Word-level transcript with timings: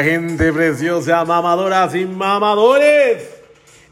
gente 0.00 0.50
preciosa, 0.52 1.22
mamadoras 1.24 1.94
y 1.94 2.06
mamadores. 2.06 3.28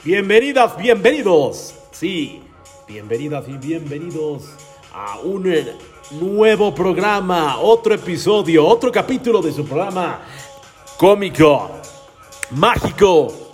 Bienvenidas, 0.02 0.74
bienvenidos. 0.78 1.74
Sí, 1.90 2.42
bienvenidas 2.88 3.46
y 3.48 3.58
bienvenidos 3.58 4.44
a 4.94 5.18
un 5.18 5.54
nuevo 6.12 6.74
programa, 6.74 7.58
otro 7.58 7.94
episodio, 7.94 8.66
otro 8.66 8.90
capítulo 8.90 9.42
de 9.42 9.52
su 9.52 9.66
programa 9.66 10.22
cómico, 10.96 11.70
mágico 12.52 13.52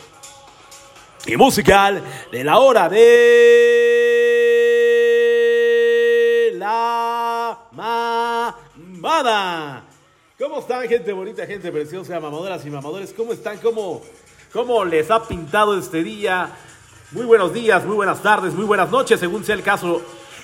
y 1.26 1.36
musical 1.36 2.00
de 2.30 2.44
la 2.44 2.58
hora 2.60 2.88
de 2.88 3.85
¿Cómo 10.56 10.66
están, 10.66 10.88
gente 10.88 11.12
bonita, 11.12 11.44
gente 11.44 11.70
preciosa, 11.70 12.18
mamadoras 12.18 12.64
y 12.64 12.70
mamadores? 12.70 13.12
¿Cómo 13.14 13.34
están? 13.34 13.58
¿Cómo, 13.58 14.00
¿Cómo 14.54 14.86
les 14.86 15.10
ha 15.10 15.22
pintado 15.22 15.78
este 15.78 16.02
día? 16.02 16.48
Muy 17.12 17.26
buenos 17.26 17.52
días, 17.52 17.84
muy 17.84 17.94
buenas 17.94 18.22
tardes, 18.22 18.54
muy 18.54 18.64
buenas 18.64 18.90
noches, 18.90 19.20
según 19.20 19.44
sea 19.44 19.54
el 19.54 19.62
caso, 19.62 20.00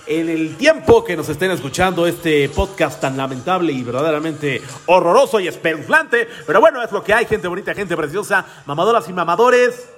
en 0.06 0.28
el 0.28 0.58
tiempo 0.58 1.02
que 1.02 1.16
nos 1.16 1.30
estén 1.30 1.50
escuchando 1.50 2.06
este 2.06 2.50
podcast 2.50 3.00
tan 3.00 3.16
lamentable 3.16 3.72
y 3.72 3.82
verdaderamente 3.82 4.60
horroroso 4.84 5.40
y 5.40 5.48
espeluznante. 5.48 6.28
Pero 6.46 6.60
bueno, 6.60 6.82
es 6.82 6.92
lo 6.92 7.02
que 7.02 7.14
hay, 7.14 7.24
gente 7.24 7.48
bonita, 7.48 7.72
gente 7.72 7.96
preciosa, 7.96 8.44
mamadoras 8.66 9.08
y 9.08 9.14
mamadores. 9.14 9.88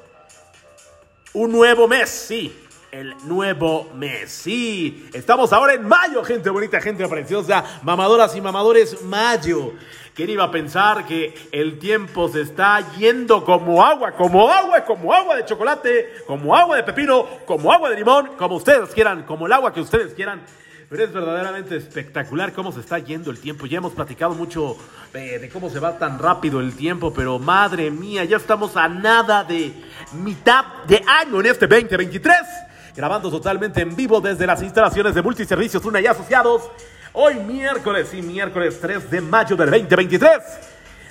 Un 1.32 1.50
nuevo 1.50 1.88
mes, 1.88 2.08
sí. 2.08 2.63
El 2.94 3.16
nuevo 3.26 3.90
mes, 3.96 4.30
sí. 4.30 5.08
Estamos 5.12 5.52
ahora 5.52 5.74
en 5.74 5.84
mayo, 5.84 6.22
gente 6.22 6.48
bonita, 6.48 6.80
gente 6.80 7.08
preciosa, 7.08 7.80
mamadoras 7.82 8.36
y 8.36 8.40
mamadores, 8.40 9.02
mayo. 9.02 9.72
¿Quién 10.14 10.30
iba 10.30 10.44
a 10.44 10.50
pensar 10.52 11.04
que 11.04 11.34
el 11.50 11.80
tiempo 11.80 12.28
se 12.28 12.42
está 12.42 12.94
yendo 12.96 13.44
como 13.44 13.84
agua, 13.84 14.12
como 14.12 14.48
agua, 14.48 14.84
como 14.84 15.12
agua 15.12 15.34
de 15.34 15.44
chocolate, 15.44 16.22
como 16.28 16.54
agua 16.54 16.76
de 16.76 16.84
pepino, 16.84 17.26
como 17.46 17.72
agua 17.72 17.90
de 17.90 17.96
limón, 17.96 18.30
como 18.38 18.54
ustedes 18.54 18.90
quieran, 18.90 19.24
como 19.24 19.46
el 19.46 19.52
agua 19.52 19.74
que 19.74 19.80
ustedes 19.80 20.14
quieran? 20.14 20.42
Pero 20.88 21.02
es 21.02 21.12
verdaderamente 21.12 21.74
espectacular 21.74 22.52
cómo 22.52 22.70
se 22.70 22.78
está 22.78 23.00
yendo 23.00 23.32
el 23.32 23.40
tiempo. 23.40 23.66
Ya 23.66 23.78
hemos 23.78 23.94
platicado 23.94 24.36
mucho 24.36 24.76
eh, 25.14 25.40
de 25.40 25.48
cómo 25.48 25.68
se 25.68 25.80
va 25.80 25.98
tan 25.98 26.20
rápido 26.20 26.60
el 26.60 26.76
tiempo, 26.76 27.12
pero 27.12 27.40
madre 27.40 27.90
mía, 27.90 28.22
ya 28.22 28.36
estamos 28.36 28.76
a 28.76 28.88
nada 28.88 29.42
de 29.42 29.74
mitad 30.12 30.84
de 30.86 31.02
año 31.08 31.40
en 31.40 31.46
este 31.46 31.66
2023. 31.66 32.63
Grabando 32.96 33.28
totalmente 33.28 33.80
en 33.80 33.96
vivo 33.96 34.20
desde 34.20 34.46
las 34.46 34.62
instalaciones 34.62 35.16
de 35.16 35.22
Multiservicios 35.22 35.84
Una 35.84 36.00
y 36.00 36.06
Asociados. 36.06 36.70
Hoy 37.12 37.34
miércoles, 37.34 38.06
sí, 38.08 38.22
miércoles 38.22 38.78
3 38.80 39.10
de 39.10 39.20
mayo 39.20 39.56
del 39.56 39.70
2023 39.70 40.38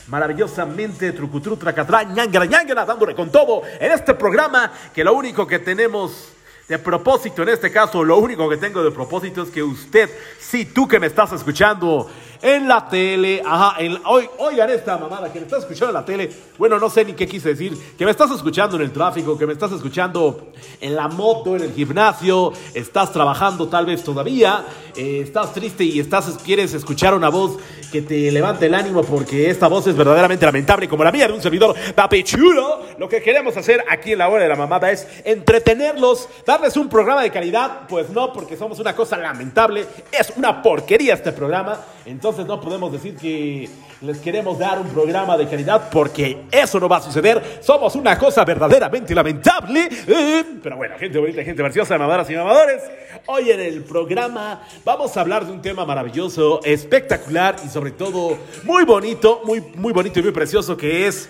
maravillosamente 0.08 1.12
trucutru, 1.14 1.56
tracatrá, 1.56 2.04
ñangara, 2.04 2.46
ñangara, 2.46 2.86
dándole 2.86 3.16
con 3.16 3.32
todo 3.32 3.64
en 3.80 3.92
este 3.92 4.14
programa 4.14 4.72
que 4.94 5.04
lo 5.04 5.14
único 5.14 5.48
que 5.48 5.60
tenemos 5.60 6.34
de 6.68 6.80
propósito, 6.80 7.44
en 7.44 7.50
este 7.50 7.72
caso, 7.72 8.04
lo 8.04 8.18
único 8.18 8.50
que 8.50 8.58
tengo 8.58 8.84
de 8.84 8.92
propósito 8.92 9.44
es 9.44 9.50
que 9.50 9.62
usted, 9.62 10.10
sí, 10.40 10.66
tú 10.66 10.88
que 10.88 11.00
me 11.00 11.08
estás 11.08 11.34
escuchando 11.34 12.10
en 12.44 12.68
la 12.68 12.88
tele, 12.88 13.42
ajá, 13.44 13.82
en- 13.82 13.98
oy- 14.06 14.30
oigan 14.38 14.70
esta 14.70 14.98
mamada, 14.98 15.32
que 15.32 15.40
me 15.40 15.46
estás 15.46 15.62
escuchando 15.62 15.88
en 15.88 15.94
la 15.94 16.06
tele, 16.06 16.30
bueno, 16.58 16.78
no 16.78 16.90
sé 16.90 17.06
ni 17.06 17.14
qué 17.14 17.26
quise 17.28 17.50
decir, 17.50 17.76
que 17.98 18.06
me 18.06 18.12
estás 18.12 18.30
escuchando 18.32 18.76
en 18.76 18.82
el 18.84 18.92
tráfico, 18.92 19.38
que 19.38 19.48
me 19.48 19.54
estás 19.54 19.72
escuchando 19.72 20.52
en 20.82 20.96
la 20.96 21.08
moto, 21.08 21.56
en 21.56 21.64
el 21.64 21.74
gimnasio, 21.74 22.52
estás 22.74 23.12
trabajando 23.12 23.68
tal 23.70 23.86
vez 23.86 24.04
todavía, 24.04 24.66
eh, 24.96 25.22
estás 25.24 25.54
triste 25.54 25.84
y 25.86 26.00
estás, 26.00 26.38
quieres 26.44 26.74
escuchar 26.74 27.16
una 27.16 27.30
voz 27.30 27.58
que 27.92 28.02
te 28.02 28.30
levante 28.32 28.66
el 28.66 28.74
ánimo 28.76 29.04
porque 29.04 29.50
esta 29.50 29.68
voz 29.68 29.88
es 29.88 29.96
verdaderamente 29.96 30.46
lamentable 30.46 30.90
como 30.90 31.04
la 31.04 31.12
mía 31.12 31.28
de 31.28 31.34
un 31.34 31.42
servidor 31.42 31.76
papichulo. 31.96 32.82
Lo 32.98 33.08
que 33.08 33.22
queremos 33.22 33.56
hacer 33.56 33.84
aquí 33.90 34.12
en 34.12 34.18
la 34.20 34.28
hora 34.30 34.44
de 34.44 34.50
la 34.50 34.56
mamada 34.56 34.92
es 34.92 35.08
entretenerlos, 35.24 36.28
darles 36.46 36.76
un 36.76 36.90
programa 36.90 37.22
de 37.22 37.30
calidad. 37.32 37.82
Pues 37.88 38.10
no, 38.10 38.34
porque 38.34 38.58
somos 38.58 38.80
una 38.80 38.96
cosa 38.96 39.16
lamentable. 39.18 39.86
Es 40.12 40.34
una 40.36 40.62
porquería 40.62 41.14
este 41.14 41.32
programa. 41.32 41.80
Entonces 42.06 42.46
no 42.46 42.60
podemos 42.60 42.92
decir 42.92 43.16
que 43.16 43.70
les 44.02 44.18
queremos 44.20 44.60
dar 44.60 44.80
un 44.80 44.88
programa 44.90 45.38
de 45.38 45.48
calidad 45.48 45.90
porque 45.90 46.44
eso 46.52 46.80
no 46.80 46.90
va 46.90 46.98
a 46.98 47.02
suceder. 47.02 47.60
Somos 47.62 47.96
una 47.96 48.18
cosa 48.18 48.44
verdaderamente 48.44 49.16
lamentable. 49.16 49.88
Eh, 50.08 50.44
Pero 50.62 50.76
bueno, 50.76 50.96
gente 51.00 51.18
bonita, 51.18 51.44
gente 51.44 51.64
preciosa, 51.64 51.98
mamadoras 51.98 52.30
y 52.30 52.36
mamadores. 52.36 52.84
Hoy 53.28 53.52
en 53.52 53.62
el 53.62 53.84
programa 53.84 54.64
vamos 54.84 55.16
a 55.16 55.22
hablar 55.22 55.46
de 55.46 55.54
un 55.54 55.62
tema 55.62 55.86
maravilloso, 55.86 56.60
espectacular 56.64 57.56
y 57.66 57.70
sobre 57.70 57.92
todo 57.92 58.38
muy 58.64 58.84
bonito, 58.84 59.42
muy, 59.46 59.62
muy 59.76 59.94
bonito 59.94 60.20
y 60.20 60.24
muy 60.24 60.32
precioso 60.34 60.76
que 60.76 61.08
es 61.08 61.30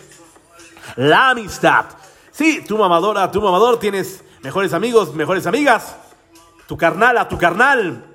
la 0.96 1.30
amistad. 1.30 1.86
Sí, 2.32 2.64
tu 2.68 2.80
mamadora, 2.80 3.30
tu 3.32 3.42
mamador, 3.42 3.80
tienes 3.80 4.24
mejores 4.42 4.74
amigos, 4.74 5.14
mejores 5.14 5.46
amigas. 5.46 5.96
Tu 6.68 6.76
carnal, 6.78 7.18
a 7.20 7.28
tu 7.28 7.38
carnal. 7.38 8.06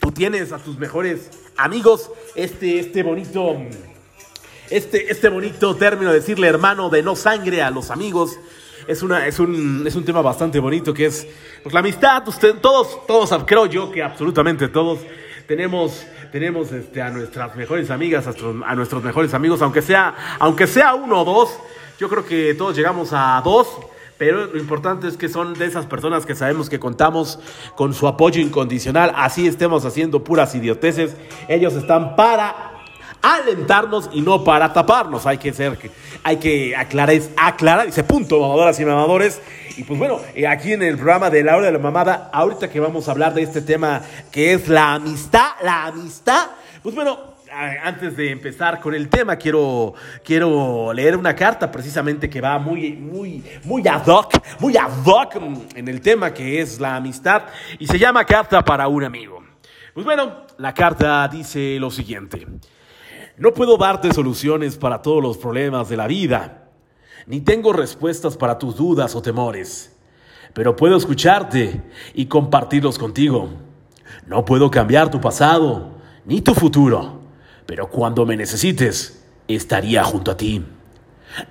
Tú 0.00 0.10
tienes 0.10 0.50
a 0.52 0.58
tus 0.58 0.76
mejores 0.78 1.30
amigos 1.56 2.10
este, 2.34 2.78
este 2.78 3.02
bonito, 3.02 3.56
este, 4.70 5.10
este 5.10 5.28
bonito 5.28 5.74
término 5.76 6.10
de 6.10 6.20
decirle 6.20 6.46
hermano 6.48 6.90
de 6.90 7.02
no 7.02 7.16
sangre 7.16 7.62
a 7.62 7.70
los 7.70 7.90
amigos. 7.90 8.38
Es, 8.86 9.02
una, 9.02 9.26
es, 9.26 9.40
un, 9.40 9.84
es 9.86 9.96
un 9.96 10.04
tema 10.04 10.22
bastante 10.22 10.60
bonito 10.60 10.94
que 10.94 11.06
es 11.06 11.26
pues, 11.62 11.72
la 11.72 11.80
amistad. 11.80 12.26
Usted, 12.28 12.56
todos, 12.56 13.06
todos, 13.06 13.44
creo 13.44 13.66
yo 13.66 13.90
que 13.90 14.02
absolutamente 14.02 14.68
todos 14.68 15.00
tenemos, 15.46 16.04
tenemos 16.30 16.70
este, 16.72 17.02
a 17.02 17.10
nuestras 17.10 17.56
mejores 17.56 17.90
amigas, 17.90 18.24
a 18.26 18.30
nuestros, 18.30 18.56
a 18.64 18.74
nuestros 18.74 19.02
mejores 19.02 19.34
amigos, 19.34 19.62
aunque 19.62 19.82
sea, 19.82 20.36
aunque 20.38 20.66
sea 20.66 20.94
uno 20.94 21.22
o 21.22 21.24
dos. 21.24 21.58
Yo 21.98 22.08
creo 22.08 22.24
que 22.26 22.54
todos 22.54 22.76
llegamos 22.76 23.10
a 23.12 23.40
dos. 23.44 23.68
Pero 24.18 24.46
lo 24.46 24.58
importante 24.58 25.08
es 25.08 25.16
que 25.16 25.28
son 25.28 25.54
de 25.54 25.66
esas 25.66 25.86
personas 25.86 26.24
que 26.24 26.34
sabemos 26.34 26.70
que 26.70 26.78
contamos 26.78 27.38
con 27.74 27.92
su 27.92 28.08
apoyo 28.08 28.40
incondicional. 28.40 29.12
Así 29.14 29.46
estemos 29.46 29.84
haciendo 29.84 30.24
puras 30.24 30.54
idioteces. 30.54 31.14
Ellos 31.48 31.74
están 31.74 32.16
para 32.16 32.72
alentarnos 33.20 34.08
y 34.12 34.22
no 34.22 34.42
para 34.44 34.72
taparnos. 34.72 35.26
Hay 35.26 35.38
que 35.38 35.52
ser, 35.52 35.78
hay 36.22 36.36
que 36.38 36.74
aclarar, 36.74 37.20
aclarar 37.36 37.86
ese 37.88 38.04
punto, 38.04 38.40
mamadoras 38.40 38.80
y 38.80 38.84
mamadores. 38.84 39.40
Y 39.76 39.84
pues 39.84 39.98
bueno, 39.98 40.20
eh, 40.34 40.46
aquí 40.46 40.72
en 40.72 40.82
el 40.82 40.96
programa 40.96 41.28
de 41.28 41.42
la 41.42 41.56
hora 41.56 41.66
de 41.66 41.72
la 41.72 41.78
mamada, 41.78 42.30
ahorita 42.32 42.70
que 42.70 42.80
vamos 42.80 43.08
a 43.08 43.12
hablar 43.12 43.34
de 43.34 43.42
este 43.42 43.60
tema 43.60 44.00
que 44.30 44.54
es 44.54 44.68
la 44.68 44.94
amistad, 44.94 45.50
la 45.62 45.86
amistad, 45.86 46.46
pues 46.82 46.94
bueno, 46.94 47.35
antes 47.56 48.16
de 48.16 48.30
empezar 48.30 48.80
con 48.80 48.94
el 48.94 49.08
tema, 49.08 49.36
quiero, 49.36 49.94
quiero 50.22 50.92
leer 50.92 51.16
una 51.16 51.34
carta 51.34 51.70
precisamente 51.70 52.28
que 52.28 52.40
va 52.40 52.58
muy, 52.58 52.92
muy, 52.92 53.42
muy 53.64 53.86
ad 53.88 54.06
hoc, 54.06 54.34
muy 54.60 54.76
ad 54.76 54.90
hoc 55.04 55.36
en 55.74 55.88
el 55.88 56.00
tema 56.00 56.34
que 56.34 56.60
es 56.60 56.78
la 56.78 56.96
amistad 56.96 57.44
y 57.78 57.86
se 57.86 57.98
llama 57.98 58.24
Carta 58.24 58.62
para 58.62 58.88
un 58.88 59.04
amigo. 59.04 59.42
Pues 59.94 60.04
bueno, 60.04 60.42
la 60.58 60.74
carta 60.74 61.26
dice 61.28 61.78
lo 61.80 61.90
siguiente. 61.90 62.46
No 63.38 63.52
puedo 63.52 63.78
darte 63.78 64.12
soluciones 64.12 64.76
para 64.76 65.00
todos 65.00 65.22
los 65.22 65.38
problemas 65.38 65.88
de 65.88 65.96
la 65.96 66.06
vida, 66.06 66.68
ni 67.26 67.40
tengo 67.40 67.72
respuestas 67.72 68.36
para 68.36 68.58
tus 68.58 68.76
dudas 68.76 69.14
o 69.14 69.22
temores, 69.22 69.96
pero 70.52 70.76
puedo 70.76 70.96
escucharte 70.96 71.82
y 72.14 72.26
compartirlos 72.26 72.98
contigo. 72.98 73.48
No 74.26 74.44
puedo 74.44 74.70
cambiar 74.70 75.10
tu 75.10 75.20
pasado 75.20 75.96
ni 76.24 76.40
tu 76.40 76.54
futuro, 76.54 77.25
pero 77.66 77.90
cuando 77.90 78.24
me 78.24 78.36
necesites, 78.36 79.22
estaría 79.48 80.04
junto 80.04 80.30
a 80.30 80.36
ti. 80.36 80.64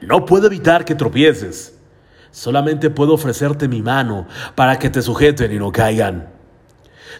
No 0.01 0.25
puedo 0.25 0.47
evitar 0.47 0.85
que 0.85 0.95
tropieces, 0.95 1.77
solamente 2.31 2.89
puedo 2.89 3.13
ofrecerte 3.13 3.67
mi 3.67 3.81
mano 3.81 4.27
para 4.55 4.79
que 4.79 4.89
te 4.89 5.01
sujeten 5.01 5.51
y 5.51 5.57
no 5.57 5.71
caigan. 5.71 6.29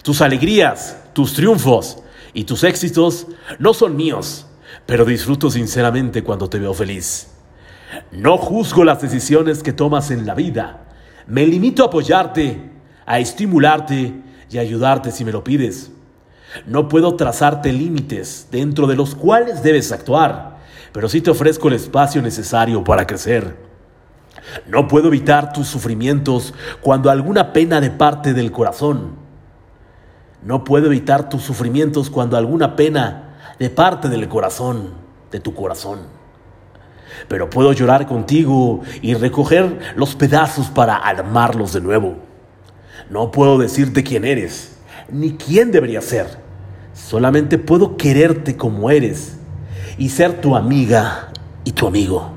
Tus 0.01 0.21
alegrías, 0.21 0.97
tus 1.13 1.33
triunfos 1.33 1.99
y 2.33 2.45
tus 2.45 2.63
éxitos 2.63 3.27
no 3.59 3.73
son 3.73 3.95
míos, 3.95 4.47
pero 4.85 5.05
disfruto 5.05 5.49
sinceramente 5.49 6.23
cuando 6.23 6.49
te 6.49 6.59
veo 6.59 6.73
feliz. 6.73 7.31
No 8.11 8.37
juzgo 8.37 8.83
las 8.83 9.01
decisiones 9.01 9.63
que 9.63 9.73
tomas 9.73 10.11
en 10.11 10.25
la 10.25 10.35
vida. 10.35 10.85
Me 11.27 11.45
limito 11.45 11.83
a 11.83 11.87
apoyarte, 11.87 12.71
a 13.05 13.19
estimularte 13.19 14.21
y 14.49 14.57
a 14.57 14.61
ayudarte 14.61 15.11
si 15.11 15.23
me 15.23 15.31
lo 15.31 15.43
pides. 15.43 15.91
No 16.65 16.87
puedo 16.87 17.15
trazarte 17.15 17.71
límites 17.71 18.47
dentro 18.51 18.87
de 18.87 18.95
los 18.95 19.15
cuales 19.15 19.63
debes 19.63 19.91
actuar, 19.91 20.57
pero 20.91 21.09
sí 21.09 21.21
te 21.21 21.31
ofrezco 21.31 21.67
el 21.67 21.75
espacio 21.75 22.21
necesario 22.21 22.83
para 22.83 23.05
crecer. 23.05 23.55
No 24.67 24.87
puedo 24.87 25.07
evitar 25.07 25.53
tus 25.53 25.67
sufrimientos 25.67 26.53
cuando 26.81 27.09
alguna 27.09 27.53
pena 27.53 27.81
de 27.81 27.91
parte 27.91 28.33
del 28.33 28.51
corazón. 28.51 29.15
No 30.43 30.63
puedo 30.63 30.85
evitar 30.85 31.29
tus 31.29 31.41
sufrimientos 31.41 32.09
cuando 32.09 32.37
alguna 32.37 32.75
pena 32.75 33.35
de 33.59 33.69
parte 33.69 34.09
del 34.09 34.27
corazón, 34.27 34.93
de 35.31 35.39
tu 35.39 35.53
corazón. 35.53 35.99
Pero 37.27 37.49
puedo 37.49 37.73
llorar 37.73 38.07
contigo 38.07 38.81
y 39.01 39.13
recoger 39.15 39.79
los 39.95 40.15
pedazos 40.15 40.67
para 40.67 40.95
armarlos 40.95 41.73
de 41.73 41.81
nuevo. 41.81 42.17
No 43.09 43.31
puedo 43.31 43.57
decirte 43.57 44.03
quién 44.03 44.25
eres, 44.25 44.77
ni 45.09 45.35
quién 45.35 45.71
debería 45.71 46.01
ser. 46.01 46.44
Solamente 46.95 47.57
puedo 47.57 47.97
quererte 47.97 48.55
como 48.55 48.89
eres 48.89 49.37
y 49.97 50.09
ser 50.09 50.39
tu 50.39 50.55
amiga 50.55 51.29
y 51.65 51.73
tu 51.73 51.87
amigo. 51.87 52.31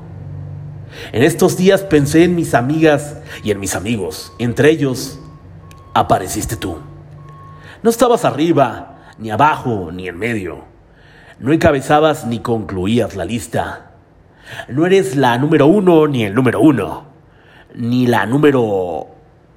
En 1.13 1.23
estos 1.23 1.55
días 1.55 1.81
pensé 1.81 2.25
en 2.25 2.35
mis 2.35 2.53
amigas 2.53 3.15
y 3.41 3.51
en 3.51 3.59
mis 3.61 3.73
amigos. 3.75 4.33
Entre 4.37 4.69
ellos 4.69 5.17
apareciste 5.93 6.57
tú. 6.57 6.77
No 7.83 7.89
estabas 7.89 8.25
arriba, 8.25 8.97
ni 9.17 9.31
abajo, 9.31 9.91
ni 9.93 10.09
en 10.09 10.17
medio. 10.17 10.65
No 11.39 11.53
encabezabas 11.53 12.27
ni 12.27 12.39
concluías 12.39 13.15
la 13.15 13.23
lista. 13.23 13.91
No 14.67 14.85
eres 14.85 15.15
la 15.15 15.37
número 15.37 15.67
uno 15.67 16.05
ni 16.07 16.25
el 16.25 16.35
número 16.35 16.59
uno. 16.59 17.05
Ni 17.75 18.07
la 18.07 18.25
número 18.25 19.07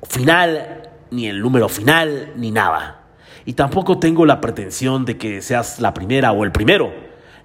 final, 0.09 0.91
ni 1.11 1.27
el 1.27 1.41
número 1.41 1.69
final, 1.69 2.35
ni 2.37 2.53
nada. 2.53 3.02
Y 3.45 3.55
tampoco 3.55 3.99
tengo 3.99 4.25
la 4.27 4.41
pretensión 4.41 5.05
de 5.05 5.19
que 5.19 5.43
seas 5.43 5.81
la 5.81 5.95
primera 5.95 6.33
o 6.33 6.45
el 6.45 6.53
primero, 6.53 6.93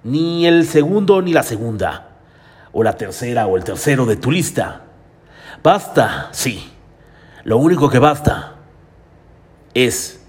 ni 0.04 0.46
el 0.46 0.66
segundo 0.66 1.22
ni 1.22 1.32
la 1.32 1.42
segunda, 1.42 2.10
o 2.72 2.82
la 2.82 2.94
tercera 2.94 3.46
o 3.46 3.56
el 3.56 3.64
tercero 3.64 4.06
de 4.06 4.16
tu 4.16 4.30
lista. 4.30 4.84
Basta, 5.62 6.28
sí. 6.32 6.72
Lo 7.44 7.58
único 7.58 7.88
que 7.90 7.98
basta 7.98 8.56
es 9.74 10.24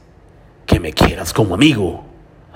que 0.65 0.79
me 0.79 0.93
quieras 0.93 1.33
como 1.33 1.55
amigo 1.55 2.03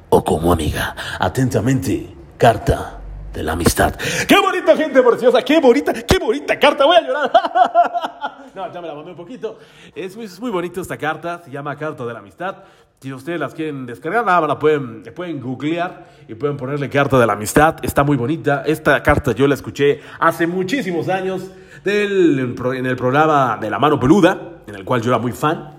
o 0.09 0.23
como 0.23 0.51
amiga. 0.51 0.95
Atentamente, 1.19 2.15
carta 2.37 2.99
de 3.33 3.43
la 3.43 3.53
amistad. 3.53 3.95
¡Qué 4.27 4.39
bonita 4.39 4.77
gente 4.77 5.01
preciosa! 5.01 5.41
¡Qué 5.41 5.59
bonita, 5.59 5.93
qué 5.93 6.19
bonita 6.19 6.59
carta! 6.59 6.85
Voy 6.85 6.97
a 6.97 7.01
llorar. 7.01 7.31
No, 8.53 8.71
ya 8.71 8.81
me 8.81 8.87
la 8.87 8.93
mamé 8.93 9.09
un 9.09 9.17
poquito. 9.17 9.57
Es 9.95 10.15
muy, 10.15 10.25
es 10.25 10.39
muy 10.39 10.51
bonita 10.51 10.79
esta 10.79 10.95
carta. 10.95 11.41
Se 11.43 11.49
llama 11.49 11.75
Carta 11.75 12.05
de 12.05 12.13
la 12.13 12.19
Amistad. 12.19 12.57
Si 13.03 13.11
ustedes 13.11 13.37
las 13.37 13.53
quieren 13.53 13.85
descargar, 13.85 14.25
nada, 14.25 14.47
la 14.47 14.57
pueden, 14.57 15.03
pueden 15.13 15.41
googlear 15.41 16.05
y 16.25 16.35
pueden 16.35 16.55
ponerle 16.55 16.89
Carta 16.89 17.19
de 17.19 17.27
la 17.27 17.33
Amistad. 17.33 17.75
Está 17.81 18.01
muy 18.01 18.15
bonita. 18.15 18.63
Esta 18.65 19.03
carta 19.03 19.33
yo 19.33 19.45
la 19.45 19.55
escuché 19.55 19.99
hace 20.21 20.47
muchísimos 20.47 21.09
años 21.09 21.51
del, 21.83 22.55
en 22.77 22.85
el 22.85 22.95
programa 22.95 23.57
de 23.59 23.69
La 23.69 23.77
Mano 23.77 23.99
Peluda, 23.99 24.39
en 24.65 24.75
el 24.75 24.85
cual 24.85 25.01
yo 25.01 25.09
era 25.09 25.17
muy 25.17 25.33
fan. 25.33 25.71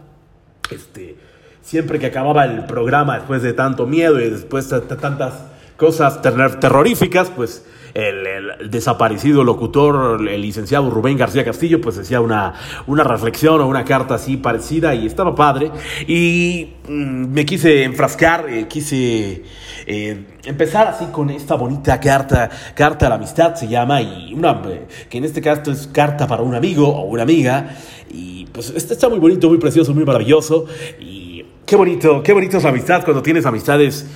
Este, 0.71 1.17
siempre 1.63 1.99
que 1.99 2.05
acababa 2.05 2.45
el 2.45 2.67
programa, 2.67 3.15
después 3.15 3.41
de 3.41 3.55
tanto 3.55 3.87
miedo 3.87 4.21
y 4.21 4.29
después 4.29 4.69
de 4.69 4.83
tantas 4.83 5.47
cosas 5.77 6.21
terroríficas, 6.23 7.31
pues 7.31 7.65
el, 7.95 8.71
desaparecido 8.71 9.45
locutor, 9.45 10.29
el 10.29 10.43
licenciado 10.43 10.91
Rubén 10.91 11.17
García 11.17 11.45
Castillo, 11.45 11.81
pues 11.81 11.97
decía 11.97 12.21
una, 12.21 12.55
una 12.87 13.05
reflexión 13.05 13.61
o 13.61 13.69
una 13.69 13.85
carta 13.85 14.15
así 14.15 14.37
parecida 14.37 14.95
y 14.95 15.07
estaba 15.07 15.35
padre. 15.35 15.71
Y 16.07 16.75
mm, 16.89 17.33
me 17.33 17.47
quise 17.47 17.85
enfrascar, 17.85 18.49
eh, 18.49 18.67
quise 18.69 19.45
eh, 19.87 20.25
empezar 20.45 20.89
así 20.89 21.07
con 21.07 21.31
esta 21.31 21.55
bonita 21.55 22.01
carta, 22.01 22.51
carta 22.75 23.07
a 23.07 23.11
la 23.11 23.15
amistad 23.15 23.55
se 23.55 23.69
llama, 23.69 24.03
y 24.03 24.35
una, 24.35 24.61
eh, 24.67 24.87
que 25.09 25.19
en 25.19 25.25
este 25.25 25.41
caso 25.41 25.71
es 25.71 25.87
carta 25.87 26.27
para 26.27 26.43
un 26.43 26.55
amigo 26.55 26.89
o 26.89 27.05
una 27.05 27.23
amiga. 27.23 27.77
Y 28.11 28.47
pues 28.47 28.71
este 28.71 28.95
está 28.95 29.09
muy 29.09 29.19
bonito, 29.19 29.49
muy 29.49 29.59
precioso, 29.59 29.95
muy 29.95 30.05
maravilloso. 30.05 30.67
Y 31.01 31.45
qué 31.65 31.77
bonito, 31.77 32.23
qué 32.23 32.33
bonito 32.33 32.57
es 32.57 32.65
la 32.65 32.71
amistad 32.71 33.05
cuando 33.05 33.23
tienes 33.23 33.47
amistades 33.47 34.07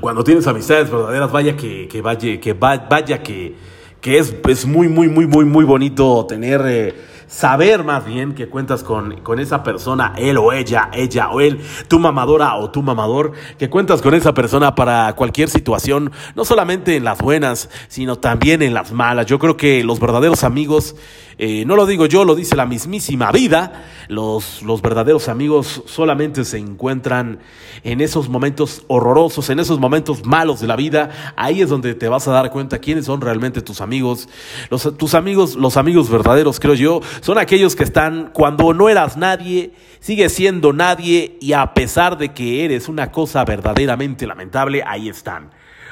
cuando 0.00 0.24
tienes 0.24 0.46
amistades 0.46 0.90
verdaderas, 0.90 1.30
vaya 1.32 1.56
que, 1.56 1.88
que 1.88 2.00
vaya, 2.00 2.40
que, 2.40 2.52
vaya 2.52 3.22
que, 3.22 3.54
que 4.00 4.18
es, 4.18 4.34
es 4.48 4.66
muy, 4.66 4.88
muy, 4.88 5.08
muy, 5.08 5.26
muy, 5.26 5.44
muy 5.44 5.64
bonito 5.64 6.24
tener, 6.26 6.62
eh, 6.66 6.94
saber 7.28 7.84
más 7.84 8.04
bien 8.04 8.34
que 8.34 8.48
cuentas 8.48 8.82
con, 8.82 9.20
con 9.20 9.38
esa 9.38 9.62
persona, 9.62 10.14
él 10.16 10.38
o 10.38 10.52
ella, 10.52 10.90
ella 10.92 11.30
o 11.30 11.40
él, 11.40 11.60
tu 11.86 11.98
mamadora 11.98 12.56
o 12.56 12.70
tu 12.70 12.82
mamador, 12.82 13.32
que 13.58 13.70
cuentas 13.70 14.02
con 14.02 14.14
esa 14.14 14.34
persona 14.34 14.74
para 14.74 15.14
cualquier 15.14 15.48
situación, 15.48 16.10
no 16.34 16.44
solamente 16.44 16.96
en 16.96 17.04
las 17.04 17.18
buenas, 17.18 17.70
sino 17.88 18.16
también 18.16 18.62
en 18.62 18.74
las 18.74 18.92
malas. 18.92 19.26
Yo 19.26 19.38
creo 19.38 19.56
que 19.56 19.84
los 19.84 20.00
verdaderos 20.00 20.42
amigos 20.42 20.96
eh, 21.40 21.64
no 21.64 21.76
lo 21.76 21.86
digo 21.86 22.06
yo, 22.06 22.24
lo 22.24 22.34
dice 22.34 22.56
la 22.56 22.66
mismísima 22.66 23.30
vida. 23.30 23.84
Los, 24.08 24.62
los 24.62 24.82
verdaderos 24.82 25.28
amigos 25.28 25.82
solamente 25.86 26.44
se 26.44 26.58
encuentran 26.58 27.38
en 27.84 28.00
esos 28.00 28.28
momentos 28.28 28.82
horrorosos, 28.88 29.48
en 29.48 29.60
esos 29.60 29.78
momentos 29.78 30.24
malos 30.24 30.60
de 30.60 30.66
la 30.66 30.74
vida. 30.74 31.34
Ahí 31.36 31.62
es 31.62 31.68
donde 31.68 31.94
te 31.94 32.08
vas 32.08 32.26
a 32.26 32.32
dar 32.32 32.50
cuenta 32.50 32.80
quiénes 32.80 33.04
son 33.04 33.20
realmente 33.20 33.62
tus 33.62 33.80
amigos. 33.80 34.28
Los, 34.68 34.96
tus 34.96 35.14
amigos, 35.14 35.54
los 35.54 35.76
amigos 35.76 36.10
verdaderos, 36.10 36.58
creo 36.58 36.74
yo, 36.74 37.00
son 37.20 37.38
aquellos 37.38 37.76
que 37.76 37.84
están 37.84 38.30
cuando 38.32 38.72
no 38.74 38.88
eras 38.88 39.16
nadie, 39.16 39.72
sigues 40.00 40.32
siendo 40.32 40.72
nadie 40.72 41.36
y 41.40 41.52
a 41.52 41.74
pesar 41.74 42.18
de 42.18 42.30
que 42.30 42.64
eres 42.64 42.88
una 42.88 43.10
cosa 43.10 43.44
verdaderamente 43.44 44.26
lamentable, 44.26 44.82
ahí 44.86 45.08
están. 45.08 45.50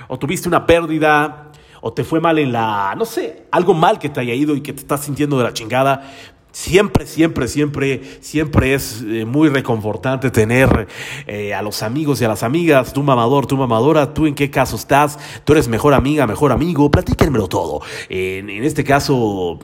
O 0.09 0.19
tuviste 0.19 0.49
una 0.49 0.67
pérdida, 0.67 1.51
o 1.81 1.93
te 1.93 2.05
fue 2.05 2.21
mal 2.21 2.39
en 2.39 2.53
la, 2.53 2.95
no 2.97 3.05
sé, 3.05 3.45
algo 3.51 3.75
mal 3.75 3.99
que 3.99 4.09
te 4.09 4.21
haya 4.21 4.35
ido 4.35 4.57
y 4.57 4.61
que 4.61 4.73
te 4.73 4.81
estás 4.81 5.05
sintiendo 5.05 5.39
de 5.39 5.45
la 5.45 5.53
chingada, 5.53 6.13
siempre, 6.53 7.07
siempre, 7.07 7.49
siempre, 7.49 8.03
siempre 8.21 8.75
es 8.75 9.05
eh, 9.07 9.25
muy 9.25 9.49
reconfortante 9.51 10.31
tener 10.31 10.89
eh, 11.27 11.53
a 11.53 11.61
los 11.61 11.83
amigos 11.83 12.21
y 12.21 12.25
a 12.25 12.29
las 12.29 12.43
amigas, 12.43 12.93
tu 12.93 13.03
mamador, 13.03 13.47
tu 13.47 13.57
mamadora, 13.57 14.15
tú 14.15 14.27
en 14.27 14.35
qué 14.35 14.51
caso 14.51 14.77
estás, 14.77 15.19
tú 15.45 15.53
eres 15.53 15.69
mejor 15.69 15.93
amiga, 15.93 16.27
mejor 16.27 16.53
amigo, 16.53 16.91
platíquenmelo 16.91 17.47
todo. 17.47 17.83
en 18.09 18.65
este 18.65 18.85
caso, 18.85 19.59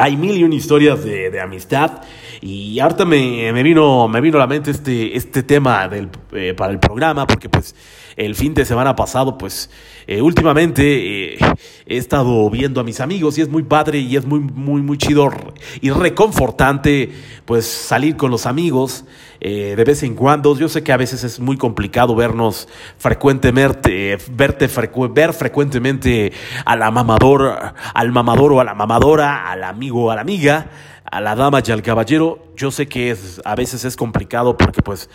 hay 0.00 0.16
mil 0.16 0.36
y 0.36 0.44
una 0.44 0.54
historias 0.54 1.04
de, 1.04 1.30
de 1.30 1.40
amistad 1.40 2.02
y 2.40 2.80
ahorita 2.80 3.04
me, 3.04 3.52
me, 3.52 3.62
vino, 3.62 4.08
me 4.08 4.20
vino 4.20 4.38
a 4.38 4.40
la 4.40 4.46
mente 4.46 4.70
este, 4.70 5.16
este 5.16 5.42
tema 5.42 5.88
del, 5.88 6.08
eh, 6.32 6.54
para 6.56 6.72
el 6.72 6.78
programa 6.78 7.26
porque 7.26 7.48
pues 7.48 7.74
el 8.16 8.34
fin 8.34 8.54
de 8.54 8.64
semana 8.64 8.96
pasado 8.96 9.36
pues 9.36 9.70
eh, 10.06 10.22
últimamente 10.22 11.34
eh, 11.34 11.38
he 11.86 11.96
estado 11.96 12.48
viendo 12.48 12.80
a 12.80 12.84
mis 12.84 13.00
amigos 13.00 13.36
y 13.38 13.42
es 13.42 13.48
muy 13.48 13.62
padre 13.62 13.98
y 13.98 14.16
es 14.16 14.24
muy, 14.24 14.40
muy, 14.40 14.80
muy 14.80 14.96
chido 14.96 15.30
y 15.80 15.90
reconfortante 15.90 17.10
pues 17.44 17.66
salir 17.66 18.16
con 18.16 18.30
los 18.30 18.46
amigos 18.46 19.04
eh, 19.40 19.74
de 19.76 19.84
vez 19.84 20.02
en 20.02 20.14
cuando. 20.14 20.56
Yo 20.56 20.68
sé 20.68 20.82
que 20.82 20.92
a 20.92 20.96
veces 20.96 21.24
es 21.24 21.40
muy 21.40 21.56
complicado 21.56 22.14
vernos 22.14 22.68
frecuentemente, 22.98 24.18
verte 24.30 24.68
ver 25.10 25.32
frecuentemente 25.32 26.32
a 26.64 26.76
la 26.76 26.90
mamador, 26.90 27.74
al 27.94 28.12
mamador 28.12 28.52
o 28.52 28.60
a 28.60 28.64
la 28.64 28.74
mamadora, 28.74 29.50
al 29.50 29.64
amigo 29.64 30.06
o 30.06 30.10
a 30.10 30.14
la 30.14 30.20
amiga, 30.20 30.66
a 31.10 31.20
la 31.20 31.34
dama 31.34 31.62
y 31.66 31.70
al 31.70 31.82
caballero. 31.82 32.38
Yo 32.54 32.70
sé 32.70 32.86
que 32.86 33.10
es, 33.10 33.40
a 33.44 33.54
veces 33.54 33.84
es 33.86 33.96
complicado 33.96 34.58
porque 34.58 34.82
pues 34.82 35.08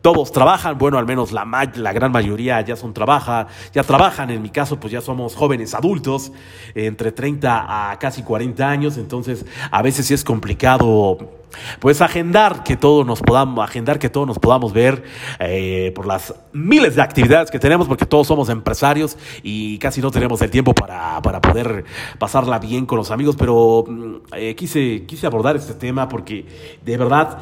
todos 0.00 0.32
trabajan, 0.32 0.76
bueno, 0.78 0.98
al 0.98 1.06
menos 1.06 1.30
la, 1.30 1.44
la 1.76 1.92
gran 1.92 2.10
mayoría 2.10 2.60
ya 2.62 2.74
son 2.74 2.92
trabaja, 2.92 3.46
ya 3.72 3.84
trabajan, 3.84 4.30
en 4.30 4.42
mi 4.42 4.50
caso 4.50 4.80
pues 4.80 4.92
ya 4.92 5.00
somos 5.00 5.36
jóvenes 5.36 5.74
adultos, 5.74 6.32
entre 6.74 7.12
30 7.12 7.92
a 7.92 7.98
casi 8.00 8.22
40 8.22 8.68
años, 8.68 8.96
entonces 8.96 9.46
a 9.70 9.82
veces 9.82 10.06
sí 10.06 10.14
es 10.14 10.24
complicado 10.24 11.41
pues 11.80 12.00
agendar 12.00 12.62
que 12.62 12.76
todos 12.76 13.06
nos 13.06 13.20
podamos, 13.20 13.64
agendar 13.64 13.98
que 13.98 14.08
todos 14.08 14.26
nos 14.26 14.38
podamos 14.38 14.72
ver 14.72 15.02
eh, 15.38 15.92
por 15.94 16.06
las 16.06 16.34
miles 16.52 16.96
de 16.96 17.02
actividades 17.02 17.50
que 17.50 17.58
tenemos, 17.58 17.88
porque 17.88 18.06
todos 18.06 18.26
somos 18.26 18.48
empresarios 18.48 19.16
y 19.42 19.78
casi 19.78 20.00
no 20.00 20.10
tenemos 20.10 20.40
el 20.42 20.50
tiempo 20.50 20.74
para, 20.74 21.20
para 21.22 21.40
poder 21.40 21.84
pasarla 22.18 22.58
bien 22.58 22.86
con 22.86 22.98
los 22.98 23.10
amigos, 23.10 23.36
pero 23.36 23.84
mm, 23.86 24.14
eh, 24.34 24.54
quise, 24.54 25.04
quise 25.06 25.26
abordar 25.26 25.56
este 25.56 25.74
tema 25.74 26.08
porque 26.08 26.46
de 26.84 26.96
verdad 26.96 27.38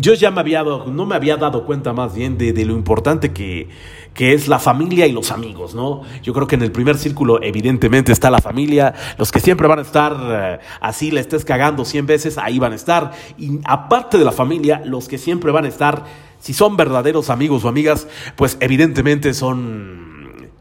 yo 0.00 0.14
ya 0.14 0.30
me 0.30 0.40
había 0.40 0.58
dado, 0.58 0.86
no 0.86 1.04
me 1.04 1.16
había 1.16 1.36
dado 1.36 1.64
cuenta 1.66 1.92
más 1.92 2.14
bien 2.14 2.38
de, 2.38 2.52
lo 2.64 2.74
importante 2.74 3.32
que, 3.32 3.68
que, 4.14 4.34
es 4.34 4.46
la 4.46 4.58
familia 4.58 5.06
y 5.06 5.12
los 5.12 5.32
amigos, 5.32 5.74
¿no? 5.74 6.02
Yo 6.22 6.32
creo 6.32 6.46
que 6.46 6.54
en 6.54 6.62
el 6.62 6.70
primer 6.70 6.96
círculo 6.96 7.42
evidentemente 7.42 8.12
está 8.12 8.30
la 8.30 8.40
familia, 8.40 8.94
los 9.18 9.32
que 9.32 9.40
siempre 9.40 9.66
van 9.66 9.80
a 9.80 9.82
estar 9.82 10.16
eh, 10.20 10.58
así, 10.80 11.10
le 11.10 11.20
estés 11.20 11.44
cagando 11.44 11.84
100 11.84 12.06
veces, 12.06 12.38
ahí 12.38 12.58
van 12.58 12.72
a 12.72 12.76
estar. 12.76 13.12
Y 13.36 13.58
aparte 13.64 14.16
de 14.16 14.24
la 14.24 14.32
familia, 14.32 14.82
los 14.84 15.08
que 15.08 15.18
siempre 15.18 15.50
van 15.50 15.64
a 15.64 15.68
estar, 15.68 16.04
si 16.38 16.52
son 16.52 16.76
verdaderos 16.76 17.30
amigos 17.30 17.64
o 17.64 17.68
amigas, 17.68 18.06
pues 18.36 18.56
evidentemente 18.60 19.34
son 19.34 20.09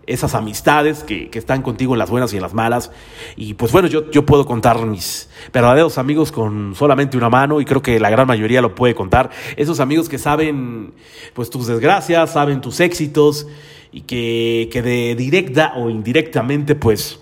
esas 0.10 0.34
amistades 0.34 1.04
que, 1.04 1.30
que, 1.30 1.40
están 1.40 1.62
contigo 1.62 1.94
en 1.94 2.00
las 2.00 2.10
buenas 2.10 2.34
y 2.34 2.38
en 2.38 2.42
las 2.42 2.54
malas. 2.54 2.92
Y 3.36 3.54
pues 3.54 3.72
bueno, 3.72 3.88
yo, 3.88 4.10
yo 4.12 4.26
puedo 4.26 4.46
contar 4.46 4.86
mis 4.86 5.30
verdaderos 5.54 5.98
amigos 5.98 6.32
con 6.32 6.76
solamente 6.76 7.16
una 7.16 7.30
mano 7.30 7.62
y 7.62 7.66
creo 7.66 7.82
que 7.82 8.00
la 8.00 8.10
gran 8.10 8.28
mayoría 8.28 8.62
lo 8.62 8.76
puede 8.76 8.96
contar. 8.96 9.30
Esos 9.56 9.80
amigos 9.80 10.10
que 10.10 10.18
saben 10.18 10.94
pues 11.34 11.50
tus 11.50 11.68
desgracias, 11.68 12.34
saben 12.34 12.60
tus 12.60 12.80
éxitos 12.80 13.48
y 13.92 14.02
que, 14.02 14.70
que 14.72 14.82
de 14.82 15.16
directa 15.16 15.74
o 15.76 15.90
indirectamente 15.90 16.76
pues 16.76 17.20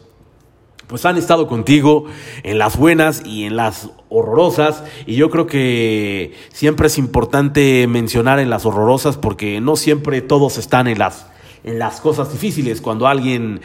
pues 0.88 1.06
han 1.06 1.18
estado 1.18 1.48
contigo 1.48 2.06
en 2.44 2.58
las 2.58 2.78
buenas 2.78 3.22
y 3.26 3.44
en 3.44 3.58
las 3.58 3.90
horrorosas 4.08 4.86
y 5.06 5.16
yo 5.16 5.30
creo 5.30 5.46
que 5.46 6.34
siempre 6.54 6.88
es 6.88 6.98
importante 6.98 7.86
mencionar 7.88 8.40
en 8.40 8.50
las 8.50 8.66
horrorosas 8.66 9.18
porque 9.18 9.60
no 9.60 9.76
siempre 9.76 10.22
todos 10.22 10.58
están 10.58 10.88
en 10.88 11.00
las 11.00 11.28
en 11.68 11.80
las 11.80 12.00
cosas 12.00 12.32
difíciles, 12.32 12.80
cuando 12.80 13.08
alguien, 13.08 13.60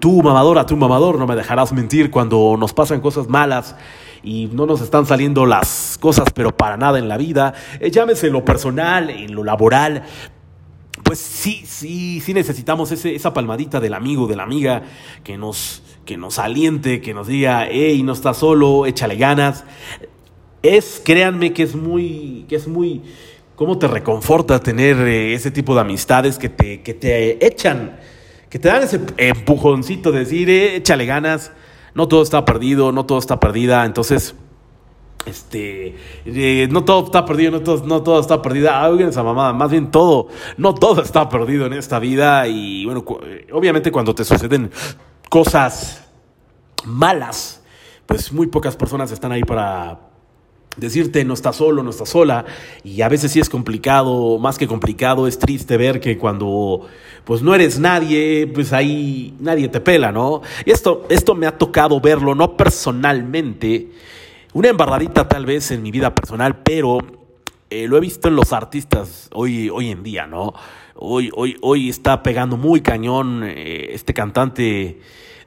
tú 0.00 0.22
mamador, 0.22 0.58
a 0.58 0.64
tu 0.64 0.76
mamador, 0.76 1.18
no 1.18 1.26
me 1.26 1.36
dejarás 1.36 1.72
mentir, 1.72 2.10
cuando 2.10 2.56
nos 2.58 2.72
pasan 2.72 3.00
cosas 3.02 3.28
malas 3.28 3.76
y 4.22 4.46
no 4.46 4.64
nos 4.64 4.80
están 4.80 5.04
saliendo 5.04 5.44
las 5.44 5.98
cosas, 6.00 6.30
pero 6.34 6.56
para 6.56 6.78
nada 6.78 6.98
en 6.98 7.08
la 7.08 7.18
vida, 7.18 7.52
eh, 7.78 7.90
llámese 7.90 8.30
lo 8.30 8.42
personal, 8.44 9.10
en 9.10 9.34
lo 9.34 9.44
laboral, 9.44 10.04
pues 11.02 11.18
sí, 11.18 11.62
sí, 11.66 12.20
sí 12.20 12.32
necesitamos 12.32 12.90
ese, 12.90 13.14
esa 13.14 13.34
palmadita 13.34 13.80
del 13.80 13.92
amigo, 13.92 14.26
de 14.26 14.36
la 14.36 14.44
amiga, 14.44 14.82
que 15.24 15.36
nos, 15.36 15.82
que 16.06 16.16
nos 16.16 16.38
aliente, 16.38 17.02
que 17.02 17.12
nos 17.12 17.26
diga, 17.26 17.66
hey, 17.70 18.02
no 18.02 18.12
estás 18.12 18.38
solo, 18.38 18.86
échale 18.86 19.16
ganas. 19.16 19.64
Es, 20.62 21.02
créanme 21.04 21.52
que 21.52 21.62
es 21.62 21.76
muy, 21.76 22.46
que 22.48 22.56
es 22.56 22.66
muy, 22.66 23.02
cómo 23.58 23.76
te 23.76 23.88
reconforta 23.88 24.60
tener 24.60 24.96
eh, 24.98 25.34
ese 25.34 25.50
tipo 25.50 25.74
de 25.74 25.80
amistades 25.80 26.38
que 26.38 26.48
te, 26.48 26.80
que 26.80 26.94
te 26.94 27.44
echan, 27.44 27.98
que 28.48 28.60
te 28.60 28.68
dan 28.68 28.84
ese 28.84 29.00
empujoncito 29.16 30.12
de 30.12 30.20
decir, 30.20 30.48
eh, 30.48 30.76
échale 30.76 31.06
ganas, 31.06 31.50
no 31.92 32.06
todo 32.06 32.22
está 32.22 32.44
perdido, 32.44 32.92
no 32.92 33.04
todo 33.04 33.18
está 33.18 33.40
perdida, 33.40 33.84
entonces 33.84 34.36
este, 35.26 35.96
eh, 36.24 36.68
no 36.70 36.84
todo 36.84 37.06
está 37.06 37.26
perdido, 37.26 37.50
no 37.50 37.60
todo, 37.60 37.84
no 37.84 38.00
todo 38.04 38.20
está 38.20 38.40
perdida. 38.40 38.80
Ah, 38.80 38.96
esa 38.96 39.24
mamada, 39.24 39.52
más 39.52 39.72
bien 39.72 39.90
todo, 39.90 40.28
no 40.56 40.72
todo 40.76 41.02
está 41.02 41.28
perdido 41.28 41.66
en 41.66 41.72
esta 41.72 41.98
vida. 41.98 42.46
Y 42.46 42.84
bueno, 42.84 43.04
obviamente 43.52 43.90
cuando 43.90 44.14
te 44.14 44.24
suceden 44.24 44.70
cosas 45.28 46.08
malas, 46.84 47.60
pues 48.06 48.32
muy 48.32 48.46
pocas 48.46 48.76
personas 48.76 49.10
están 49.10 49.32
ahí 49.32 49.42
para 49.42 50.07
decirte 50.76 51.24
no 51.24 51.34
estás 51.34 51.56
solo, 51.56 51.82
no 51.82 51.90
estás 51.90 52.10
sola. 52.10 52.44
Y 52.84 53.02
a 53.02 53.08
veces 53.08 53.32
sí 53.32 53.40
es 53.40 53.48
complicado, 53.48 54.38
más 54.38 54.58
que 54.58 54.66
complicado, 54.66 55.26
es 55.26 55.38
triste 55.38 55.76
ver 55.76 56.00
que 56.00 56.18
cuando 56.18 56.86
pues 57.24 57.42
no 57.42 57.54
eres 57.54 57.78
nadie, 57.78 58.46
pues 58.46 58.72
ahí 58.72 59.34
nadie 59.40 59.68
te 59.68 59.80
pela, 59.80 60.12
¿no? 60.12 60.42
Y 60.64 60.70
esto, 60.70 61.04
esto 61.08 61.34
me 61.34 61.46
ha 61.46 61.58
tocado 61.58 62.00
verlo, 62.00 62.34
no 62.34 62.56
personalmente 62.56 63.88
una 64.54 64.68
embarradita 64.68 65.28
tal 65.28 65.44
vez 65.44 65.70
en 65.70 65.82
mi 65.82 65.90
vida 65.90 66.14
personal, 66.14 66.62
pero 66.62 66.98
eh, 67.70 67.86
lo 67.86 67.98
he 67.98 68.00
visto 68.00 68.28
en 68.28 68.36
los 68.36 68.52
artistas 68.54 69.28
hoy, 69.34 69.68
hoy 69.68 69.90
en 69.90 70.02
día, 70.02 70.26
¿no? 70.26 70.54
Hoy, 70.94 71.30
hoy, 71.34 71.56
hoy 71.60 71.90
está 71.90 72.22
pegando 72.22 72.56
muy 72.56 72.80
cañón 72.80 73.44
eh, 73.44 73.90
este 73.92 74.14
cantante 74.14 75.00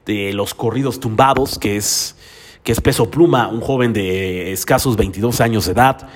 de 0.06 0.32
los 0.32 0.54
corridos 0.54 1.00
tumbados, 1.00 1.58
que 1.58 1.76
es, 1.76 2.16
que 2.62 2.72
es 2.72 2.80
Peso 2.80 3.10
Pluma, 3.10 3.48
un 3.48 3.60
joven 3.60 3.92
de 3.92 4.52
escasos 4.52 4.96
22 4.96 5.40
años 5.40 5.66
de 5.66 5.72
edad. 5.72 6.08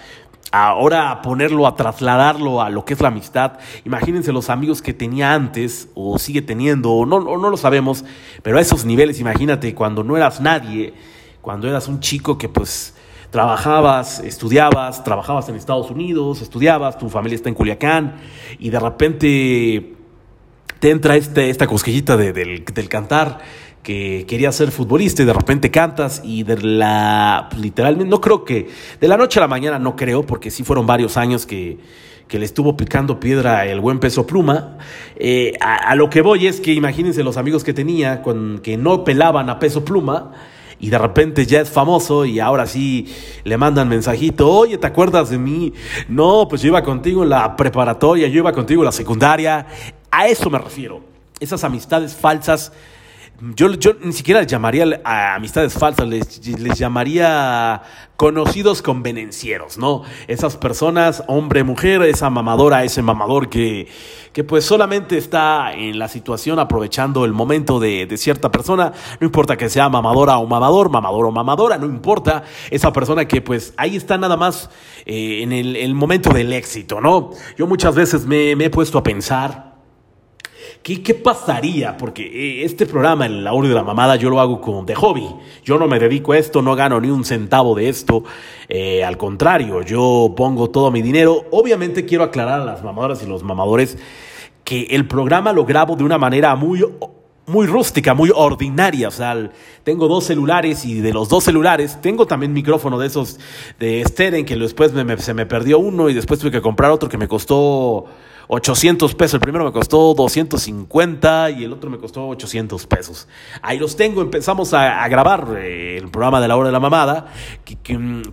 Ahora 0.52 1.22
ponerlo 1.22 1.66
a 1.66 1.74
trasladarlo 1.74 2.62
a 2.62 2.70
lo 2.70 2.84
que 2.84 2.94
es 2.94 3.00
la 3.00 3.08
amistad, 3.08 3.58
imagínense 3.84 4.32
los 4.32 4.48
amigos 4.48 4.80
que 4.80 4.94
tenía 4.94 5.34
antes 5.34 5.88
o 5.94 6.18
sigue 6.18 6.40
teniendo, 6.40 6.92
o 6.92 7.04
no, 7.04 7.20
no 7.20 7.50
lo 7.50 7.56
sabemos, 7.56 8.04
pero 8.42 8.58
a 8.58 8.60
esos 8.60 8.84
niveles, 8.84 9.18
imagínate 9.18 9.74
cuando 9.74 10.04
no 10.04 10.16
eras 10.16 10.40
nadie 10.40 10.94
cuando 11.46 11.68
eras 11.68 11.86
un 11.86 12.00
chico 12.00 12.36
que 12.36 12.48
pues 12.48 12.92
trabajabas, 13.30 14.18
estudiabas, 14.18 15.04
trabajabas 15.04 15.48
en 15.48 15.54
Estados 15.54 15.92
Unidos, 15.92 16.42
estudiabas, 16.42 16.98
tu 16.98 17.08
familia 17.08 17.36
está 17.36 17.48
en 17.48 17.54
Culiacán 17.54 18.16
y 18.58 18.70
de 18.70 18.80
repente 18.80 19.94
te 20.80 20.90
entra 20.90 21.14
este, 21.14 21.48
esta 21.48 21.68
cosquillita 21.68 22.16
del, 22.16 22.64
cantar 22.88 23.38
que 23.86 24.24
quería 24.26 24.50
ser 24.50 24.72
futbolista 24.72 25.22
y 25.22 25.26
de 25.26 25.32
repente 25.32 25.70
cantas 25.70 26.20
y 26.24 26.42
de 26.42 26.60
la 26.60 27.48
literalmente 27.56 28.10
no 28.10 28.20
creo 28.20 28.44
que 28.44 28.68
de 29.00 29.06
la 29.06 29.16
noche 29.16 29.38
a 29.38 29.42
la 29.42 29.46
mañana 29.46 29.78
no 29.78 29.94
creo 29.94 30.26
porque 30.26 30.50
sí 30.50 30.64
fueron 30.64 30.88
varios 30.88 31.16
años 31.16 31.46
que, 31.46 31.78
le 32.28 32.44
estuvo 32.44 32.76
picando 32.76 33.20
piedra 33.20 33.64
el 33.64 33.78
buen 33.78 34.00
peso 34.00 34.26
pluma. 34.26 34.78
Eh, 35.14 35.52
a, 35.60 35.94
lo 35.94 36.10
que 36.10 36.20
voy 36.20 36.48
es 36.48 36.60
que 36.60 36.72
imagínense 36.72 37.22
los 37.22 37.36
amigos 37.36 37.62
que 37.62 37.72
tenía 37.72 38.22
con, 38.22 38.58
que 38.58 38.76
no 38.76 39.04
pelaban 39.04 39.48
a 39.50 39.60
peso 39.60 39.84
pluma 39.84 40.32
y 40.80 40.90
de 40.90 40.98
repente 40.98 41.46
ya 41.46 41.60
es 41.60 41.70
famoso 41.70 42.24
y 42.24 42.40
ahora 42.40 42.66
sí 42.66 43.06
le 43.44 43.56
mandan 43.56 43.88
mensajito, 43.88 44.50
oye, 44.50 44.78
¿te 44.78 44.88
acuerdas 44.88 45.30
de 45.30 45.38
mí? 45.38 45.72
No, 46.08 46.48
pues 46.48 46.60
yo 46.60 46.66
iba 46.68 46.82
contigo 46.82 47.22
en 47.22 47.28
la 47.28 47.54
preparatoria, 47.54 48.26
yo 48.26 48.38
iba 48.38 48.52
contigo 48.52 48.82
en 48.82 48.86
la 48.86 48.92
secundaria. 48.92 49.64
A 50.10 50.26
eso 50.26 50.50
me 50.50 50.58
refiero. 50.58 51.02
Esas 51.38 51.62
amistades 51.62 52.16
falsas 52.16 52.72
yo, 53.40 53.70
yo 53.74 53.92
ni 54.00 54.12
siquiera 54.12 54.40
les 54.40 54.50
llamaría 54.50 55.00
a 55.04 55.34
amistades 55.34 55.74
falsas, 55.74 56.08
les, 56.08 56.46
les, 56.58 56.78
llamaría 56.78 57.82
conocidos 58.16 58.80
convenencieros, 58.80 59.76
¿no? 59.76 60.02
Esas 60.26 60.56
personas, 60.56 61.22
hombre, 61.26 61.62
mujer, 61.62 62.02
esa 62.02 62.30
mamadora, 62.30 62.84
ese 62.84 63.02
mamador 63.02 63.50
que, 63.50 63.88
que 64.32 64.42
pues 64.42 64.64
solamente 64.64 65.18
está 65.18 65.74
en 65.74 65.98
la 65.98 66.08
situación 66.08 66.58
aprovechando 66.58 67.26
el 67.26 67.32
momento 67.32 67.78
de, 67.78 68.06
de, 68.06 68.16
cierta 68.16 68.50
persona, 68.50 68.92
no 69.20 69.26
importa 69.26 69.56
que 69.56 69.68
sea 69.68 69.88
mamadora 69.90 70.38
o 70.38 70.46
mamador, 70.46 70.88
mamador 70.88 71.26
o 71.26 71.30
mamadora, 71.30 71.76
no 71.76 71.86
importa, 71.86 72.44
esa 72.70 72.92
persona 72.92 73.26
que 73.26 73.42
pues 73.42 73.74
ahí 73.76 73.96
está 73.96 74.16
nada 74.16 74.38
más 74.38 74.70
eh, 75.04 75.42
en 75.42 75.52
el, 75.52 75.76
el, 75.76 75.94
momento 75.94 76.30
del 76.30 76.52
éxito, 76.54 77.02
¿no? 77.02 77.30
Yo 77.58 77.66
muchas 77.66 77.94
veces 77.94 78.24
me, 78.24 78.56
me 78.56 78.66
he 78.66 78.70
puesto 78.70 78.96
a 78.96 79.02
pensar 79.02 79.75
¿Qué, 80.86 81.14
pasaría? 81.14 81.96
Porque 81.96 82.22
eh, 82.22 82.64
este 82.64 82.86
programa, 82.86 83.26
el 83.26 83.44
hora 83.48 83.68
de 83.68 83.74
la 83.74 83.82
mamada, 83.82 84.14
yo 84.14 84.30
lo 84.30 84.38
hago 84.38 84.60
como 84.60 84.84
de 84.84 84.94
hobby. 84.94 85.26
Yo 85.64 85.80
no 85.80 85.88
me 85.88 85.98
dedico 85.98 86.30
a 86.30 86.38
esto, 86.38 86.62
no 86.62 86.76
gano 86.76 87.00
ni 87.00 87.10
un 87.10 87.24
centavo 87.24 87.74
de 87.74 87.88
esto. 87.88 88.22
Eh, 88.68 89.02
al 89.02 89.16
contrario, 89.16 89.82
yo 89.82 90.32
pongo 90.36 90.70
todo 90.70 90.92
mi 90.92 91.02
dinero. 91.02 91.44
Obviamente 91.50 92.04
quiero 92.04 92.22
aclarar 92.22 92.60
a 92.60 92.64
las 92.64 92.84
mamadoras 92.84 93.20
y 93.24 93.26
los 93.26 93.42
mamadores 93.42 93.98
que 94.62 94.82
el 94.90 95.08
programa 95.08 95.52
lo 95.52 95.64
grabo 95.64 95.96
de 95.96 96.04
una 96.04 96.18
manera 96.18 96.54
muy 96.54 96.84
muy 97.46 97.66
rústica, 97.66 98.14
muy 98.14 98.30
ordinaria. 98.32 99.08
O 99.08 99.12
sea, 99.12 99.50
tengo 99.82 100.06
dos 100.06 100.22
celulares 100.22 100.84
y 100.84 101.00
de 101.00 101.12
los 101.12 101.28
dos 101.28 101.42
celulares 101.42 102.00
tengo 102.00 102.26
también 102.26 102.52
micrófono 102.52 102.96
de 103.00 103.08
esos 103.08 103.40
de 103.80 104.04
Steren 104.06 104.44
que 104.44 104.54
después 104.54 104.92
se 105.18 105.34
me 105.34 105.46
perdió 105.46 105.80
uno 105.80 106.08
y 106.08 106.14
después 106.14 106.38
tuve 106.38 106.52
que 106.52 106.62
comprar 106.62 106.92
otro 106.92 107.08
que 107.08 107.18
me 107.18 107.26
costó 107.26 108.06
800 108.48 109.14
pesos. 109.14 109.34
El 109.34 109.40
primero 109.40 109.64
me 109.64 109.72
costó 109.72 110.14
250 110.14 111.50
y 111.50 111.64
el 111.64 111.72
otro 111.72 111.90
me 111.90 111.98
costó 111.98 112.28
800 112.28 112.86
pesos. 112.86 113.28
Ahí 113.62 113.78
los 113.78 113.96
tengo. 113.96 114.22
Empezamos 114.22 114.74
a, 114.74 115.06
grabar 115.08 115.56
eh, 115.58 115.98
el 115.98 116.08
programa 116.08 116.40
de 116.40 116.48
la 116.48 116.56
hora 116.56 116.68
de 116.68 116.72
la 116.72 116.80
mamada. 116.80 117.26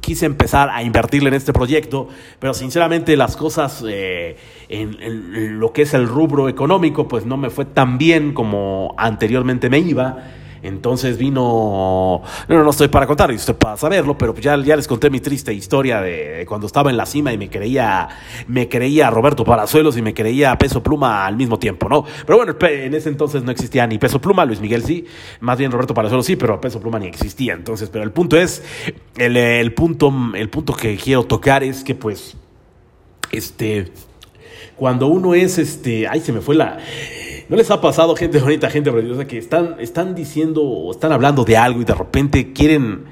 Quise 0.01 0.25
empezar 0.25 0.69
a 0.69 0.83
invertirle 0.83 1.29
en 1.29 1.35
este 1.35 1.53
proyecto, 1.53 2.07
pero 2.39 2.53
sinceramente 2.53 3.15
las 3.17 3.35
cosas 3.37 3.83
eh, 3.87 4.37
en 4.69 5.59
lo 5.59 5.73
que 5.73 5.83
es 5.83 5.93
el 5.93 6.07
rubro 6.07 6.49
económico, 6.49 7.07
pues 7.07 7.25
no 7.25 7.37
me 7.37 7.49
fue 7.49 7.65
tan 7.65 7.97
bien 7.97 8.33
como 8.33 8.95
anteriormente 8.97 9.69
me 9.69 9.79
iba. 9.79 10.42
Entonces 10.63 11.17
vino, 11.17 12.21
no, 12.47 12.63
no 12.63 12.69
estoy 12.69 12.87
para 12.87 13.05
contar, 13.05 13.29
estoy 13.31 13.55
para 13.55 13.75
saberlo, 13.75 14.17
pero 14.17 14.33
ya, 14.35 14.57
ya 14.63 14.77
les 14.77 14.87
conté 14.87 15.09
mi 15.09 15.19
triste 15.19 15.53
historia 15.53 15.99
de 15.99 16.45
cuando 16.47 16.67
estaba 16.67 16.89
en 16.89 16.95
la 16.95 17.05
cima 17.05 17.33
y 17.33 17.37
me 17.37 17.49
creía, 17.49 18.07
me 18.47 18.69
creía 18.69 19.09
Roberto 19.09 19.43
Parazuelos 19.43 19.97
y 19.97 20.01
me 20.01 20.13
creía 20.13 20.57
Peso 20.57 20.81
Pluma 20.81 21.25
al 21.25 21.35
mismo 21.35 21.59
tiempo, 21.59 21.89
¿no? 21.89 22.05
Pero 22.25 22.37
bueno, 22.37 22.55
en 22.61 22.93
ese 22.93 23.09
entonces 23.09 23.43
no 23.43 23.51
existía 23.51 23.85
ni 23.87 23.97
Peso 23.97 24.21
Pluma, 24.21 24.45
Luis 24.45 24.61
Miguel 24.61 24.83
sí, 24.85 25.05
más 25.41 25.57
bien 25.57 25.69
Roberto 25.69 25.93
Parazuelos 25.93 26.25
sí, 26.25 26.37
pero 26.37 26.61
Peso 26.61 26.79
Pluma 26.79 26.97
ni 26.97 27.07
existía. 27.07 27.53
Entonces, 27.53 27.89
pero 27.89 28.05
el 28.05 28.11
punto 28.11 28.37
es, 28.37 28.63
el, 29.17 29.35
el 29.35 29.73
punto, 29.73 30.13
el 30.33 30.49
punto 30.49 30.73
que 30.73 30.95
quiero 30.95 31.25
tocar 31.25 31.63
es 31.65 31.83
que 31.83 31.93
pues, 31.93 32.37
este, 33.31 33.91
cuando 34.77 35.07
uno 35.07 35.33
es, 35.33 35.57
este, 35.57 36.07
ay, 36.07 36.21
se 36.21 36.31
me 36.31 36.39
fue 36.39 36.55
la 36.55 36.77
¿No 37.49 37.57
les 37.57 37.69
ha 37.71 37.81
pasado 37.81 38.15
gente 38.15 38.39
bonita, 38.39 38.69
gente 38.69 38.91
preciosa, 38.91 39.25
que 39.25 39.37
están, 39.37 39.75
están 39.79 40.15
diciendo 40.15 40.63
o 40.63 40.91
están 40.91 41.11
hablando 41.11 41.43
de 41.43 41.57
algo 41.57 41.81
y 41.81 41.85
de 41.85 41.93
repente 41.93 42.53
quieren 42.53 43.05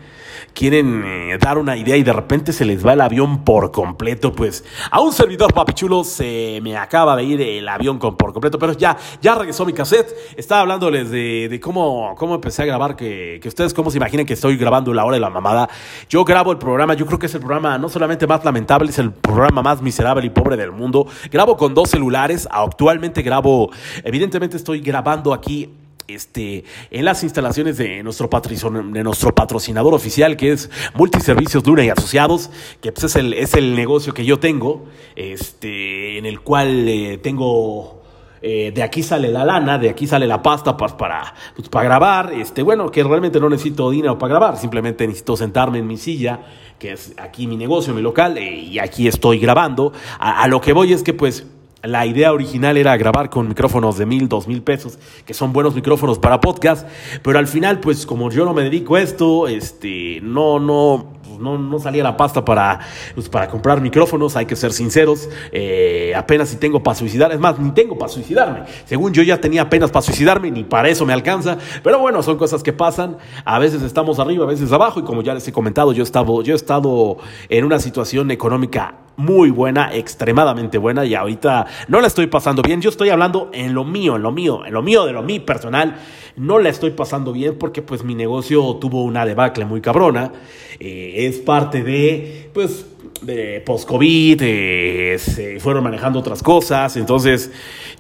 quieren 0.54 1.04
eh, 1.06 1.38
dar 1.40 1.58
una 1.58 1.78
idea 1.78 1.98
y 1.98 2.04
de 2.04 2.14
repente 2.14 2.54
se 2.54 2.66
les 2.66 2.86
va 2.86 2.94
el 2.94 3.02
avión 3.02 3.44
por 3.44 3.72
completo, 3.72 4.32
pues 4.32 4.64
a 4.90 5.02
un 5.02 5.14
servidor 5.14 5.54
papichulo 5.54 6.04
se 6.04 6.60
me 6.62 6.78
acaba 6.78 7.16
de 7.16 7.24
ir 7.24 7.42
el 7.42 7.68
avión 7.68 8.00
con, 8.00 8.18
por 8.18 8.34
completo, 8.34 8.60
pero 8.60 8.74
ya, 8.74 8.98
ya 9.22 9.36
regresó 9.36 9.66
mi 9.66 9.74
cassette. 9.74 10.16
Estaba 10.36 10.62
hablándoles 10.62 11.10
de, 11.10 11.60
cómo, 11.62 12.16
cómo 12.18 12.36
empecé 12.36 12.64
a 12.64 12.66
grabar, 12.66 12.96
que, 12.96 13.40
que 13.42 13.48
ustedes 13.48 13.74
cómo 13.74 13.92
se 13.92 13.98
imaginan 13.98 14.26
que 14.26 14.34
estoy 14.34 14.58
grabando 14.58 14.94
la 14.94 15.06
hora 15.06 15.16
de 15.16 15.22
la 15.22 15.30
mamada. 15.30 15.70
Yo 16.10 16.24
grabo 16.24 16.52
el 16.52 16.58
programa, 16.58 16.94
yo 16.94 17.06
creo 17.06 17.20
que 17.20 17.26
es 17.26 17.36
el 17.36 17.42
programa 17.42 17.78
no 17.78 17.90
solamente 17.90 18.28
más 18.28 18.44
lamentable, 18.44 18.90
es 18.90 19.00
el 19.00 19.12
programa 19.12 19.62
más 19.62 19.82
miserable 19.82 20.26
y 20.26 20.30
pobre 20.30 20.58
del 20.58 20.72
mundo. 20.72 21.08
Grabo 21.32 21.58
con 21.58 21.74
dos 21.74 21.90
celulares, 21.90 22.48
actualmente 22.52 23.22
grabo, 23.22 23.72
evidentemente 24.04 24.58
estoy 24.58 24.80
grabando 24.80 25.34
aquí 25.34 25.70
este, 26.08 26.64
en 26.90 27.06
las 27.06 27.24
instalaciones 27.24 27.78
de 27.78 28.04
nuestro, 28.04 28.30
de 28.30 29.04
nuestro 29.04 29.34
patrocinador 29.34 29.94
oficial, 29.94 30.38
que 30.38 30.52
es 30.52 30.70
Multiservicios 30.96 31.66
Luna 31.66 31.84
y 31.84 31.90
Asociados, 31.90 32.50
que 32.82 32.92
pues, 32.92 33.06
es, 33.06 33.16
el, 33.16 33.34
es 33.34 33.54
el 33.54 33.76
negocio 33.76 34.14
que 34.14 34.26
yo 34.26 34.40
tengo, 34.40 34.86
este, 35.16 36.18
en 36.18 36.26
el 36.26 36.42
cual 36.42 36.88
eh, 36.88 37.20
tengo 37.22 38.02
eh, 38.44 38.72
de 38.74 38.82
aquí 38.82 39.04
sale 39.04 39.30
la 39.30 39.46
lana, 39.46 39.78
de 39.78 39.90
aquí 39.90 40.08
sale 40.08 40.26
la 40.26 40.42
pasta 40.42 40.76
para, 40.76 40.98
para, 40.98 41.34
pues, 41.56 41.70
para 41.70 41.86
grabar. 41.86 42.34
Este, 42.34 42.64
bueno, 42.64 42.90
que 42.92 43.04
realmente 43.04 43.40
no 43.40 43.50
necesito 43.50 43.92
dinero 43.92 44.18
para 44.18 44.32
grabar, 44.32 44.58
simplemente 44.58 45.06
necesito 45.06 45.38
sentarme 45.38 45.78
en 45.78 45.88
mi 45.88 45.98
silla, 45.98 46.40
que 46.80 46.94
es 46.94 47.14
aquí 47.18 47.46
mi 47.46 47.56
negocio, 47.56 47.94
mi 47.94 48.02
local, 48.02 48.38
eh, 48.38 48.56
y 48.56 48.80
aquí 48.80 49.08
estoy 49.08 49.40
grabando. 49.40 49.94
A 50.20 50.48
lo 50.48 50.60
que 50.60 50.74
voy 50.74 50.94
es 50.94 51.04
que 51.04 51.14
pues 51.14 51.46
la 51.84 52.06
idea 52.06 52.32
original 52.32 52.78
era 52.78 52.96
grabar 52.98 53.30
con 53.30 53.48
micrófonos 53.48 53.98
de 53.98 54.06
mil, 54.06 54.28
dos 54.28 54.48
mil 54.48 54.62
pesos, 54.62 55.00
que 55.26 55.34
son 55.34 55.52
buenos 55.52 55.74
micrófonos 55.74 56.20
para 56.20 56.40
podcast, 56.40 56.88
pero 57.24 57.40
al 57.40 57.48
final, 57.48 57.80
pues 57.80 58.06
como 58.06 58.30
yo 58.30 58.46
no 58.46 58.54
me 58.54 58.64
dedico 58.64 58.96
a 58.96 59.02
esto, 59.02 59.48
este, 59.48 60.20
no, 60.22 60.60
no, 60.60 61.14
pues, 61.24 61.40
no, 61.40 61.58
no 61.58 61.80
salía 61.80 62.04
la 62.04 62.16
pasta 62.18 62.46
para, 62.46 62.80
pues, 63.16 63.30
para 63.30 63.48
comprar 63.48 63.82
micrófonos, 63.82 64.36
hay 64.36 64.46
que 64.46 64.56
ser 64.56 64.74
sinceros, 64.74 65.28
eh, 65.52 66.14
apenas 66.16 66.50
si 66.50 66.58
tengo 66.58 66.84
para 66.84 66.96
suicidar, 66.96 67.32
es 67.32 67.40
más, 67.40 67.58
ni 67.58 67.72
tengo 67.72 67.98
para 67.98 68.12
suicidarme, 68.12 68.64
según 68.86 69.14
yo 69.14 69.24
ya 69.24 69.42
tenía 69.42 69.64
apenas 69.64 69.90
para 69.90 70.04
suicidarme, 70.04 70.52
ni 70.52 70.64
para 70.64 70.90
eso 70.90 71.06
me 71.06 71.14
alcanza, 71.14 71.58
pero 71.84 71.98
bueno, 72.00 72.22
son 72.22 72.38
cosas 72.38 72.62
que 72.62 72.74
pasan, 72.74 73.18
a 73.44 73.58
veces 73.58 73.82
estamos 73.82 74.20
arriba, 74.20 74.46
a 74.46 74.48
veces 74.48 74.72
abajo, 74.72 75.00
y 75.00 75.04
como 75.04 75.24
ya 75.24 75.34
les 75.34 75.48
he 75.48 75.52
comentado, 75.52 75.94
yo 75.94 76.04
he 76.04 76.06
estado, 76.06 76.44
yo 76.44 76.54
he 76.54 76.56
estado 76.56 77.18
en 77.50 77.66
una 77.66 77.80
situación 77.80 78.30
económica 78.30 78.96
muy 79.18 79.52
buena, 79.52 79.94
extremadamente 79.94 80.78
buena 80.78 81.06
y 81.06 81.16
ahorita 81.16 81.66
no 81.88 82.02
la 82.02 82.08
estoy 82.08 82.28
pasando 82.28 82.62
bien. 82.62 82.82
Yo 82.82 82.90
estoy 82.90 83.10
hablando 83.10 83.50
en 83.54 83.74
lo 83.74 83.84
mío, 83.84 84.16
en 84.16 84.24
lo 84.24 84.32
mío, 84.32 84.66
en 84.66 84.74
lo 84.74 84.82
mío 84.82 85.06
de 85.06 85.14
lo 85.14 85.22
mío 85.22 85.46
personal. 85.46 85.96
No 86.36 86.60
la 86.60 86.70
estoy 86.70 86.92
pasando 86.92 87.34
bien 87.34 87.58
porque 87.58 87.82
pues 87.82 88.04
mi 88.04 88.16
negocio 88.16 88.76
tuvo 88.76 89.04
una 89.04 89.26
debacle 89.26 89.66
muy 89.66 89.82
cabrona. 89.82 90.32
Eh, 90.80 91.28
es 91.28 91.40
parte 91.40 91.84
de 91.84 92.50
pues 92.54 92.86
de 93.22 93.62
post-COVID, 93.66 94.42
eh, 94.42 95.18
se 95.20 95.60
fueron 95.60 95.84
manejando 95.84 96.20
otras 96.20 96.42
cosas, 96.42 96.98
entonces 96.98 97.52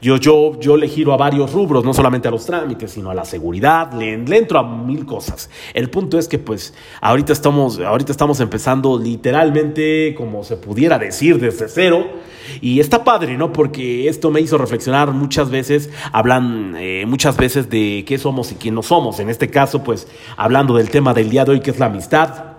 yo, 0.01 0.17
yo, 0.17 0.59
yo 0.59 0.77
le 0.77 0.87
giro 0.87 1.13
a 1.13 1.17
varios 1.17 1.53
rubros, 1.53 1.85
no 1.85 1.93
solamente 1.93 2.27
a 2.27 2.31
los 2.31 2.45
trámites, 2.45 2.91
sino 2.91 3.11
a 3.11 3.13
la 3.13 3.23
seguridad, 3.23 3.93
le, 3.93 4.17
le, 4.17 4.37
entro 4.37 4.59
a 4.59 4.63
mil 4.63 5.05
cosas. 5.05 5.49
El 5.73 5.89
punto 5.89 6.17
es 6.17 6.27
que 6.27 6.39
pues 6.39 6.73
ahorita 7.01 7.33
estamos, 7.33 7.79
ahorita 7.79 8.11
estamos 8.11 8.39
empezando 8.39 8.97
literalmente, 8.97 10.15
como 10.17 10.43
se 10.43 10.57
pudiera 10.57 10.97
decir, 10.97 11.39
desde 11.39 11.67
cero, 11.67 12.07
y 12.59 12.79
está 12.79 13.03
padre, 13.03 13.37
¿no? 13.37 13.53
Porque 13.53 14.07
esto 14.07 14.31
me 14.31 14.41
hizo 14.41 14.57
reflexionar 14.57 15.11
muchas 15.11 15.49
veces, 15.49 15.89
hablan 16.11 16.75
eh, 16.77 17.05
muchas 17.07 17.37
veces 17.37 17.69
de 17.69 18.03
qué 18.07 18.17
somos 18.17 18.51
y 18.51 18.55
quién 18.55 18.75
no 18.75 18.83
somos, 18.83 19.19
en 19.19 19.29
este 19.29 19.49
caso 19.49 19.83
pues 19.83 20.07
hablando 20.35 20.75
del 20.75 20.89
tema 20.89 21.13
del 21.13 21.29
día 21.29 21.45
de 21.45 21.51
hoy 21.51 21.59
que 21.59 21.71
es 21.71 21.79
la 21.79 21.85
amistad, 21.85 22.50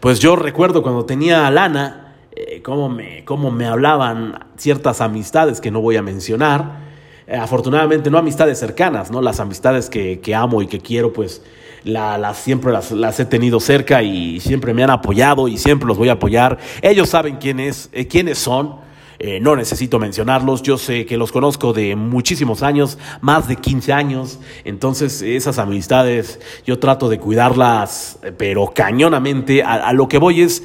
pues 0.00 0.20
yo 0.20 0.36
recuerdo 0.36 0.82
cuando 0.82 1.04
tenía 1.04 1.50
lana, 1.50 2.14
eh, 2.32 2.62
cómo, 2.62 2.88
me, 2.88 3.24
cómo 3.24 3.50
me 3.50 3.66
hablaban 3.66 4.46
ciertas 4.56 5.00
amistades 5.00 5.60
que 5.60 5.70
no 5.70 5.80
voy 5.80 5.96
a 5.96 6.02
mencionar. 6.02 6.90
Eh, 7.26 7.36
afortunadamente 7.36 8.10
no 8.10 8.18
amistades 8.18 8.58
cercanas, 8.58 9.10
¿no? 9.10 9.20
Las 9.20 9.40
amistades 9.40 9.90
que, 9.90 10.20
que 10.20 10.34
amo 10.34 10.62
y 10.62 10.66
que 10.66 10.80
quiero, 10.80 11.12
pues 11.12 11.42
la, 11.84 12.34
siempre 12.34 12.72
las, 12.72 12.92
las, 12.92 13.18
he 13.20 13.24
tenido 13.24 13.60
cerca 13.60 14.02
y 14.02 14.40
siempre 14.40 14.74
me 14.74 14.82
han 14.84 14.90
apoyado 14.90 15.48
y 15.48 15.56
siempre 15.56 15.86
los 15.86 15.98
voy 15.98 16.08
a 16.08 16.12
apoyar. 16.12 16.58
Ellos 16.82 17.08
saben 17.08 17.36
quién 17.36 17.60
es, 17.60 17.88
eh, 17.92 18.06
quiénes 18.06 18.38
son. 18.38 18.89
Eh, 19.22 19.38
no 19.38 19.54
necesito 19.54 19.98
mencionarlos, 19.98 20.62
yo 20.62 20.78
sé 20.78 21.04
que 21.04 21.18
los 21.18 21.30
conozco 21.30 21.74
de 21.74 21.94
muchísimos 21.94 22.62
años, 22.62 22.96
más 23.20 23.48
de 23.48 23.56
15 23.56 23.92
años, 23.92 24.40
entonces 24.64 25.20
esas 25.20 25.58
amistades 25.58 26.40
yo 26.64 26.78
trato 26.78 27.10
de 27.10 27.18
cuidarlas, 27.18 28.18
pero 28.38 28.72
cañonamente, 28.74 29.62
a, 29.62 29.92
lo 29.92 30.08
que 30.08 30.16
voy 30.16 30.40
es, 30.40 30.62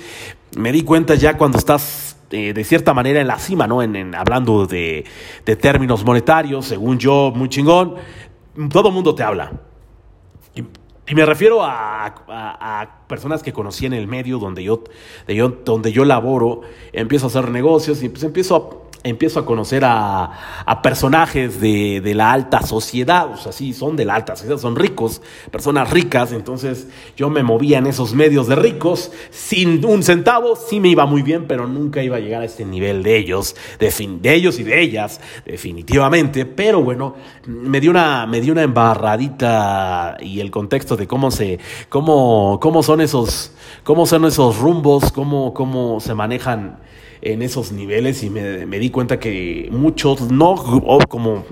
me 0.56 0.71
di 0.71 0.84
cuenta 0.84 1.15
ya 1.15 1.36
cuando 1.36 1.58
estás 1.58 2.15
eh, 2.32 2.53
de 2.53 2.63
cierta 2.63 2.93
manera 2.93 3.19
en 3.19 3.27
la 3.27 3.39
cima, 3.39 3.67
¿no? 3.67 3.84
En, 3.84 4.15
hablando 4.15 4.65
de, 4.65 5.03
de, 5.45 5.56
términos 5.58 6.06
monetarios, 6.06 6.65
según 6.65 6.97
yo, 6.97 7.34
muy 7.36 7.49
chingón, 7.49 7.95
todo 8.71 8.88
el 8.88 8.93
mundo 8.93 9.13
te 9.13 9.23
habla. 9.23 9.51
Y 11.07 11.13
me 11.13 11.25
refiero 11.25 11.63
a, 11.63 12.05
a, 12.27 12.87
personas 13.07 13.43
que 13.43 13.53
conocí 13.53 13.85
en 13.85 13.93
el 13.93 14.07
medio 14.07 14.39
donde 14.39 14.63
yo, 14.63 14.83
de 15.27 15.35
yo, 15.35 15.49
donde 15.49 15.91
yo 15.91 16.03
laboro, 16.03 16.61
empiezo 16.93 17.27
a 17.27 17.29
hacer 17.29 17.51
negocios 17.51 18.01
y 18.01 18.09
pues 18.09 18.23
empiezo 18.23 18.55
a 18.55 18.85
empiezo 19.05 19.39
a 19.39 19.45
conocer 19.45 19.83
a, 19.85 20.31
personajes 20.81 21.61
de, 21.61 22.01
de, 22.01 22.13
la 22.13 22.31
alta 22.31 22.61
sociedad, 22.61 23.31
o 23.31 23.37
sea, 23.37 23.51
sí, 23.51 23.73
son 23.73 23.95
de 23.95 24.03
la 24.03 24.15
alta 24.15 24.35
sociedad, 24.35 24.57
son 24.57 24.75
ricos, 24.75 25.21
personas 25.51 25.89
ricas, 25.89 26.31
entonces 26.31 26.87
yo 27.15 27.29
me 27.29 27.43
movía 27.43 27.77
en 27.77 27.87
esos 27.87 28.13
medios 28.13 28.47
de 28.47 28.55
ricos, 28.55 29.11
sin 29.29 29.83
un 29.85 30.03
centavo, 30.03 30.55
sí 30.55 30.79
me 30.79 30.89
iba 30.89 31.05
muy 31.05 31.21
bien, 31.21 31.45
pero 31.47 31.67
nunca 31.67 32.03
iba 32.03 32.17
a 32.17 32.19
llegar 32.19 32.41
a 32.41 32.45
este 32.45 32.65
nivel 32.65 33.03
de 33.03 33.17
ellos, 33.17 33.55
de, 33.79 33.91
fin, 33.91 34.21
de 34.21 34.33
ellos 34.33 34.59
y 34.59 34.63
de 34.63 34.81
ellas, 34.81 35.21
definitivamente, 35.45 36.45
pero 36.45 36.83
bueno, 36.83 37.15
me 37.47 37.79
dio 37.79 37.91
una, 37.91 38.25
me 38.25 38.41
dio 38.41 38.53
una 38.53 38.63
embarradita 38.63 40.17
y 40.19 40.39
el 40.39 40.51
contexto 40.51 40.97
de 40.97 41.07
cómo 41.07 41.31
se, 41.31 41.59
cómo, 41.89 42.59
cómo 42.61 42.83
son 42.83 43.01
esos, 43.01 43.53
cómo 43.83 44.05
son 44.05 44.25
esos 44.25 44.57
rumbos, 44.57 45.11
cómo, 45.11 45.53
cómo 45.53 45.99
se 45.99 46.13
manejan 46.13 46.79
en 47.21 47.41
esos 47.41 47.71
niveles 47.71 48.23
y 48.23 48.30
me, 48.30 48.65
di 48.80 48.89
cuenta 48.89 49.19
que 49.19 49.69
muchos, 49.71 50.32
no 50.32 50.56
como, 51.08 51.45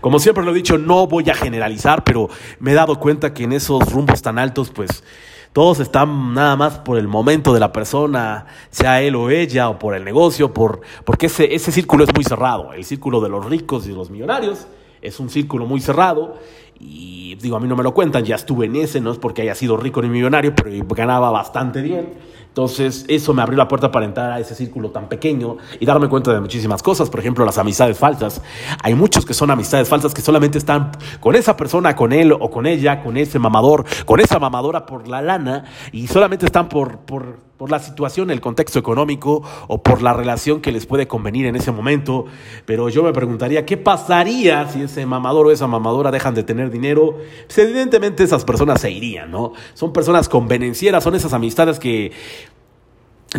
como 0.00 0.18
siempre 0.18 0.44
lo 0.44 0.52
he 0.52 0.54
dicho, 0.54 0.78
no 0.78 1.06
voy 1.06 1.28
a 1.30 1.34
generalizar, 1.34 2.04
pero 2.04 2.28
me 2.58 2.72
he 2.72 2.74
dado 2.74 2.98
cuenta 2.98 3.34
que 3.34 3.44
en 3.44 3.52
esos 3.52 3.92
rumbos 3.92 4.22
tan 4.22 4.38
altos, 4.38 4.70
pues 4.70 5.04
todos 5.52 5.80
están 5.80 6.34
nada 6.34 6.56
más 6.56 6.78
por 6.78 6.98
el 6.98 7.08
momento 7.08 7.52
de 7.52 7.60
la 7.60 7.72
persona, 7.72 8.46
sea 8.70 9.02
él 9.02 9.16
o 9.16 9.30
ella, 9.30 9.68
o 9.68 9.78
por 9.78 9.94
el 9.94 10.04
negocio, 10.04 10.54
por, 10.54 10.80
porque 11.04 11.26
ese, 11.26 11.54
ese 11.54 11.72
círculo 11.72 12.04
es 12.04 12.14
muy 12.14 12.24
cerrado, 12.24 12.72
el 12.72 12.84
círculo 12.84 13.20
de 13.20 13.28
los 13.28 13.44
ricos 13.46 13.86
y 13.86 13.92
los 13.92 14.10
millonarios 14.10 14.66
es 15.02 15.18
un 15.18 15.30
círculo 15.30 15.66
muy 15.66 15.80
cerrado 15.80 16.36
y 16.78 17.34
digo, 17.36 17.56
a 17.56 17.60
mí 17.60 17.68
no 17.68 17.76
me 17.76 17.82
lo 17.82 17.92
cuentan, 17.92 18.24
ya 18.24 18.36
estuve 18.36 18.66
en 18.66 18.76
ese, 18.76 19.00
no 19.00 19.12
es 19.12 19.18
porque 19.18 19.42
haya 19.42 19.54
sido 19.54 19.76
rico 19.76 20.00
ni 20.02 20.08
millonario, 20.08 20.54
pero 20.54 20.70
ganaba 20.88 21.30
bastante 21.30 21.82
bien. 21.82 22.14
Entonces, 22.50 23.04
eso 23.06 23.32
me 23.32 23.42
abrió 23.42 23.56
la 23.56 23.68
puerta 23.68 23.92
para 23.92 24.04
entrar 24.04 24.32
a 24.32 24.40
ese 24.40 24.56
círculo 24.56 24.90
tan 24.90 25.08
pequeño 25.08 25.58
y 25.78 25.86
darme 25.86 26.08
cuenta 26.08 26.32
de 26.32 26.40
muchísimas 26.40 26.82
cosas. 26.82 27.08
Por 27.08 27.20
ejemplo, 27.20 27.44
las 27.44 27.58
amistades 27.58 27.96
falsas. 27.96 28.42
Hay 28.82 28.94
muchos 28.94 29.24
que 29.24 29.34
son 29.34 29.52
amistades 29.52 29.88
falsas 29.88 30.12
que 30.12 30.20
solamente 30.20 30.58
están 30.58 30.90
con 31.20 31.36
esa 31.36 31.56
persona, 31.56 31.94
con 31.94 32.12
él 32.12 32.32
o 32.32 32.50
con 32.50 32.66
ella, 32.66 33.04
con 33.04 33.16
ese 33.16 33.38
mamador, 33.38 33.84
con 34.04 34.18
esa 34.18 34.40
mamadora 34.40 34.84
por 34.84 35.06
la 35.06 35.22
lana 35.22 35.64
y 35.92 36.08
solamente 36.08 36.44
están 36.44 36.68
por, 36.68 36.98
por, 36.98 37.49
por 37.60 37.70
la 37.70 37.78
situación, 37.78 38.30
el 38.30 38.40
contexto 38.40 38.78
económico 38.78 39.42
o 39.68 39.82
por 39.82 40.00
la 40.00 40.14
relación 40.14 40.62
que 40.62 40.72
les 40.72 40.86
puede 40.86 41.06
convenir 41.06 41.44
en 41.44 41.56
ese 41.56 41.70
momento. 41.70 42.24
Pero 42.64 42.88
yo 42.88 43.02
me 43.02 43.12
preguntaría, 43.12 43.66
¿qué 43.66 43.76
pasaría 43.76 44.66
si 44.70 44.80
ese 44.80 45.04
mamador 45.04 45.46
o 45.46 45.50
esa 45.50 45.66
mamadora 45.66 46.10
dejan 46.10 46.34
de 46.34 46.42
tener 46.42 46.70
dinero? 46.70 47.18
Pues 47.44 47.58
evidentemente 47.58 48.24
esas 48.24 48.46
personas 48.46 48.80
se 48.80 48.90
irían, 48.90 49.30
¿no? 49.30 49.52
Son 49.74 49.92
personas 49.92 50.26
convenencieras, 50.26 51.04
son 51.04 51.14
esas 51.14 51.34
amistades 51.34 51.78
que 51.78 52.12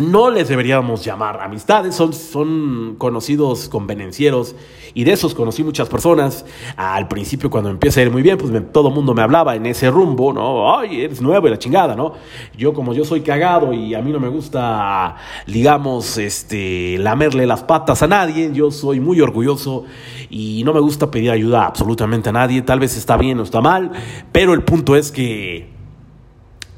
no 0.00 0.30
les 0.30 0.48
deberíamos 0.48 1.04
llamar 1.04 1.42
amistades, 1.42 1.94
son, 1.94 2.14
son 2.14 2.94
conocidos 2.96 3.68
convenencieros 3.68 4.56
y 4.94 5.04
de 5.04 5.12
esos 5.12 5.34
conocí 5.34 5.62
muchas 5.62 5.88
personas. 5.88 6.46
Al 6.76 7.08
principio 7.08 7.50
cuando 7.50 7.68
empieza 7.68 8.00
a 8.00 8.04
ir 8.04 8.10
muy 8.10 8.22
bien, 8.22 8.38
pues 8.38 8.50
todo 8.72 8.88
el 8.88 8.94
mundo 8.94 9.12
me 9.12 9.20
hablaba 9.20 9.54
en 9.54 9.66
ese 9.66 9.90
rumbo, 9.90 10.32
¿no? 10.32 10.78
Ay, 10.78 11.02
eres 11.02 11.20
nuevo 11.20 11.46
y 11.46 11.50
la 11.50 11.58
chingada, 11.58 11.94
¿no? 11.94 12.14
Yo 12.56 12.72
como 12.72 12.94
yo 12.94 13.04
soy 13.04 13.20
cagado 13.20 13.74
y 13.74 13.94
a 13.94 14.00
mí 14.00 14.12
no 14.12 14.20
me 14.20 14.28
gusta, 14.28 15.16
digamos, 15.46 16.16
este, 16.16 16.96
lamerle 16.98 17.46
las 17.46 17.62
patas 17.62 18.02
a 18.02 18.06
nadie, 18.06 18.50
yo 18.54 18.70
soy 18.70 18.98
muy 18.98 19.20
orgulloso 19.20 19.84
y 20.30 20.62
no 20.64 20.72
me 20.72 20.80
gusta 20.80 21.10
pedir 21.10 21.30
ayuda 21.30 21.66
absolutamente 21.66 22.30
a 22.30 22.32
nadie, 22.32 22.62
tal 22.62 22.80
vez 22.80 22.96
está 22.96 23.18
bien 23.18 23.38
o 23.40 23.42
está 23.42 23.60
mal, 23.60 23.92
pero 24.32 24.54
el 24.54 24.62
punto 24.62 24.96
es 24.96 25.12
que 25.12 25.71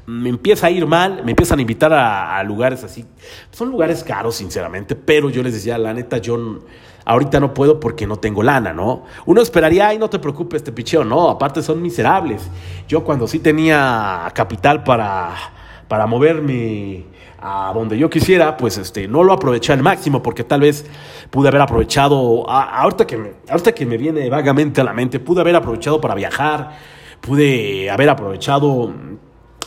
me 0.07 0.29
empieza 0.29 0.67
a 0.67 0.71
ir 0.71 0.85
mal, 0.85 1.23
me 1.23 1.31
empiezan 1.31 1.59
a 1.59 1.61
invitar 1.61 1.91
a, 1.93 2.41
lugares 2.43 2.83
así. 2.83 3.05
Son 3.51 3.69
lugares 3.69 4.03
caros, 4.03 4.35
sinceramente, 4.35 4.95
pero 4.95 5.29
yo 5.29 5.41
les 5.41 5.53
decía, 5.53 5.77
la 5.77 5.93
neta, 5.93 6.17
yo 6.17 6.59
ahorita 7.05 7.39
no 7.39 7.53
puedo 7.53 7.79
porque 7.79 8.05
no 8.05 8.17
tengo 8.17 8.43
lana, 8.43 8.73
¿no? 8.73 9.03
Uno 9.25 9.41
esperaría, 9.41 9.87
ay, 9.87 9.97
no 9.97 10.09
te 10.09 10.19
preocupes, 10.19 10.57
este 10.57 10.71
picheo, 10.71 11.03
no, 11.03 11.29
aparte 11.29 11.61
son 11.61 11.81
miserables. 11.81 12.49
Yo 12.87 13.03
cuando 13.03 13.27
sí 13.27 13.39
tenía 13.39 14.31
capital 14.33 14.83
para, 14.83 15.33
para 15.87 16.05
moverme 16.05 17.05
a 17.41 17.71
donde 17.73 17.97
yo 17.97 18.09
quisiera, 18.09 18.57
pues 18.57 18.77
este, 18.77 19.07
no 19.07 19.23
lo 19.23 19.33
aproveché 19.33 19.73
al 19.73 19.83
máximo 19.83 20.23
porque 20.23 20.43
tal 20.43 20.61
vez 20.61 20.85
pude 21.29 21.49
haber 21.49 21.61
aprovechado, 21.61 22.49
ahorita, 22.49 23.05
que 23.05 23.17
me, 23.17 23.31
ahorita 23.49 23.71
que 23.73 23.85
me 23.85 23.97
viene 23.97 24.29
vagamente 24.29 24.81
a 24.81 24.83
la 24.83 24.93
mente, 24.93 25.19
pude 25.19 25.41
haber 25.41 25.55
aprovechado 25.55 26.01
para 26.01 26.15
viajar, 26.15 26.71
pude 27.21 27.89
haber 27.89 28.09
aprovechado 28.09 28.93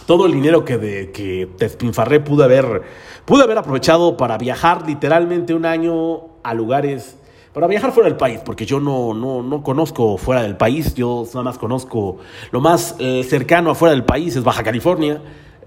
todo 0.09 0.25
el 0.25 0.33
dinero 0.33 0.65
que, 0.65 0.79
de, 0.79 1.11
que 1.11 1.47
despinfarré 1.59 2.21
pude 2.21 2.43
haber, 2.43 2.81
pude 3.27 3.43
haber 3.43 3.59
aprovechado 3.59 4.17
para 4.17 4.39
viajar 4.39 4.87
literalmente 4.87 5.53
un 5.53 5.67
año 5.67 6.39
a 6.43 6.55
lugares, 6.55 7.19
para 7.53 7.67
viajar 7.67 7.93
fuera 7.93 8.09
del 8.09 8.17
país, 8.17 8.41
porque 8.43 8.65
yo 8.65 8.81
no, 8.81 9.13
no, 9.13 9.43
no 9.43 9.63
conozco 9.63 10.17
fuera 10.17 10.41
del 10.41 10.57
país, 10.57 10.95
yo 10.95 11.25
nada 11.27 11.43
más 11.43 11.59
conozco 11.59 12.17
lo 12.53 12.63
más 12.63 12.97
eh, 12.99 13.23
cercano 13.23 13.71
afuera 13.71 13.93
del 13.93 14.05
país 14.05 14.35
es 14.35 14.43
Baja 14.43 14.63
California 14.63 15.21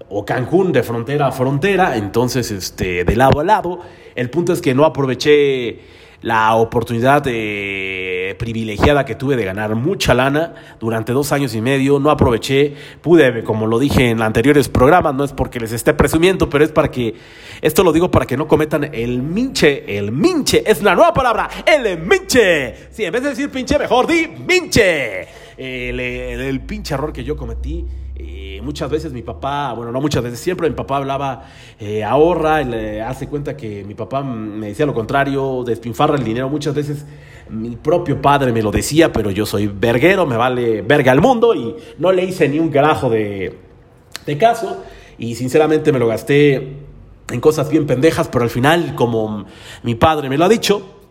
o 0.08 0.24
Cancún 0.24 0.72
de 0.72 0.82
frontera 0.82 1.28
a 1.28 1.30
frontera, 1.30 1.96
entonces 1.96 2.50
este, 2.50 3.04
de 3.04 3.14
lado 3.14 3.38
a 3.38 3.44
lado. 3.44 3.78
El 4.16 4.28
punto 4.28 4.52
es 4.52 4.60
que 4.60 4.74
no 4.74 4.84
aproveché 4.84 5.78
la 6.22 6.54
oportunidad 6.54 7.22
eh, 7.26 8.34
privilegiada 8.38 9.04
que 9.04 9.16
tuve 9.16 9.36
de 9.36 9.44
ganar 9.44 9.74
mucha 9.74 10.14
lana 10.14 10.54
durante 10.80 11.12
dos 11.12 11.32
años 11.32 11.54
y 11.54 11.60
medio. 11.60 11.98
No 11.98 12.10
aproveché, 12.10 12.74
pude, 13.00 13.42
como 13.44 13.66
lo 13.66 13.78
dije 13.78 14.10
en 14.10 14.22
anteriores 14.22 14.68
programas, 14.68 15.14
no 15.14 15.24
es 15.24 15.32
porque 15.32 15.60
les 15.60 15.72
esté 15.72 15.92
presumiendo, 15.94 16.48
pero 16.48 16.64
es 16.64 16.70
para 16.70 16.90
que, 16.90 17.14
esto 17.60 17.82
lo 17.82 17.92
digo 17.92 18.10
para 18.10 18.26
que 18.26 18.36
no 18.36 18.46
cometan 18.46 18.84
el 18.94 19.22
minche, 19.22 19.98
el 19.98 20.12
minche, 20.12 20.62
es 20.64 20.82
la 20.82 20.94
nueva 20.94 21.12
palabra, 21.12 21.48
el 21.66 21.98
minche. 21.98 22.88
Sí, 22.90 23.04
en 23.04 23.12
vez 23.12 23.22
de 23.22 23.30
decir 23.30 23.50
pinche, 23.50 23.78
mejor 23.78 24.06
di 24.06 24.26
minche. 24.26 25.42
El, 25.56 26.00
el, 26.00 26.40
el 26.40 26.60
pinche 26.60 26.94
error 26.94 27.12
que 27.12 27.24
yo 27.24 27.36
cometí 27.36 27.86
eh, 28.14 28.60
muchas 28.62 28.90
veces 28.90 29.12
mi 29.12 29.22
papá, 29.22 29.72
bueno, 29.72 29.90
no 29.90 30.00
muchas 30.00 30.22
veces, 30.22 30.38
siempre 30.38 30.68
mi 30.68 30.76
papá 30.76 30.98
hablaba, 30.98 31.46
eh, 31.80 32.04
ahorra, 32.04 32.62
le 32.62 33.00
hace 33.00 33.28
cuenta 33.28 33.56
que 33.56 33.84
mi 33.84 33.94
papá 33.94 34.22
me 34.22 34.68
decía 34.68 34.86
lo 34.86 34.94
contrario, 34.94 35.64
despinfarra 35.64 36.16
el 36.16 36.24
dinero. 36.24 36.48
Muchas 36.48 36.74
veces 36.74 37.06
mi 37.48 37.76
propio 37.76 38.20
padre 38.20 38.52
me 38.52 38.62
lo 38.62 38.70
decía, 38.70 39.12
pero 39.12 39.30
yo 39.30 39.46
soy 39.46 39.66
verguero, 39.66 40.26
me 40.26 40.36
vale 40.36 40.82
verga 40.82 41.12
al 41.12 41.20
mundo 41.20 41.54
y 41.54 41.74
no 41.98 42.12
le 42.12 42.24
hice 42.24 42.48
ni 42.48 42.58
un 42.58 42.68
carajo 42.68 43.08
de, 43.08 43.58
de 44.26 44.38
caso. 44.38 44.82
Y 45.18 45.34
sinceramente 45.34 45.92
me 45.92 45.98
lo 45.98 46.06
gasté 46.06 46.76
en 47.30 47.40
cosas 47.40 47.70
bien 47.70 47.86
pendejas, 47.86 48.28
pero 48.28 48.44
al 48.44 48.50
final, 48.50 48.94
como 48.94 49.46
mi 49.82 49.94
padre 49.94 50.28
me 50.28 50.36
lo 50.36 50.44
ha 50.44 50.48
dicho, 50.48 51.01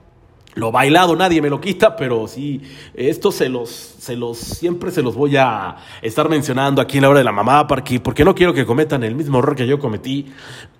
lo 0.56 0.72
bailado 0.72 1.16
nadie 1.16 1.42
me 1.42 1.50
lo 1.50 1.62
quita, 1.62 1.96
pero 1.96 2.28
sí, 2.28 2.62
esto 2.94 3.32
se 3.32 3.50
los, 3.50 3.70
se 3.70 4.16
los, 4.16 4.38
siempre 4.38 4.92
se 4.92 5.02
los 5.02 5.16
voy 5.16 5.38
a 5.38 5.78
estar 6.02 6.28
mencionando 6.30 6.82
aquí 6.82 6.98
en 6.98 7.04
la 7.04 7.10
hora 7.10 7.20
de 7.20 7.24
la 7.24 7.32
mamá, 7.32 7.68
porque, 7.68 8.00
porque 8.00 8.26
no 8.26 8.36
quiero 8.36 8.54
que 8.54 8.66
cometan 8.66 9.04
el 9.04 9.16
mismo 9.16 9.40
error 9.40 9.56
que 9.56 9.66
yo 9.66 9.80
cometí, 9.80 10.28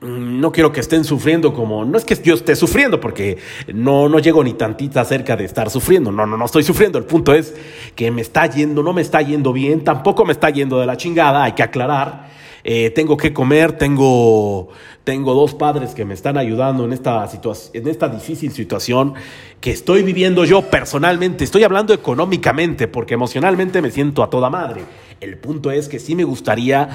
mm, 0.02 0.40
no 0.40 0.52
quiero 0.52 0.72
que 0.72 0.82
estén 0.82 1.04
sufriendo 1.04 1.54
como, 1.54 1.86
no 1.86 1.98
es 1.98 2.06
que 2.06 2.16
yo 2.16 2.34
esté 2.34 2.56
sufriendo, 2.56 3.00
porque 3.00 3.38
no, 3.74 4.10
no 4.10 4.20
llego 4.20 4.44
ni 4.44 4.54
tantita 4.54 5.06
cerca 5.06 5.38
de 5.38 5.46
estar 5.46 5.70
sufriendo, 5.70 6.12
no, 6.12 6.26
no, 6.26 6.38
no 6.38 6.46
estoy 6.46 6.64
sufriendo, 6.64 6.98
el 6.98 7.06
punto 7.06 7.34
es 7.34 7.56
que 7.96 8.12
me 8.12 8.22
está 8.22 8.46
yendo, 8.48 8.84
no 8.84 8.94
me 8.94 9.02
está 9.02 9.22
yendo 9.22 9.54
bien, 9.54 9.84
tampoco 9.84 10.26
me 10.26 10.34
está 10.34 10.50
yendo 10.50 10.80
de 10.80 10.86
la 10.86 10.98
chingada, 10.98 11.44
hay 11.44 11.54
que 11.54 11.64
aclarar, 11.64 12.30
eh, 12.64 12.92
tengo 12.92 13.18
que 13.18 13.34
comer, 13.34 13.74
tengo, 13.74 14.70
tengo 15.04 15.34
dos 15.34 15.56
padres 15.56 15.94
que 15.96 16.06
me 16.06 16.14
están 16.14 16.38
ayudando 16.38 16.86
en 16.86 16.94
esta, 16.94 17.28
en 17.74 17.88
esta 17.88 18.08
difícil 18.08 18.52
situación 18.52 19.16
que 19.60 19.72
estoy 19.72 20.04
viviendo 20.04 20.46
yo 20.46 20.62
personalmente. 20.64 21.44
Estoy 21.44 21.64
hablando 21.64 21.94
económicamente, 21.94 22.88
porque 22.88 23.16
emocionalmente 23.16 23.82
me 23.82 23.92
siento 23.92 24.24
a 24.24 24.30
toda 24.30 24.50
madre. 24.50 24.84
El 25.20 25.38
punto 25.38 25.72
es 25.72 25.88
que 25.88 26.00
sí 26.00 26.16
me 26.16 26.24
gustaría 26.24 26.90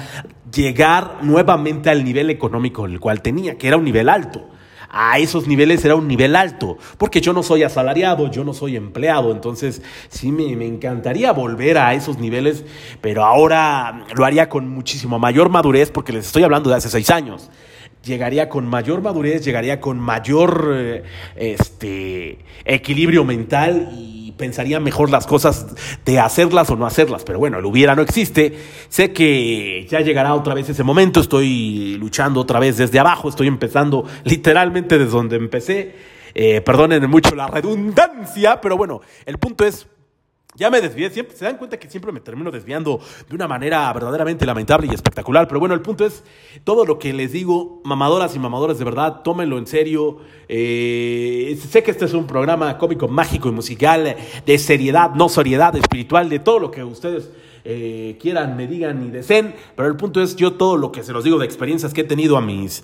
llegar 0.53 1.19
nuevamente 1.21 1.89
al 1.89 2.03
nivel 2.03 2.29
económico 2.29 2.85
el 2.85 2.99
cual 2.99 3.21
tenía, 3.21 3.57
que 3.57 3.67
era 3.67 3.77
un 3.77 3.85
nivel 3.85 4.09
alto 4.09 4.49
a 4.89 5.19
esos 5.19 5.47
niveles 5.47 5.83
era 5.83 5.97
un 5.97 6.07
nivel 6.07 6.33
alto, 6.33 6.77
porque 6.97 7.19
yo 7.19 7.33
no 7.33 7.43
soy 7.43 7.63
asalariado, 7.63 8.31
yo 8.31 8.45
no 8.45 8.53
soy 8.53 8.77
empleado, 8.77 9.33
entonces 9.33 9.81
sí 10.07 10.31
me, 10.31 10.55
me, 10.55 10.65
encantaría 10.65 11.33
volver 11.33 11.77
a 11.77 11.93
esos 11.93 12.19
niveles, 12.19 12.63
pero 13.01 13.25
ahora 13.25 14.05
lo 14.15 14.23
haría 14.23 14.47
con 14.47 14.69
muchísimo 14.69 15.19
mayor 15.19 15.49
madurez, 15.49 15.91
porque 15.91 16.13
les 16.13 16.27
estoy 16.27 16.43
hablando 16.43 16.69
de 16.69 16.77
hace 16.77 16.89
seis 16.89 17.09
años 17.09 17.49
llegaría 18.07 18.49
con 18.49 18.65
mayor 18.65 19.01
madurez, 19.01 19.45
llegaría 19.45 19.79
con 19.79 19.99
mayor 19.99 20.71
eh, 20.73 21.03
este, 21.35 22.39
equilibrio 22.65 23.23
mental 23.23 23.89
y 23.93 24.31
pensaría 24.37 24.79
mejor 24.79 25.11
las 25.11 25.27
cosas 25.27 25.67
de 26.05 26.19
hacerlas 26.19 26.69
o 26.69 26.75
no 26.75 26.85
hacerlas. 26.87 27.23
Pero 27.23 27.39
bueno, 27.39 27.59
el 27.59 27.65
hubiera 27.65 27.95
no 27.95 28.01
existe. 28.01 28.57
Sé 28.89 29.11
que 29.11 29.85
ya 29.89 30.01
llegará 30.01 30.33
otra 30.33 30.53
vez 30.53 30.69
ese 30.69 30.83
momento. 30.83 31.19
Estoy 31.19 31.97
luchando 31.99 32.39
otra 32.39 32.59
vez 32.59 32.77
desde 32.77 32.99
abajo. 32.99 33.29
Estoy 33.29 33.47
empezando 33.47 34.05
literalmente 34.23 34.97
desde 34.97 35.11
donde 35.11 35.35
empecé. 35.35 35.95
Eh, 36.33 36.61
perdonen 36.61 37.09
mucho 37.09 37.35
la 37.35 37.47
redundancia, 37.47 38.61
pero 38.61 38.77
bueno, 38.77 39.01
el 39.25 39.39
punto 39.39 39.65
es 39.65 39.87
ya 40.57 40.71
me 40.71 40.81
desvié, 40.81 41.11
siempre, 41.11 41.37
se 41.37 41.45
dan 41.45 41.57
cuenta 41.57 41.77
que 41.77 41.87
siempre 41.87 42.11
me 42.11 42.19
termino 42.19 42.49
desviando 42.49 42.99
de 43.29 43.35
una 43.35 43.47
manera 43.47 43.93
verdaderamente 43.93 44.43
lamentable 44.43 44.87
y 44.91 44.93
espectacular. 44.93 45.47
Pero 45.47 45.59
bueno, 45.59 45.75
el 45.75 45.81
punto 45.81 46.03
es, 46.03 46.23
todo 46.63 46.83
lo 46.83 46.97
que 46.97 47.13
les 47.13 47.31
digo, 47.31 47.79
mamadoras 47.85 48.35
y 48.35 48.39
mamadores 48.39 48.79
de 48.79 48.85
verdad, 48.85 49.21
tómenlo 49.23 49.59
en 49.59 49.67
serio. 49.67 50.17
Eh, 50.49 51.59
sé 51.69 51.83
que 51.83 51.91
este 51.91 52.05
es 52.05 52.13
un 52.13 52.25
programa 52.25 52.75
cómico, 52.79 53.07
mágico 53.07 53.49
y 53.49 53.51
musical, 53.51 54.17
de 54.45 54.57
seriedad, 54.57 55.11
no 55.11 55.29
seriedad, 55.29 55.75
espiritual, 55.75 56.27
de 56.27 56.39
todo 56.39 56.57
lo 56.57 56.71
que 56.71 56.83
ustedes 56.83 57.29
eh, 57.63 58.17
quieran, 58.19 58.57
me 58.57 58.65
digan 58.65 59.05
y 59.05 59.11
deseen. 59.11 59.53
Pero 59.75 59.87
el 59.87 59.95
punto 59.95 60.23
es, 60.23 60.35
yo 60.35 60.53
todo 60.53 60.75
lo 60.75 60.91
que 60.91 61.03
se 61.03 61.13
los 61.13 61.23
digo 61.23 61.37
de 61.37 61.45
experiencias 61.45 61.93
que 61.93 62.01
he 62.01 62.05
tenido 62.05 62.35
a 62.35 62.41
mis 62.41 62.83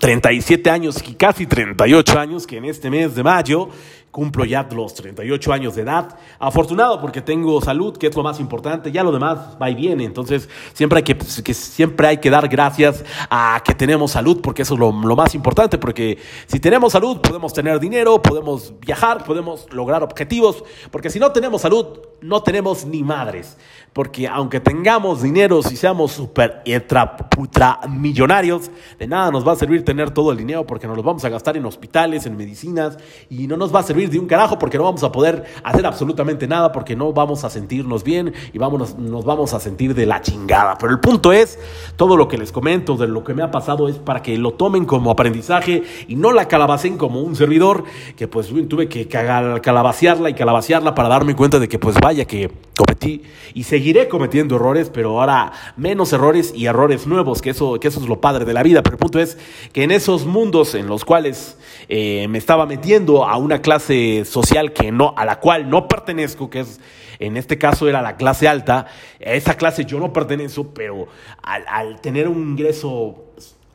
37 0.00 0.68
años 0.68 0.96
y 1.06 1.14
casi 1.14 1.46
38 1.46 2.18
años, 2.18 2.44
que 2.44 2.56
en 2.56 2.64
este 2.64 2.90
mes 2.90 3.14
de 3.14 3.22
mayo 3.22 3.68
cumplo 4.14 4.44
ya 4.44 4.64
los 4.70 4.94
38 4.94 5.52
años 5.52 5.74
de 5.74 5.82
edad. 5.82 6.16
Afortunado 6.38 7.00
porque 7.00 7.20
tengo 7.20 7.60
salud, 7.60 7.96
que 7.96 8.06
es 8.06 8.14
lo 8.14 8.22
más 8.22 8.38
importante, 8.38 8.92
ya 8.92 9.02
lo 9.02 9.10
demás 9.10 9.56
va 9.60 9.68
y 9.68 9.74
viene. 9.74 10.04
Entonces, 10.04 10.48
siempre 10.72 10.98
hay 10.98 11.02
que, 11.02 11.16
que 11.16 11.52
siempre 11.52 12.06
hay 12.06 12.18
que 12.18 12.30
dar 12.30 12.46
gracias 12.48 13.04
a 13.28 13.60
que 13.64 13.74
tenemos 13.74 14.12
salud, 14.12 14.40
porque 14.40 14.62
eso 14.62 14.74
es 14.74 14.80
lo, 14.80 14.92
lo, 14.92 15.16
más 15.16 15.34
importante, 15.34 15.78
porque 15.78 16.18
si 16.46 16.60
tenemos 16.60 16.92
salud 16.92 17.20
podemos 17.20 17.52
tener 17.52 17.80
dinero, 17.80 18.22
podemos 18.22 18.72
viajar, 18.78 19.24
podemos 19.24 19.66
lograr 19.72 20.04
objetivos, 20.04 20.62
porque 20.92 21.10
si 21.10 21.18
no 21.18 21.32
tenemos 21.32 21.62
salud, 21.62 21.98
no 22.20 22.40
tenemos 22.42 22.86
ni 22.86 23.02
madres. 23.02 23.56
Porque 23.92 24.26
aunque 24.26 24.58
tengamos 24.58 25.22
dinero, 25.22 25.62
si 25.62 25.76
seamos 25.76 26.10
super 26.10 26.62
ultra, 26.66 27.16
ultra 27.38 27.80
millonarios, 27.88 28.70
de 28.98 29.06
nada 29.06 29.30
nos 29.30 29.46
va 29.46 29.52
a 29.52 29.56
servir 29.56 29.84
tener 29.84 30.10
todo 30.10 30.32
el 30.32 30.38
dinero 30.38 30.66
porque 30.66 30.88
nos 30.88 30.96
lo 30.96 31.02
vamos 31.04 31.24
a 31.24 31.28
gastar 31.28 31.56
en 31.56 31.64
hospitales, 31.64 32.26
en 32.26 32.36
medicinas, 32.36 32.98
y 33.30 33.46
no 33.46 33.56
nos 33.56 33.72
va 33.72 33.80
a 33.80 33.82
servir 33.84 34.03
de 34.10 34.18
un 34.18 34.26
carajo 34.26 34.58
porque 34.58 34.78
no 34.78 34.84
vamos 34.84 35.02
a 35.02 35.12
poder 35.12 35.44
hacer 35.62 35.86
absolutamente 35.86 36.46
nada 36.46 36.72
porque 36.72 36.96
no 36.96 37.12
vamos 37.12 37.44
a 37.44 37.50
sentirnos 37.50 38.04
bien 38.04 38.32
y 38.52 38.58
vamos, 38.58 38.98
nos 38.98 39.24
vamos 39.24 39.54
a 39.54 39.60
sentir 39.60 39.94
de 39.94 40.06
la 40.06 40.20
chingada. 40.20 40.76
Pero 40.78 40.92
el 40.92 41.00
punto 41.00 41.32
es, 41.32 41.58
todo 41.96 42.16
lo 42.16 42.28
que 42.28 42.38
les 42.38 42.52
comento 42.52 42.96
de 42.96 43.08
lo 43.08 43.24
que 43.24 43.34
me 43.34 43.42
ha 43.42 43.50
pasado 43.50 43.88
es 43.88 43.96
para 43.96 44.22
que 44.22 44.36
lo 44.38 44.54
tomen 44.54 44.84
como 44.84 45.10
aprendizaje 45.10 45.82
y 46.08 46.16
no 46.16 46.32
la 46.32 46.48
calabacen 46.48 46.96
como 46.96 47.20
un 47.20 47.36
servidor 47.36 47.84
que 48.16 48.28
pues 48.28 48.52
tuve 48.68 48.88
que 48.88 49.08
calabacearla 49.08 50.30
y 50.30 50.34
calabacearla 50.34 50.94
para 50.94 51.08
darme 51.08 51.34
cuenta 51.34 51.58
de 51.58 51.68
que 51.68 51.78
pues 51.78 51.96
vaya 52.00 52.24
que 52.24 52.50
cometí 52.76 53.22
y 53.54 53.64
seguiré 53.64 54.08
cometiendo 54.08 54.56
errores, 54.56 54.90
pero 54.92 55.20
ahora 55.20 55.52
menos 55.76 56.12
errores 56.12 56.52
y 56.54 56.66
errores 56.66 57.06
nuevos, 57.06 57.40
que 57.40 57.50
eso, 57.50 57.78
que 57.78 57.88
eso 57.88 58.00
es 58.00 58.08
lo 58.08 58.20
padre 58.20 58.44
de 58.44 58.52
la 58.52 58.62
vida. 58.62 58.82
Pero 58.82 58.94
el 58.94 59.00
punto 59.00 59.18
es 59.18 59.38
que 59.72 59.84
en 59.84 59.90
esos 59.90 60.26
mundos 60.26 60.74
en 60.74 60.86
los 60.86 61.04
cuales 61.04 61.56
eh, 61.88 62.26
me 62.28 62.38
estaba 62.38 62.66
metiendo 62.66 63.24
a 63.24 63.36
una 63.36 63.60
clase 63.60 63.93
social 64.24 64.72
que 64.72 64.92
no, 64.92 65.14
a 65.16 65.24
la 65.24 65.40
cual 65.40 65.68
no 65.68 65.88
pertenezco, 65.88 66.50
que 66.50 66.60
es 66.60 66.80
en 67.18 67.36
este 67.36 67.58
caso 67.58 67.88
era 67.88 68.02
la 68.02 68.16
clase 68.16 68.48
alta, 68.48 68.86
a 69.24 69.32
esa 69.32 69.56
clase 69.56 69.84
yo 69.84 69.98
no 69.98 70.12
pertenezco, 70.12 70.68
pero 70.74 71.06
al, 71.42 72.00
tener 72.00 72.28
un 72.28 72.50
ingreso 72.50 73.20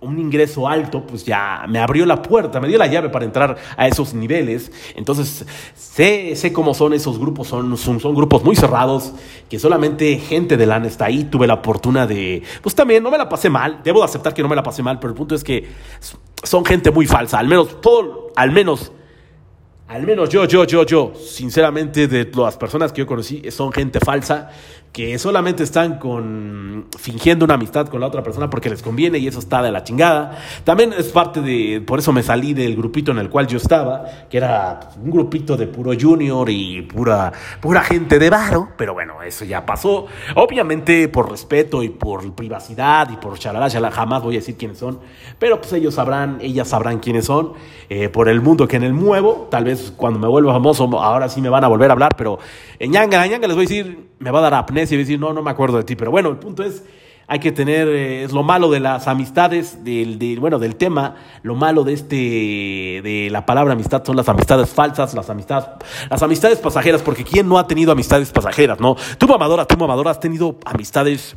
un 0.01 0.17
ingreso 0.17 0.65
alto, 0.69 1.05
pues 1.05 1.25
ya 1.25 1.65
me 1.67 1.77
abrió 1.77 2.05
la 2.05 2.21
puerta, 2.21 2.61
me 2.61 2.69
dio 2.69 2.77
la 2.77 2.87
llave 2.87 3.09
para 3.09 3.25
entrar 3.25 3.57
a 3.75 3.85
esos 3.85 4.13
niveles. 4.13 4.71
Entonces, 4.95 5.45
sé, 5.75 6.37
sé 6.37 6.53
cómo 6.53 6.73
son 6.73 6.93
esos 6.93 7.19
grupos, 7.19 7.49
son, 7.49 7.75
son, 7.75 7.99
son, 7.99 8.15
grupos 8.15 8.41
muy 8.41 8.55
cerrados, 8.55 9.11
que 9.49 9.59
solamente 9.59 10.17
gente 10.19 10.55
de 10.55 10.65
LAN 10.65 10.85
está 10.85 11.07
ahí. 11.07 11.25
Tuve 11.25 11.47
la 11.47 11.57
fortuna 11.57 12.07
de, 12.07 12.43
pues 12.61 12.75
también 12.75 13.03
no 13.03 13.11
me 13.11 13.17
la 13.17 13.27
pasé 13.27 13.49
mal, 13.49 13.81
debo 13.83 13.99
de 13.99 14.05
aceptar 14.05 14.33
que 14.33 14.41
no 14.41 14.47
me 14.47 14.55
la 14.55 14.63
pasé 14.63 14.81
mal, 14.81 14.99
pero 14.99 15.11
el 15.11 15.17
punto 15.17 15.35
es 15.35 15.43
que 15.43 15.67
son 16.43 16.63
gente 16.63 16.91
muy 16.91 17.05
falsa, 17.05 17.37
al 17.37 17.49
menos 17.49 17.81
todo, 17.81 18.31
al 18.37 18.51
menos 18.51 18.93
al 19.89 20.05
menos 20.05 20.29
yo, 20.29 20.45
yo, 20.45 20.65
yo, 20.65 20.85
yo, 20.85 21.13
sinceramente, 21.15 22.07
de 22.07 22.29
las 22.35 22.55
personas 22.57 22.93
que 22.93 22.99
yo 22.99 23.07
conocí, 23.07 23.41
son 23.49 23.71
gente 23.71 23.99
falsa 23.99 24.51
que 24.91 25.17
solamente 25.19 25.63
están 25.63 25.99
con 25.99 26.87
fingiendo 26.97 27.45
una 27.45 27.53
amistad 27.53 27.87
con 27.87 28.01
la 28.01 28.07
otra 28.07 28.23
persona 28.23 28.49
porque 28.49 28.69
les 28.69 28.81
conviene 28.81 29.19
y 29.19 29.27
eso 29.27 29.39
está 29.39 29.61
de 29.61 29.71
la 29.71 29.83
chingada. 29.83 30.37
También 30.63 30.93
es 30.97 31.09
parte 31.09 31.41
de, 31.41 31.81
por 31.81 31.99
eso 31.99 32.11
me 32.11 32.23
salí 32.23 32.53
del 32.53 32.75
grupito 32.75 33.11
en 33.11 33.19
el 33.19 33.29
cual 33.29 33.47
yo 33.47 33.57
estaba, 33.57 34.05
que 34.29 34.37
era 34.37 34.79
un 35.01 35.11
grupito 35.11 35.57
de 35.57 35.67
puro 35.67 35.91
junior 35.99 36.49
y 36.49 36.81
pura, 36.81 37.31
pura 37.59 37.81
gente 37.81 38.17
de 38.17 38.29
varo, 38.29 38.69
pero 38.77 38.93
bueno, 38.93 39.21
eso 39.21 39.45
ya 39.45 39.65
pasó. 39.65 40.07
Obviamente 40.35 41.07
por 41.07 41.29
respeto 41.29 41.83
y 41.83 41.89
por 41.89 42.33
privacidad 42.33 43.09
y 43.11 43.17
por 43.17 43.37
chalala, 43.37 43.69
jamás 43.91 44.23
voy 44.23 44.35
a 44.35 44.39
decir 44.39 44.57
quiénes 44.57 44.79
son, 44.79 44.99
pero 45.37 45.59
pues 45.61 45.71
ellos 45.73 45.93
sabrán, 45.93 46.39
ellas 46.41 46.67
sabrán 46.67 46.99
quiénes 46.99 47.25
son, 47.25 47.53
eh, 47.89 48.09
por 48.09 48.27
el 48.27 48.41
mundo 48.41 48.67
que 48.67 48.77
en 48.77 48.83
el 48.83 48.93
muevo, 48.93 49.47
tal 49.51 49.65
vez 49.65 49.93
cuando 49.95 50.19
me 50.19 50.27
vuelva 50.27 50.53
famoso, 50.53 50.85
ahora 50.99 51.29
sí 51.29 51.41
me 51.41 51.49
van 51.49 51.63
a 51.63 51.67
volver 51.67 51.89
a 51.89 51.93
hablar, 51.93 52.15
pero 52.17 52.39
en 52.79 52.91
ñanga, 52.91 53.25
en 53.25 53.31
ñanga 53.31 53.47
les 53.47 53.55
voy 53.55 53.65
a 53.65 53.67
decir, 53.67 54.09
me 54.19 54.31
va 54.31 54.39
a 54.39 54.41
dar 54.43 54.53
y 54.81 54.97
decir, 54.97 55.19
no, 55.19 55.33
no 55.33 55.41
me 55.41 55.51
acuerdo 55.51 55.77
de 55.77 55.83
ti. 55.83 55.95
Pero 55.95 56.11
bueno, 56.11 56.29
el 56.29 56.37
punto 56.37 56.63
es, 56.63 56.83
hay 57.27 57.39
que 57.39 57.51
tener, 57.51 57.87
eh, 57.87 58.23
es 58.23 58.31
lo 58.31 58.43
malo 58.43 58.71
de 58.71 58.79
las 58.79 59.07
amistades, 59.07 59.83
del, 59.83 60.17
de, 60.17 60.37
bueno, 60.37 60.57
del 60.57 60.75
tema, 60.75 61.15
lo 61.43 61.55
malo 61.55 61.83
de 61.83 61.93
este, 61.93 62.15
de 62.15 63.29
la 63.31 63.45
palabra 63.45 63.73
amistad 63.73 64.03
son 64.03 64.15
las 64.15 64.27
amistades 64.29 64.69
falsas, 64.69 65.13
las 65.13 65.29
amistades, 65.29 65.67
las 66.09 66.23
amistades 66.23 66.59
pasajeras, 66.59 67.01
porque 67.01 67.23
¿quién 67.23 67.47
no 67.47 67.59
ha 67.59 67.67
tenido 67.67 67.91
amistades 67.91 68.31
pasajeras, 68.31 68.79
no? 68.79 68.95
Tú 69.17 69.27
mamadora, 69.27 69.65
tú 69.65 69.77
mamadora, 69.77 70.11
has 70.11 70.19
tenido 70.19 70.57
amistades 70.65 71.35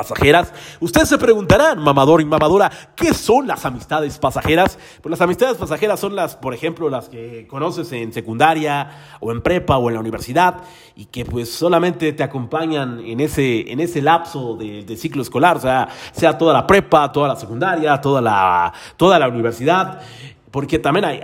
pasajeras. 0.00 0.52
Ustedes 0.80 1.08
se 1.08 1.18
preguntarán, 1.18 1.78
mamador 1.78 2.22
y 2.22 2.24
mamadora, 2.24 2.70
¿qué 2.96 3.12
son 3.12 3.46
las 3.46 3.66
amistades 3.66 4.18
pasajeras? 4.18 4.78
Pues 5.02 5.10
las 5.10 5.20
amistades 5.20 5.58
pasajeras 5.58 6.00
son 6.00 6.16
las, 6.16 6.36
por 6.36 6.54
ejemplo, 6.54 6.88
las 6.88 7.10
que 7.10 7.46
conoces 7.46 7.92
en 7.92 8.12
secundaria 8.12 9.18
o 9.20 9.30
en 9.30 9.42
prepa 9.42 9.76
o 9.76 9.88
en 9.88 9.94
la 9.94 10.00
universidad 10.00 10.62
y 10.96 11.04
que 11.06 11.26
pues 11.26 11.52
solamente 11.52 12.12
te 12.14 12.22
acompañan 12.22 13.00
en 13.00 13.20
ese, 13.20 13.70
en 13.70 13.80
ese 13.80 14.00
lapso 14.00 14.56
de, 14.56 14.96
ciclo 14.96 15.22
escolar, 15.22 15.58
o 15.58 15.60
sea, 15.60 15.88
sea 16.12 16.36
toda 16.38 16.54
la 16.54 16.66
prepa, 16.66 17.12
toda 17.12 17.28
la 17.28 17.36
secundaria, 17.36 18.00
toda 18.00 18.22
la, 18.22 18.72
toda 18.96 19.18
la 19.18 19.28
universidad 19.28 20.00
porque 20.50 20.78
también 20.78 21.04
hay, 21.04 21.20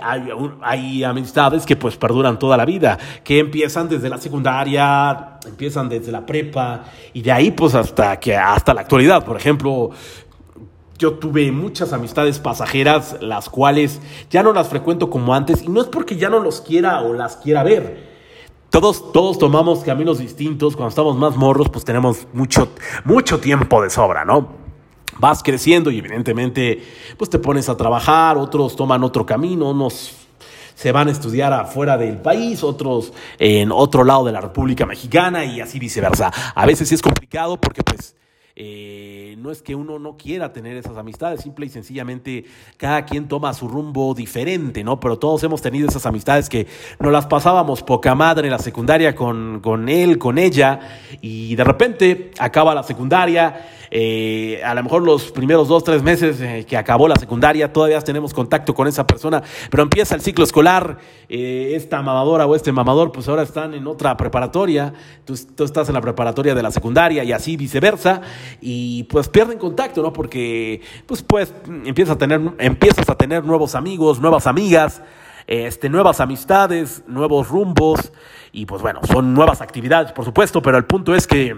hay, 0.61 1.03
amistades 1.03 1.65
que 1.65 1.75
pues 1.75 1.97
perduran 1.97 2.39
toda 2.39 2.55
la 2.55 2.65
vida, 2.65 2.97
que 3.23 3.39
empiezan 3.39 3.89
desde 3.89 4.09
la 4.09 4.17
secundaria, 4.17 5.39
empiezan 5.45 5.89
desde 5.89 6.11
la 6.11 6.25
prepa 6.25 6.85
y 7.13 7.21
de 7.21 7.31
ahí 7.31 7.51
pues 7.51 7.75
hasta 7.75 8.19
que 8.19 8.35
hasta 8.35 8.73
la 8.73 8.81
actualidad. 8.81 9.25
Por 9.25 9.35
ejemplo, 9.35 9.91
yo 10.97 11.15
tuve 11.15 11.51
muchas 11.51 11.91
amistades 11.91 12.39
pasajeras, 12.39 13.17
las 13.21 13.49
cuales 13.49 14.01
ya 14.29 14.43
no 14.43 14.53
las 14.53 14.69
frecuento 14.69 15.09
como 15.09 15.33
antes 15.33 15.61
y 15.61 15.67
no 15.67 15.81
es 15.81 15.87
porque 15.87 16.15
ya 16.15 16.29
no 16.29 16.39
los 16.39 16.61
quiera 16.61 17.01
o 17.01 17.13
las 17.13 17.35
quiera 17.37 17.63
ver. 17.63 18.07
Todos, 18.69 19.11
todos 19.11 19.39
tomamos 19.39 19.79
caminos 19.79 20.19
distintos, 20.19 20.75
cuando 20.75 20.89
estamos 20.89 21.17
más 21.17 21.35
morros 21.35 21.69
pues 21.69 21.83
tenemos 21.83 22.27
mucho, 22.33 22.69
mucho 23.03 23.39
tiempo 23.39 23.81
de 23.81 23.89
sobra, 23.89 24.23
¿no? 24.23 24.66
Vas 25.19 25.43
creciendo 25.43 25.91
y 25.91 25.99
evidentemente 25.99 26.83
pues 27.17 27.29
te 27.29 27.39
pones 27.39 27.69
a 27.69 27.77
trabajar, 27.77 28.37
otros 28.37 28.75
toman 28.75 29.03
otro 29.03 29.25
camino, 29.25 29.69
unos 29.69 30.27
se 30.75 30.91
van 30.91 31.07
a 31.07 31.11
estudiar 31.11 31.51
afuera 31.53 31.97
del 31.97 32.17
país, 32.17 32.63
otros 32.63 33.11
en 33.39 33.71
otro 33.71 34.03
lado 34.03 34.25
de 34.25 34.31
la 34.31 34.41
República 34.41 34.85
Mexicana 34.85 35.43
y 35.43 35.59
así 35.59 35.79
viceversa. 35.79 36.31
A 36.53 36.65
veces 36.67 36.91
es 36.91 37.01
complicado 37.01 37.59
porque 37.59 37.81
pues 37.81 38.15
eh, 38.59 39.35
no 39.37 39.51
es 39.51 39.61
que 39.61 39.75
uno 39.75 39.99
no 39.99 40.17
quiera 40.17 40.51
tener 40.51 40.77
esas 40.77 40.97
amistades, 40.97 41.41
simple 41.41 41.67
y 41.67 41.69
sencillamente 41.69 42.45
cada 42.77 43.05
quien 43.05 43.27
toma 43.27 43.53
su 43.53 43.67
rumbo 43.67 44.15
diferente, 44.15 44.83
¿no? 44.83 44.99
Pero 44.99 45.19
todos 45.19 45.43
hemos 45.43 45.61
tenido 45.61 45.87
esas 45.87 46.07
amistades 46.07 46.49
que 46.49 46.65
nos 46.99 47.11
las 47.11 47.27
pasábamos 47.27 47.83
poca 47.83 48.15
madre 48.15 48.47
en 48.47 48.51
la 48.51 48.59
secundaria 48.59 49.15
con, 49.15 49.59
con 49.61 49.89
él, 49.89 50.17
con 50.17 50.39
ella, 50.39 50.79
y 51.21 51.55
de 51.55 51.63
repente 51.63 52.31
acaba 52.39 52.73
la 52.73 52.81
secundaria 52.81 53.63
eh, 53.89 54.61
a 54.63 54.73
lo 54.73 54.83
mejor 54.83 55.03
los 55.03 55.31
primeros 55.31 55.67
dos, 55.67 55.83
tres 55.83 56.03
meses 56.03 56.39
eh, 56.41 56.65
que 56.67 56.77
acabó 56.77 57.07
la 57.07 57.15
secundaria, 57.15 57.71
todavía 57.71 57.99
tenemos 58.01 58.33
contacto 58.33 58.73
con 58.73 58.87
esa 58.87 59.07
persona, 59.07 59.41
pero 59.69 59.83
empieza 59.83 60.15
el 60.15 60.21
ciclo 60.21 60.43
escolar, 60.43 60.97
eh, 61.29 61.73
esta 61.75 62.01
mamadora 62.01 62.45
o 62.45 62.55
este 62.55 62.71
mamador, 62.71 63.11
pues 63.11 63.27
ahora 63.27 63.43
están 63.43 63.73
en 63.73 63.87
otra 63.87 64.17
preparatoria, 64.17 64.93
tú, 65.25 65.35
tú, 65.55 65.63
estás 65.63 65.87
en 65.87 65.93
la 65.93 66.01
preparatoria 66.01 66.53
de 66.53 66.63
la 66.63 66.71
secundaria 66.71 67.23
y 67.23 67.31
así 67.31 67.57
viceversa, 67.57 68.21
y 68.61 69.03
pues 69.03 69.29
pierden 69.29 69.57
contacto, 69.57 70.01
¿no? 70.01 70.11
Porque 70.11 70.81
pues, 71.05 71.23
pues 71.23 71.53
empiezas 71.85 72.15
a 72.15 72.17
tener, 72.17 72.41
empiezas 72.59 73.09
a 73.09 73.15
tener 73.15 73.45
nuevos 73.45 73.75
amigos, 73.75 74.19
nuevas 74.19 74.47
amigas, 74.47 75.01
este, 75.47 75.89
nuevas 75.89 76.19
amistades, 76.19 77.03
nuevos 77.07 77.47
rumbos, 77.47 78.11
y 78.51 78.65
pues 78.65 78.81
bueno, 78.81 78.99
son 79.09 79.33
nuevas 79.33 79.61
actividades, 79.61 80.11
por 80.11 80.25
supuesto, 80.25 80.61
pero 80.61 80.77
el 80.77 80.85
punto 80.85 81.15
es 81.15 81.25
que 81.25 81.55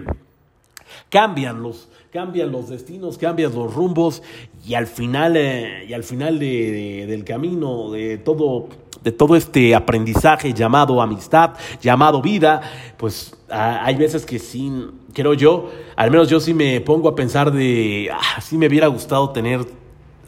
cambian 1.09 1.61
los, 1.61 1.89
cambian 2.11 2.51
los 2.51 2.69
destinos, 2.69 3.19
cambian 3.19 3.53
los 3.53 3.71
rumbos 3.71 4.23
y 4.65 4.73
al 4.73 4.87
final, 4.87 5.37
eh, 5.37 5.85
y 5.87 5.93
al 5.93 6.03
final 6.03 6.39
de, 6.39 7.05
del 7.07 7.23
camino, 7.23 7.91
de 7.91 8.17
todo, 8.17 8.67
de 9.03 9.11
todo 9.11 9.35
este 9.35 9.75
aprendizaje 9.75 10.53
llamado 10.53 11.03
amistad, 11.03 11.51
llamado 11.81 12.19
vida, 12.21 12.61
pues 12.97 13.35
hay 13.47 13.95
veces 13.95 14.25
que 14.25 14.39
sí, 14.39 14.71
creo 15.13 15.35
yo, 15.35 15.69
al 15.95 16.09
menos 16.09 16.29
yo 16.29 16.39
sí 16.39 16.55
me 16.55 16.81
pongo 16.81 17.09
a 17.09 17.15
pensar 17.15 17.51
de, 17.51 18.09
ah, 18.11 18.41
sí 18.41 18.57
me 18.57 18.67
hubiera 18.67 18.87
gustado 18.87 19.29
tener 19.29 19.65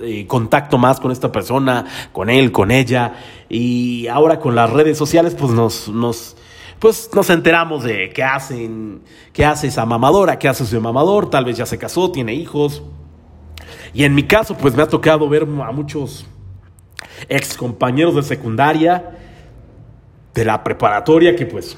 eh, 0.02 0.28
contacto 0.28 0.78
más 0.78 1.00
con 1.00 1.12
esta 1.12 1.32
persona, 1.32 1.86
con 2.12 2.30
él, 2.30 2.52
con 2.52 2.70
ella, 2.70 3.15
y 3.50 4.06
ahora 4.06 4.39
con 4.39 4.54
las 4.54 4.70
redes 4.70 5.00
sociales, 5.00 5.36
pues 5.36 5.52
nos, 5.52 5.89
nos 5.89 6.36
pues 6.82 7.12
nos 7.13 7.30
enteramos 7.30 7.84
de 7.84 8.10
qué 8.10 8.24
hacen, 8.24 9.04
qué 9.34 9.46
hace 9.46 9.67
esa 9.67 9.86
mamadora, 9.86 10.39
qué 10.39 10.48
hace 10.48 10.65
su 10.65 10.82
mamador, 10.82 11.30
tal 11.30 11.46
vez 11.46 11.56
ya 11.56 11.67
se 11.67 11.78
casó, 11.78 12.12
tiene 12.12 12.34
hijos. 12.34 12.82
Y 13.94 14.04
en 14.04 14.15
mi 14.15 14.24
caso, 14.24 14.58
pues 14.58 14.76
me 14.76 14.82
ha 14.82 14.88
tocado 14.88 15.30
ver 15.30 15.44
a 15.44 15.72
muchos 15.72 16.26
ex 17.30 17.56
compañeros 17.56 18.15
de 18.15 18.24
secundaria, 18.24 19.12
de 20.34 20.44
la 20.44 20.63
preparatoria, 20.63 21.36
que 21.36 21.46
pues 21.46 21.78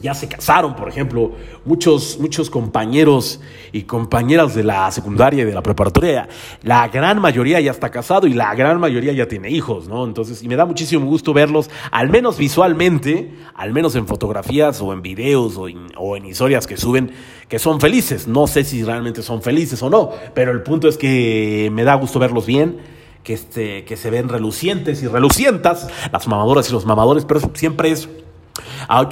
ya 0.00 0.14
se 0.14 0.26
casaron, 0.26 0.74
por 0.74 0.88
ejemplo, 0.88 1.32
muchos, 1.64 2.18
muchos 2.18 2.48
compañeros 2.48 3.40
y 3.72 3.82
compañeras 3.82 4.54
de 4.54 4.64
la 4.64 4.90
secundaria 4.90 5.42
y 5.42 5.46
de 5.46 5.52
la 5.52 5.62
preparatoria, 5.62 6.28
la 6.62 6.88
gran 6.88 7.20
mayoría 7.20 7.60
ya 7.60 7.70
está 7.70 7.90
casado 7.90 8.26
y 8.26 8.32
la 8.32 8.54
gran 8.54 8.80
mayoría 8.80 9.12
ya 9.12 9.28
tiene 9.28 9.50
hijos, 9.50 9.88
¿no? 9.88 10.04
Entonces, 10.04 10.42
y 10.42 10.48
me 10.48 10.56
da 10.56 10.64
muchísimo 10.64 11.04
gusto 11.06 11.34
verlos, 11.34 11.70
al 11.90 12.08
menos 12.08 12.38
visualmente, 12.38 13.32
al 13.54 13.72
menos 13.72 13.94
en 13.94 14.06
fotografías 14.06 14.80
o 14.80 14.92
en 14.92 15.02
videos 15.02 15.56
o 15.56 15.68
en, 15.68 16.26
historias 16.26 16.66
que 16.66 16.76
suben, 16.76 17.12
que 17.48 17.58
son 17.58 17.80
felices. 17.80 18.26
No 18.26 18.46
sé 18.46 18.64
si 18.64 18.82
realmente 18.82 19.22
son 19.22 19.42
felices 19.42 19.82
o 19.82 19.90
no, 19.90 20.10
pero 20.34 20.52
el 20.52 20.62
punto 20.62 20.88
es 20.88 20.96
que 20.96 21.70
me 21.72 21.84
da 21.84 21.94
gusto 21.94 22.18
verlos 22.18 22.46
bien 22.46 22.78
que, 23.22 23.34
este, 23.34 23.84
que 23.84 23.96
se 23.96 24.10
ven 24.10 24.28
relucientes 24.28 25.02
y 25.02 25.06
relucientas, 25.06 25.88
las 26.10 26.26
mamadoras 26.26 26.68
y 26.70 26.72
los 26.72 26.86
mamadores, 26.86 27.24
pero 27.24 27.40
siempre 27.54 27.90
es 27.90 28.08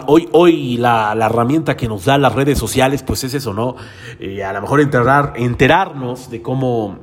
hoy, 0.06 0.28
hoy 0.32 0.76
la, 0.76 1.14
la, 1.14 1.26
herramienta 1.26 1.76
que 1.76 1.88
nos 1.88 2.04
da 2.04 2.18
las 2.18 2.34
redes 2.34 2.58
sociales, 2.58 3.02
pues 3.02 3.24
es 3.24 3.34
eso, 3.34 3.54
¿no? 3.54 3.76
Eh, 4.18 4.44
a 4.44 4.52
lo 4.52 4.60
mejor 4.60 4.80
enterar, 4.80 5.34
enterarnos 5.36 6.30
de 6.30 6.42
cómo, 6.42 6.98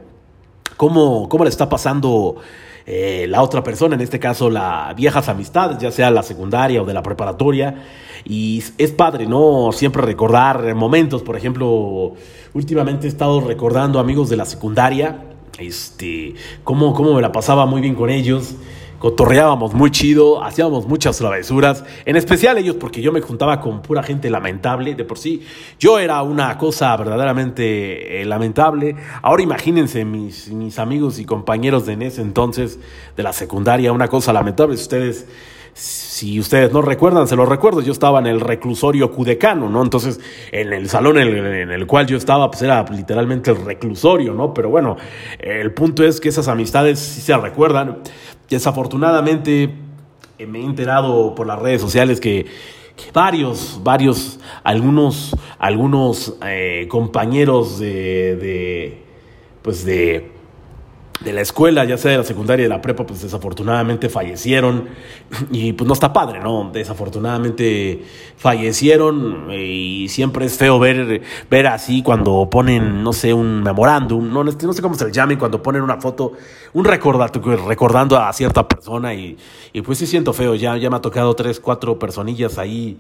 cómo, 0.76 1.28
cómo 1.30 1.44
le 1.44 1.50
está 1.50 1.70
pasando 1.70 2.38
eh, 2.86 3.26
la 3.28 3.42
otra 3.42 3.64
persona, 3.64 3.96
en 3.96 4.02
este 4.02 4.20
caso 4.20 4.50
las 4.50 4.96
viejas 4.96 5.28
amistades, 5.28 5.78
ya 5.80 5.92
sea 5.92 6.12
la 6.12 6.24
secundaria 6.24 6.82
o 6.82 6.86
de 6.86 6.94
la 6.94 7.04
preparatoria. 7.04 7.84
Y 8.26 8.64
es 8.78 8.92
padre, 8.92 9.26
¿no? 9.26 9.72
Siempre 9.72 10.02
recordar 10.02 10.74
momentos, 10.76 11.24
por 11.24 11.36
ejemplo, 11.36 12.14
últimamente 12.54 13.08
he 13.08 13.10
estado 13.10 13.42
recordando 13.42 14.00
amigos 14.00 14.30
de 14.30 14.38
la 14.38 14.46
secundaria, 14.46 15.24
este, 15.58 16.36
cómo, 16.64 16.94
cómo 16.94 17.14
me 17.16 17.22
la 17.22 17.32
pasaba 17.32 17.66
muy 17.66 17.82
bien 17.82 17.96
con 17.96 18.10
ellos 18.10 18.56
cotorreábamos 19.00 19.74
muy 19.74 19.92
chido, 19.92 20.44
hacíamos 20.44 20.88
muchas 20.88 21.18
travesuras, 21.18 21.84
en 22.06 22.16
especial 22.16 22.58
ellos 22.58 22.78
porque 22.80 23.02
yo 23.02 23.12
me 23.12 23.22
juntaba 23.22 23.62
con 23.62 23.82
pura 23.82 24.04
gente 24.04 24.30
lamentable, 24.30 24.96
de 24.96 25.04
por 25.04 25.18
sí 25.18 25.46
yo 25.80 26.00
era 26.00 26.22
una 26.24 26.58
cosa 26.58 26.96
verdaderamente 26.98 28.22
eh, 28.22 28.26
lamentable. 28.26 28.96
Ahora 29.22 29.44
imagínense 29.44 30.06
mis, 30.06 30.80
amigos 30.80 31.20
y 31.20 31.26
compañeros 31.26 31.86
de 31.86 31.94
en 31.94 32.02
ese 32.04 32.22
entonces 32.22 32.80
de 33.16 33.24
la 33.24 33.34
secundaria, 33.34 33.92
una 33.92 34.08
cosa 34.08 34.32
lamentable, 34.34 34.76
ustedes 34.76 35.28
si 35.78 36.40
ustedes 36.40 36.74
no 36.74 36.82
recuerdan, 36.82 37.28
se 37.28 37.36
lo 37.36 37.46
recuerdo, 37.46 37.82
yo 37.82 37.92
estaba 37.92 38.18
en 38.18 38.26
el 38.26 38.40
reclusorio 38.42 39.12
cudecano, 39.12 39.70
¿no? 39.70 39.84
Entonces, 39.84 40.20
en 40.52 40.74
el 40.74 40.90
salón 40.90 41.20
en 41.20 41.70
el, 41.70 41.86
cual 41.86 42.08
yo 42.08 42.18
estaba, 42.18 42.50
pues 42.50 42.64
era 42.64 42.84
literalmente 42.90 43.52
el 43.52 43.64
reclusorio, 43.64 44.34
¿no? 44.34 44.56
Pero 44.56 44.70
bueno, 44.70 44.98
el 45.38 45.72
punto 45.76 46.04
es 46.04 46.20
que 46.20 46.30
esas 46.30 46.48
amistades 46.48 46.98
sí 46.98 47.22
se 47.22 47.38
recuerdan. 47.38 48.00
Desafortunadamente 48.50 49.76
eh, 50.40 50.48
me 50.48 50.62
he 50.62 50.64
enterado 50.64 51.36
por 51.36 51.46
las 51.46 51.60
redes 51.60 51.80
sociales 51.80 52.20
que, 52.20 52.48
varios, 53.14 53.80
varios, 53.84 54.40
algunos, 54.64 55.36
algunos 55.60 56.38
eh, 56.44 56.88
compañeros 56.90 57.78
de, 57.78 58.36
de, 58.38 59.04
pues 59.62 59.86
de 59.86 60.37
de 61.20 61.34
la 61.34 61.42
escuela, 61.42 61.84
ya 61.86 61.98
sea 61.98 62.12
de 62.12 62.18
la 62.18 62.24
secundaria 62.24 62.64
y 62.64 62.66
de 62.66 62.70
la 62.70 62.82
prepa, 62.82 63.06
pues 63.06 63.22
desafortunadamente 63.22 64.10
fallecieron 64.10 64.90
y 65.52 65.74
pues 65.74 65.88
no 65.88 65.94
está 65.94 66.14
padre, 66.14 66.40
¿no? 66.40 66.70
Desafortunadamente 66.72 68.04
fallecieron 68.38 69.52
y 69.52 70.08
siempre 70.10 70.46
es 70.46 70.58
feo 70.58 70.80
ver, 70.80 71.22
ver 71.50 71.68
así 71.68 72.04
cuando 72.04 72.50
ponen, 72.50 73.04
no 73.04 73.14
sé, 73.14 73.34
un 73.34 73.64
memorándum, 73.64 74.32
no, 74.32 74.44
no 74.44 74.74
sé 74.74 74.82
cómo 74.82 74.96
se 74.96 75.06
le 75.06 75.12
llame, 75.12 75.38
cuando 75.38 75.62
ponen 75.62 75.82
una 75.82 76.00
foto, 76.00 76.34
un 76.74 76.86
recordando 76.86 78.18
a 78.18 78.32
cierta 78.34 78.68
persona 78.68 79.14
y, 79.14 79.38
y 79.74 79.82
pues 79.82 79.98
sí 79.98 80.06
siento 80.06 80.34
feo, 80.34 80.56
ya, 80.56 80.78
ya 80.78 80.90
me 80.90 80.98
ha 80.98 81.02
tocado 81.02 81.34
tres, 81.36 81.60
cuatro 81.60 81.98
personillas 81.98 82.58
ahí 82.58 83.00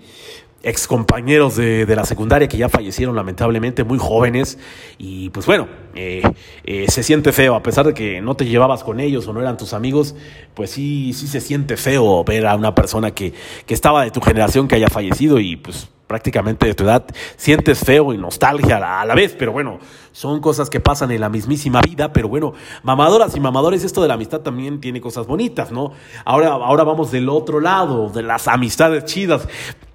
ex 0.63 0.87
compañeros 0.87 1.55
de, 1.55 1.85
de, 1.85 1.95
la 1.95 2.05
secundaria 2.05 2.47
que 2.47 2.57
ya 2.57 2.69
fallecieron 2.69 3.15
lamentablemente, 3.15 3.83
muy 3.83 3.99
jóvenes, 3.99 4.57
y 4.97 5.29
pues 5.29 5.45
bueno, 5.45 5.67
eh, 5.95 6.23
eh, 6.63 6.85
se 6.89 7.03
siente 7.03 7.31
feo, 7.31 7.55
a 7.55 7.63
pesar 7.63 7.85
de 7.85 7.93
que 7.93 8.21
no 8.21 8.35
te 8.35 8.45
llevabas 8.45 8.83
con 8.83 8.99
ellos 8.99 9.27
o 9.27 9.33
no 9.33 9.41
eran 9.41 9.57
tus 9.57 9.73
amigos, 9.73 10.15
pues 10.53 10.71
sí, 10.71 11.13
sí 11.13 11.27
se 11.27 11.41
siente 11.41 11.77
feo 11.77 12.23
ver 12.23 12.47
a 12.47 12.55
una 12.55 12.75
persona 12.75 13.11
que, 13.11 13.33
que 13.65 13.73
estaba 13.73 14.03
de 14.03 14.11
tu 14.11 14.21
generación 14.21 14.67
que 14.67 14.75
haya 14.75 14.89
fallecido 14.89 15.39
y 15.39 15.55
pues 15.55 15.89
prácticamente 16.07 16.65
de 16.65 16.73
tu 16.73 16.85
edad, 16.85 17.05
sientes 17.35 17.79
feo 17.79 18.13
y 18.13 18.17
nostalgia 18.17 18.77
a 19.01 19.05
la, 19.05 19.15
vez, 19.15 19.35
pero 19.37 19.51
bueno, 19.51 19.79
son 20.13 20.39
cosas 20.39 20.69
que 20.69 20.79
pasan 20.79 21.11
en 21.11 21.21
la 21.21 21.29
mismísima 21.29 21.81
vida, 21.81 22.13
pero 22.13 22.29
bueno, 22.29 22.53
mamadoras 22.81 23.35
y 23.35 23.39
mamadores, 23.39 23.83
esto 23.83 24.01
de 24.01 24.07
la 24.07 24.13
amistad 24.15 24.39
también 24.39 24.79
tiene 24.79 25.01
cosas 25.01 25.27
bonitas, 25.27 25.71
¿no? 25.71 25.91
Ahora, 26.23 26.49
ahora 26.49 26.83
vamos 26.83 27.11
del 27.11 27.29
otro 27.29 27.59
lado, 27.59 28.09
de 28.09 28.23
las 28.23 28.47
amistades 28.47 29.05
chidas, 29.05 29.47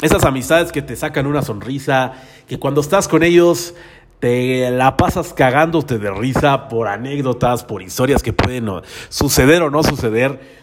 esas 0.03 0.25
amistades 0.25 0.71
que 0.71 0.83
te 0.83 0.97
sacan 0.97 1.27
una 1.27 1.43
sonrisa, 1.43 2.13
que 2.47 2.59
cuando 2.59 2.83
estás 2.83 3.09
con 3.09 3.23
ellos 3.23 3.75
te 4.23 4.71
la 4.71 4.97
pasas 4.97 5.33
cagándote 5.33 5.99
de 5.99 6.09
risa 6.13 6.69
por 6.69 6.87
anécdotas, 6.87 7.65
por 7.65 7.83
historias 7.83 8.23
que 8.23 8.33
pueden 8.33 8.69
suceder 9.09 9.63
o 9.63 9.71
no 9.71 9.83
suceder. 9.83 10.62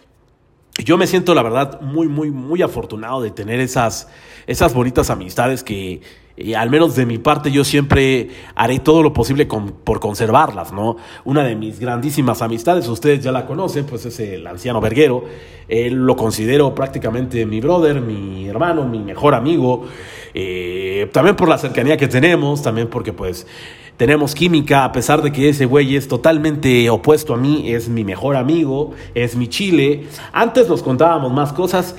Yo 0.83 0.97
me 0.97 1.07
siento, 1.07 1.35
la 1.35 1.43
verdad, 1.43 1.81
muy, 1.81 2.07
muy, 2.07 2.31
muy 2.31 2.61
afortunado 2.61 3.21
de 3.21 3.31
tener 3.31 3.59
esas, 3.59 4.07
esas 4.47 4.73
bonitas 4.73 5.09
amistades 5.09 5.61
que, 5.61 6.01
eh, 6.37 6.55
al 6.55 6.69
menos 6.69 6.95
de 6.95 7.05
mi 7.05 7.17
parte, 7.17 7.51
yo 7.51 7.65
siempre 7.65 8.29
haré 8.55 8.79
todo 8.79 9.03
lo 9.03 9.11
posible 9.11 9.45
por 9.45 9.99
conservarlas, 9.99 10.71
¿no? 10.71 10.95
Una 11.25 11.43
de 11.43 11.57
mis 11.57 11.81
grandísimas 11.81 12.41
amistades, 12.41 12.87
ustedes 12.87 13.21
ya 13.21 13.33
la 13.33 13.45
conocen, 13.45 13.85
pues 13.85 14.05
es 14.05 14.21
el 14.21 14.47
anciano 14.47 14.79
Verguero. 14.79 15.25
Él 15.67 15.95
lo 15.95 16.15
considero 16.15 16.73
prácticamente 16.73 17.45
mi 17.45 17.59
brother, 17.59 17.99
mi 17.99 18.47
hermano, 18.47 18.87
mi 18.87 18.99
mejor 18.99 19.35
amigo. 19.35 19.85
Eh, 20.33 21.09
también 21.11 21.35
por 21.35 21.49
la 21.49 21.57
cercanía 21.57 21.97
que 21.97 22.07
tenemos, 22.07 22.61
también 22.61 22.87
porque 22.87 23.11
pues 23.11 23.45
tenemos 23.99 24.33
química, 24.33 24.85
a 24.85 24.93
pesar 24.93 25.21
de 25.21 25.29
que 25.29 25.49
ese 25.49 25.65
güey 25.65 25.97
es 25.97 26.07
totalmente 26.07 26.89
opuesto 26.89 27.33
a 27.33 27.38
mí, 27.38 27.73
es 27.73 27.89
mi 27.89 28.05
mejor 28.05 28.38
amigo, 28.38 28.93
es 29.13 29.35
mi 29.35 29.49
chile. 29.49 30.07
Antes 30.31 30.69
nos 30.69 30.81
contábamos 30.81 31.33
más 31.33 31.51
cosas, 31.51 31.97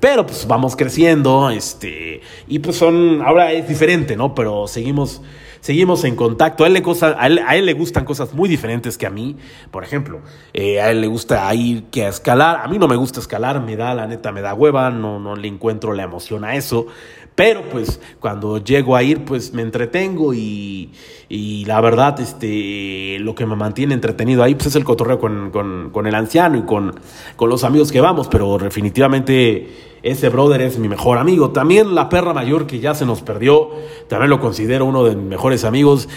pero 0.00 0.24
pues 0.24 0.46
vamos 0.46 0.74
creciendo, 0.74 1.50
este, 1.50 2.22
y 2.48 2.60
pues 2.60 2.76
son, 2.76 3.20
ahora 3.20 3.52
es 3.52 3.68
diferente, 3.68 4.16
¿no? 4.16 4.34
Pero 4.34 4.66
seguimos, 4.66 5.20
seguimos 5.60 6.04
en 6.04 6.16
contacto. 6.16 6.64
A 6.64 6.66
él, 6.66 6.72
le 6.72 6.82
a, 6.82 7.26
él, 7.56 7.66
le 7.66 7.74
gustan 7.74 8.06
cosas 8.06 8.32
muy 8.32 8.48
diferentes 8.48 8.96
que 8.96 9.04
a 9.04 9.10
mí. 9.10 9.36
Por 9.70 9.84
ejemplo, 9.84 10.22
eh, 10.54 10.80
a 10.80 10.92
él 10.92 11.02
le 11.02 11.08
gusta 11.08 11.54
ir 11.54 11.84
que 11.90 12.06
a 12.06 12.08
escalar. 12.08 12.62
A 12.62 12.68
mí 12.68 12.78
no 12.78 12.88
me 12.88 12.96
gusta 12.96 13.20
escalar, 13.20 13.60
me 13.60 13.76
da, 13.76 13.94
la 13.94 14.06
neta, 14.06 14.32
me 14.32 14.40
da 14.40 14.54
hueva, 14.54 14.88
no, 14.88 15.20
no 15.20 15.36
le 15.36 15.48
encuentro 15.48 15.92
la 15.92 16.04
emoción 16.04 16.42
a 16.42 16.56
eso. 16.56 16.86
Pero 17.34 17.62
pues 17.68 18.00
cuando 18.20 18.58
llego 18.58 18.94
a 18.94 19.02
ir, 19.02 19.24
pues 19.24 19.52
me 19.52 19.62
entretengo 19.62 20.32
y, 20.34 20.92
y 21.28 21.64
la 21.64 21.80
verdad, 21.80 22.20
este, 22.20 23.18
lo 23.18 23.34
que 23.34 23.44
me 23.44 23.56
mantiene 23.56 23.94
entretenido 23.94 24.44
ahí, 24.44 24.54
pues 24.54 24.68
es 24.68 24.76
el 24.76 24.84
cotorreo 24.84 25.18
con, 25.18 25.50
con, 25.50 25.90
con 25.90 26.06
el 26.06 26.14
anciano 26.14 26.56
y 26.56 26.62
con, 26.62 26.94
con 27.34 27.50
los 27.50 27.64
amigos 27.64 27.90
que 27.90 28.00
vamos. 28.00 28.28
Pero 28.28 28.56
definitivamente 28.58 29.68
ese 30.04 30.28
brother 30.28 30.60
es 30.60 30.78
mi 30.78 30.88
mejor 30.88 31.18
amigo. 31.18 31.50
También 31.50 31.96
la 31.96 32.08
perra 32.08 32.34
mayor 32.34 32.68
que 32.68 32.78
ya 32.78 32.94
se 32.94 33.04
nos 33.04 33.22
perdió, 33.22 33.70
también 34.08 34.30
lo 34.30 34.38
considero 34.38 34.84
uno 34.84 35.02
de 35.02 35.16
mis 35.16 35.26
mejores 35.26 35.64
amigos. 35.64 36.08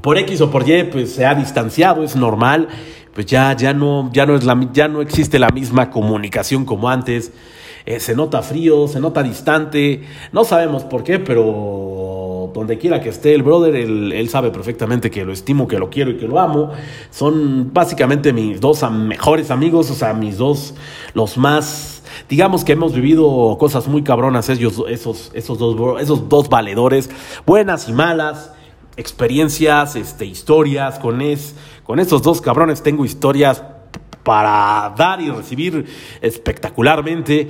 Por 0.00 0.16
X 0.18 0.42
o 0.42 0.50
por 0.50 0.68
Y, 0.68 0.84
pues 0.84 1.12
se 1.12 1.26
ha 1.26 1.34
distanciado, 1.34 2.04
es 2.04 2.14
normal. 2.14 2.68
Pues 3.14 3.26
ya, 3.26 3.56
ya, 3.56 3.72
no, 3.72 4.10
ya, 4.12 4.26
no, 4.26 4.36
es 4.36 4.44
la, 4.44 4.68
ya 4.72 4.86
no 4.86 5.00
existe 5.00 5.40
la 5.40 5.48
misma 5.48 5.90
comunicación 5.90 6.64
como 6.64 6.88
antes. 6.88 7.32
Eh, 7.88 8.00
se 8.00 8.14
nota 8.14 8.42
frío, 8.42 8.86
se 8.86 9.00
nota 9.00 9.22
distante. 9.22 10.02
No 10.30 10.44
sabemos 10.44 10.84
por 10.84 11.02
qué, 11.02 11.18
pero 11.18 12.50
donde 12.52 12.76
quiera 12.76 13.00
que 13.00 13.08
esté 13.08 13.34
el 13.34 13.42
brother, 13.42 13.74
él, 13.76 14.28
sabe 14.28 14.50
perfectamente 14.50 15.10
que 15.10 15.24
lo 15.24 15.32
estimo, 15.32 15.66
que 15.66 15.78
lo 15.78 15.88
quiero 15.88 16.10
y 16.10 16.18
que 16.18 16.28
lo 16.28 16.38
amo. 16.38 16.70
Son 17.10 17.72
básicamente 17.72 18.34
mis 18.34 18.60
dos 18.60 18.82
mejores 18.90 19.50
amigos, 19.50 19.90
o 19.90 19.94
sea, 19.94 20.12
mis 20.12 20.36
dos, 20.36 20.74
los 21.14 21.38
más 21.38 22.02
digamos 22.28 22.62
que 22.62 22.72
hemos 22.72 22.92
vivido 22.92 23.56
cosas 23.58 23.88
muy 23.88 24.02
cabronas 24.02 24.50
ellos, 24.50 24.84
esos, 24.86 25.30
esos, 25.32 25.58
dos, 25.58 26.02
esos 26.02 26.28
dos 26.28 26.50
valedores, 26.50 27.08
buenas 27.46 27.88
y 27.88 27.94
malas, 27.94 28.52
experiencias, 28.98 29.96
este, 29.96 30.26
historias, 30.26 30.98
con, 30.98 31.22
es, 31.22 31.54
con 31.84 32.00
esos 32.00 32.20
dos 32.20 32.42
cabrones 32.42 32.82
tengo 32.82 33.06
historias 33.06 33.62
para 34.28 34.92
dar 34.94 35.22
y 35.22 35.30
recibir 35.30 35.86
espectacularmente. 36.20 37.48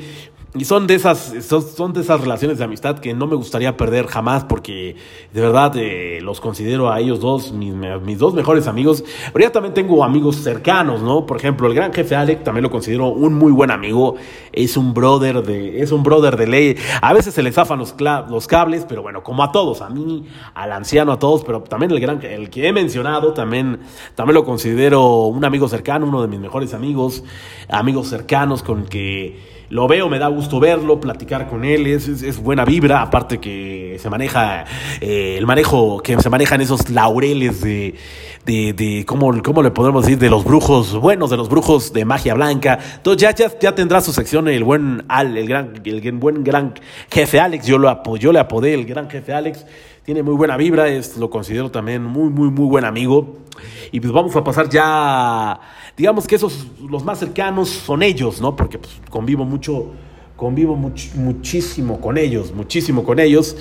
Y 0.54 0.64
son 0.64 0.86
de 0.86 0.94
esas, 0.94 1.34
son 1.42 1.92
de 1.92 2.00
esas 2.00 2.22
relaciones 2.22 2.56
de 2.56 2.64
amistad 2.64 3.00
que 3.00 3.12
no 3.12 3.26
me 3.26 3.36
gustaría 3.36 3.76
perder 3.76 4.06
jamás 4.06 4.44
porque 4.44 4.96
de 5.30 5.40
verdad 5.42 5.76
eh, 5.76 6.20
los 6.22 6.40
considero 6.40 6.90
a 6.90 7.00
ellos 7.00 7.20
dos 7.20 7.52
mis, 7.52 7.74
mis, 7.74 8.18
dos 8.18 8.32
mejores 8.32 8.66
amigos. 8.66 9.04
Pero 9.30 9.44
ya 9.44 9.52
también 9.52 9.74
tengo 9.74 10.02
amigos 10.02 10.36
cercanos, 10.36 11.02
¿no? 11.02 11.26
Por 11.26 11.36
ejemplo, 11.36 11.68
el 11.68 11.74
gran 11.74 11.92
jefe 11.92 12.16
Alec 12.16 12.44
también 12.44 12.62
lo 12.62 12.70
considero 12.70 13.08
un 13.08 13.34
muy 13.34 13.52
buen 13.52 13.70
amigo. 13.70 14.14
Es 14.50 14.78
un 14.78 14.94
brother 14.94 15.42
de, 15.42 15.82
es 15.82 15.92
un 15.92 16.02
brother 16.02 16.38
de 16.38 16.46
ley. 16.46 16.76
A 17.02 17.12
veces 17.12 17.34
se 17.34 17.42
le 17.42 17.52
zafan 17.52 17.78
los, 17.78 17.94
los 18.30 18.46
cables, 18.46 18.86
pero 18.88 19.02
bueno, 19.02 19.22
como 19.22 19.42
a 19.42 19.52
todos, 19.52 19.82
a 19.82 19.90
mí, 19.90 20.24
al 20.54 20.72
anciano, 20.72 21.12
a 21.12 21.18
todos, 21.18 21.44
pero 21.44 21.60
también 21.60 21.92
el 21.92 22.00
gran, 22.00 22.22
el 22.24 22.48
que 22.48 22.66
he 22.66 22.72
mencionado, 22.72 23.34
también, 23.34 23.80
también 24.14 24.34
lo 24.34 24.46
considero 24.46 25.26
un 25.26 25.44
amigo 25.44 25.68
cercano, 25.68 26.06
uno 26.06 26.22
de 26.22 26.28
mis 26.28 26.40
mejores 26.40 26.72
amigos, 26.72 27.22
amigos 27.68 28.08
cercanos 28.08 28.62
con 28.62 28.86
que 28.86 29.57
lo 29.70 29.86
veo, 29.86 30.08
me 30.08 30.18
da 30.18 30.28
gusto 30.28 30.60
verlo, 30.60 30.98
platicar 31.00 31.46
con 31.46 31.64
él, 31.64 31.86
es, 31.86 32.08
es, 32.08 32.38
buena 32.38 32.64
vibra, 32.64 33.02
aparte 33.02 33.38
que 33.38 33.96
se 34.00 34.08
maneja 34.08 34.64
eh, 35.00 35.36
el 35.36 35.46
manejo, 35.46 36.02
que 36.02 36.18
se 36.20 36.30
manejan 36.30 36.60
esos 36.60 36.88
laureles 36.88 37.60
de, 37.60 37.94
de, 38.46 38.72
de 38.72 39.04
¿cómo, 39.04 39.42
¿cómo, 39.42 39.62
le 39.62 39.70
podemos 39.70 40.04
decir? 40.04 40.18
De 40.18 40.30
los 40.30 40.44
brujos 40.44 40.94
buenos, 40.94 41.28
de 41.28 41.36
los 41.36 41.50
brujos 41.50 41.92
de 41.92 42.04
magia 42.06 42.34
blanca. 42.34 42.78
Entonces 42.96 43.20
ya, 43.20 43.34
ya, 43.34 43.58
ya 43.58 43.74
tendrá 43.74 44.00
su 44.00 44.12
sección 44.12 44.48
el 44.48 44.64
buen 44.64 45.04
Al, 45.08 45.36
el 45.36 45.46
gran, 45.46 45.74
el 45.84 46.12
buen 46.12 46.44
gran 46.44 46.74
jefe 47.10 47.38
Alex, 47.38 47.66
yo, 47.66 47.76
lo, 47.76 48.16
yo 48.16 48.32
le 48.32 48.38
apodé 48.38 48.72
el 48.72 48.86
gran 48.86 49.10
jefe 49.10 49.34
Alex 49.34 49.66
tiene 50.08 50.22
muy 50.22 50.36
buena 50.36 50.56
vibra, 50.56 50.88
es, 50.88 51.18
lo 51.18 51.28
considero 51.28 51.70
también 51.70 52.02
muy, 52.02 52.30
muy, 52.30 52.48
muy 52.48 52.64
buen 52.64 52.86
amigo. 52.86 53.36
Y 53.92 54.00
pues 54.00 54.10
vamos 54.10 54.34
a 54.36 54.42
pasar 54.42 54.70
ya, 54.70 55.60
digamos 55.98 56.26
que 56.26 56.36
esos, 56.36 56.66
los 56.80 57.04
más 57.04 57.18
cercanos 57.18 57.68
son 57.68 58.02
ellos, 58.02 58.40
¿no? 58.40 58.56
Porque 58.56 58.78
pues, 58.78 59.02
convivo 59.10 59.44
mucho, 59.44 59.90
convivo 60.34 60.76
muchísimo 60.76 62.00
con 62.00 62.16
ellos, 62.16 62.54
muchísimo 62.54 63.04
con 63.04 63.18
ellos. 63.18 63.54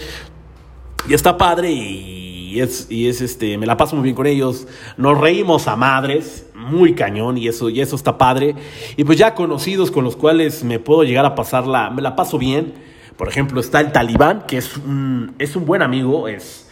Y 1.10 1.14
está 1.14 1.36
padre 1.36 1.70
y 1.70 2.62
es, 2.62 2.88
y 2.90 3.10
es 3.10 3.20
este, 3.20 3.58
me 3.58 3.66
la 3.66 3.76
paso 3.76 3.98
muy 3.98 4.04
bien 4.04 4.16
con 4.16 4.26
ellos. 4.26 4.70
Nos 4.96 5.20
reímos 5.20 5.68
a 5.68 5.76
madres, 5.76 6.46
muy 6.56 6.96
cañón, 6.96 7.38
y 7.38 7.50
eso, 7.50 7.70
y 7.70 7.82
eso 7.82 7.98
está 7.98 8.18
padre. 8.18 8.56
Y 8.96 9.04
pues 9.04 9.18
ya 9.18 9.36
conocidos 9.36 9.92
con 9.92 10.06
los 10.06 10.16
cuales 10.16 10.64
me 10.64 10.80
puedo 10.80 11.04
llegar 11.04 11.26
a 11.26 11.36
pasarla, 11.36 11.90
me 11.90 12.02
la 12.02 12.16
paso 12.16 12.38
bien 12.38 12.87
por 13.18 13.28
ejemplo, 13.28 13.60
está 13.60 13.80
el 13.82 13.92
Talibán, 13.92 14.46
que 14.48 14.58
es 14.58 14.78
un, 14.78 15.36
es 15.40 15.56
un 15.56 15.66
buen 15.66 15.82
amigo, 15.82 16.28
es 16.28 16.68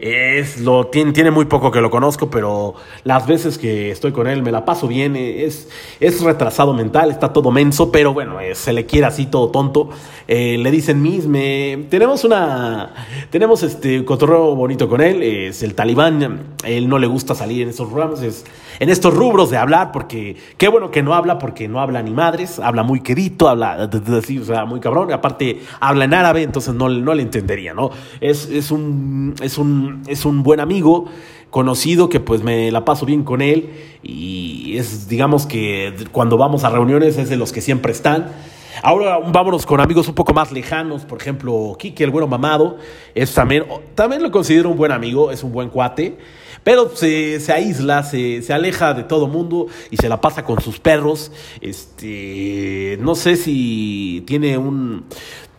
es 0.00 0.58
lo 0.58 0.86
tiene, 0.86 1.12
tiene, 1.12 1.30
muy 1.30 1.44
poco 1.44 1.70
que 1.70 1.82
lo 1.82 1.90
conozco, 1.90 2.30
pero 2.30 2.74
las 3.04 3.26
veces 3.26 3.58
que 3.58 3.90
estoy 3.90 4.12
con 4.12 4.26
él 4.26 4.42
me 4.42 4.50
la 4.50 4.64
paso 4.64 4.88
bien. 4.88 5.14
Es, 5.14 5.68
es 6.00 6.22
retrasado 6.22 6.72
mental, 6.72 7.10
está 7.10 7.34
todo 7.34 7.50
menso, 7.50 7.92
pero 7.92 8.14
bueno, 8.14 8.38
se 8.54 8.72
le 8.72 8.86
quiere 8.86 9.06
así 9.06 9.26
todo 9.26 9.50
tonto. 9.50 9.90
Eh, 10.26 10.56
le 10.56 10.70
dicen 10.70 11.02
mis, 11.02 11.26
me, 11.26 11.84
tenemos 11.90 12.24
una, 12.24 12.94
tenemos 13.28 13.62
este 13.62 14.02
cotorreo 14.06 14.56
bonito 14.56 14.88
con 14.88 15.02
él. 15.02 15.22
Es 15.22 15.62
el 15.62 15.74
talibán, 15.74 16.56
él 16.64 16.88
no 16.88 16.98
le 16.98 17.06
gusta 17.06 17.34
salir 17.34 17.62
en 17.62 17.68
esos 17.68 17.92
ramos, 17.92 18.22
es, 18.22 18.46
en 18.80 18.88
estos 18.88 19.14
rubros 19.14 19.50
de 19.50 19.58
hablar, 19.58 19.92
porque 19.92 20.36
qué 20.56 20.68
bueno 20.68 20.90
que 20.90 21.02
no 21.02 21.14
habla, 21.14 21.38
porque 21.38 21.68
no 21.68 21.80
habla 21.80 22.02
ni 22.02 22.10
madres, 22.10 22.58
habla 22.58 22.82
muy 22.82 23.00
querido, 23.00 23.48
habla 23.48 23.88
así, 24.18 24.38
o 24.38 24.44
sea, 24.44 24.64
muy 24.64 24.80
cabrón. 24.80 25.12
Aparte, 25.12 25.60
habla 25.78 26.06
en 26.06 26.14
árabe, 26.14 26.42
entonces 26.42 26.74
no, 26.74 26.88
no 26.88 27.14
le 27.14 27.22
entendería, 27.22 27.74
¿no? 27.74 27.90
Es, 28.20 28.48
es 28.48 28.70
un, 28.70 29.34
es 29.42 29.58
un 29.58 30.02
es 30.08 30.24
un 30.24 30.42
buen 30.42 30.60
amigo, 30.60 31.06
conocido, 31.50 32.08
que 32.08 32.20
pues 32.20 32.42
me 32.42 32.70
la 32.70 32.84
paso 32.84 33.04
bien 33.04 33.22
con 33.22 33.42
él 33.42 33.70
y 34.02 34.78
es, 34.78 35.08
digamos 35.08 35.46
que 35.46 35.92
cuando 36.12 36.36
vamos 36.38 36.64
a 36.64 36.70
reuniones 36.70 37.18
es 37.18 37.28
de 37.28 37.36
los 37.36 37.52
que 37.52 37.60
siempre 37.60 37.92
están. 37.92 38.28
Ahora 38.82 39.18
vámonos 39.18 39.66
con 39.66 39.80
amigos 39.80 40.08
un 40.08 40.14
poco 40.14 40.32
más 40.32 40.52
lejanos, 40.52 41.04
por 41.04 41.20
ejemplo, 41.20 41.76
Kike, 41.78 42.04
el 42.04 42.10
bueno 42.10 42.28
mamado, 42.28 42.78
es 43.14 43.34
también, 43.34 43.64
también 43.94 44.22
lo 44.22 44.30
considero 44.30 44.70
un 44.70 44.76
buen 44.78 44.92
amigo, 44.92 45.30
es 45.30 45.42
un 45.42 45.52
buen 45.52 45.68
cuate, 45.68 46.16
pero 46.64 46.94
se, 46.94 47.40
se 47.40 47.52
aísla, 47.52 48.02
se, 48.02 48.42
se, 48.42 48.52
aleja 48.52 48.94
de 48.94 49.04
todo 49.04 49.26
mundo 49.26 49.66
y 49.90 49.96
se 49.96 50.08
la 50.08 50.20
pasa 50.20 50.44
con 50.44 50.60
sus 50.60 50.78
perros. 50.78 51.32
Este, 51.60 52.98
no 53.00 53.14
sé 53.14 53.36
si 53.36 54.22
tiene 54.26 54.58
un, 54.58 55.04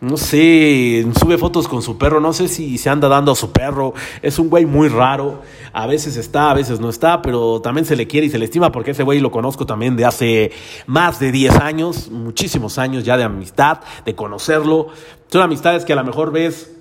no 0.02 0.16
sé, 0.16 1.06
sube 1.16 1.38
fotos 1.38 1.68
con 1.68 1.80
su 1.80 1.96
perro, 1.96 2.20
no 2.20 2.32
sé 2.32 2.48
si 2.48 2.76
se 2.76 2.90
anda 2.90 3.06
dando 3.06 3.30
a 3.30 3.36
su 3.36 3.52
perro, 3.52 3.94
es 4.20 4.36
un 4.40 4.50
güey 4.50 4.66
muy 4.66 4.88
raro, 4.88 5.42
a 5.72 5.86
veces 5.86 6.16
está, 6.16 6.50
a 6.50 6.54
veces 6.54 6.80
no 6.80 6.88
está, 6.88 7.22
pero 7.22 7.60
también 7.60 7.84
se 7.84 7.94
le 7.94 8.08
quiere 8.08 8.26
y 8.26 8.30
se 8.30 8.40
le 8.40 8.46
estima 8.46 8.72
porque 8.72 8.90
ese 8.90 9.04
güey 9.04 9.20
lo 9.20 9.30
conozco 9.30 9.64
también 9.64 9.94
de 9.96 10.04
hace 10.04 10.50
más 10.86 11.20
de 11.20 11.30
10 11.30 11.54
años, 11.60 12.10
muchísimos 12.10 12.78
años 12.78 13.04
ya 13.04 13.16
de 13.16 13.22
amistad, 13.22 13.78
de 14.04 14.16
conocerlo. 14.16 14.88
Son 15.28 15.40
amistades 15.40 15.84
que 15.84 15.92
a 15.92 15.96
lo 15.96 16.02
mejor 16.02 16.32
ves, 16.32 16.72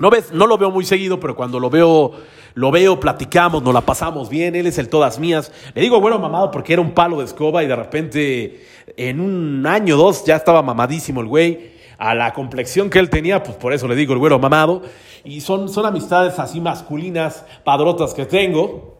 no 0.00 0.10
ves, 0.10 0.32
no 0.32 0.48
lo 0.48 0.58
veo 0.58 0.72
muy 0.72 0.84
seguido, 0.84 1.20
pero 1.20 1.36
cuando 1.36 1.60
lo 1.60 1.70
veo, 1.70 2.14
lo 2.56 2.70
veo, 2.70 2.98
platicamos, 2.98 3.62
nos 3.62 3.74
la 3.74 3.82
pasamos 3.82 4.30
bien, 4.30 4.56
él 4.56 4.66
es 4.66 4.78
el 4.78 4.88
todas 4.88 5.18
mías. 5.18 5.52
Le 5.74 5.82
digo 5.82 6.00
bueno 6.00 6.18
mamado 6.18 6.50
porque 6.50 6.72
era 6.72 6.80
un 6.80 6.92
palo 6.92 7.18
de 7.18 7.26
escoba 7.26 7.62
y 7.62 7.66
de 7.66 7.76
repente 7.76 8.64
en 8.96 9.20
un 9.20 9.66
año 9.66 9.94
o 9.94 9.98
dos 9.98 10.24
ya 10.24 10.36
estaba 10.36 10.62
mamadísimo 10.62 11.20
el 11.20 11.26
güey 11.26 11.72
a 11.98 12.14
la 12.14 12.32
complexión 12.32 12.88
que 12.88 12.98
él 12.98 13.10
tenía, 13.10 13.42
pues 13.42 13.58
por 13.58 13.74
eso 13.74 13.86
le 13.86 13.94
digo 13.94 14.14
el 14.14 14.18
güero 14.18 14.38
mamado. 14.38 14.80
Y 15.22 15.42
son, 15.42 15.68
son 15.68 15.84
amistades 15.84 16.38
así 16.38 16.58
masculinas, 16.58 17.44
padrotas 17.62 18.14
que 18.14 18.24
tengo. 18.24 18.96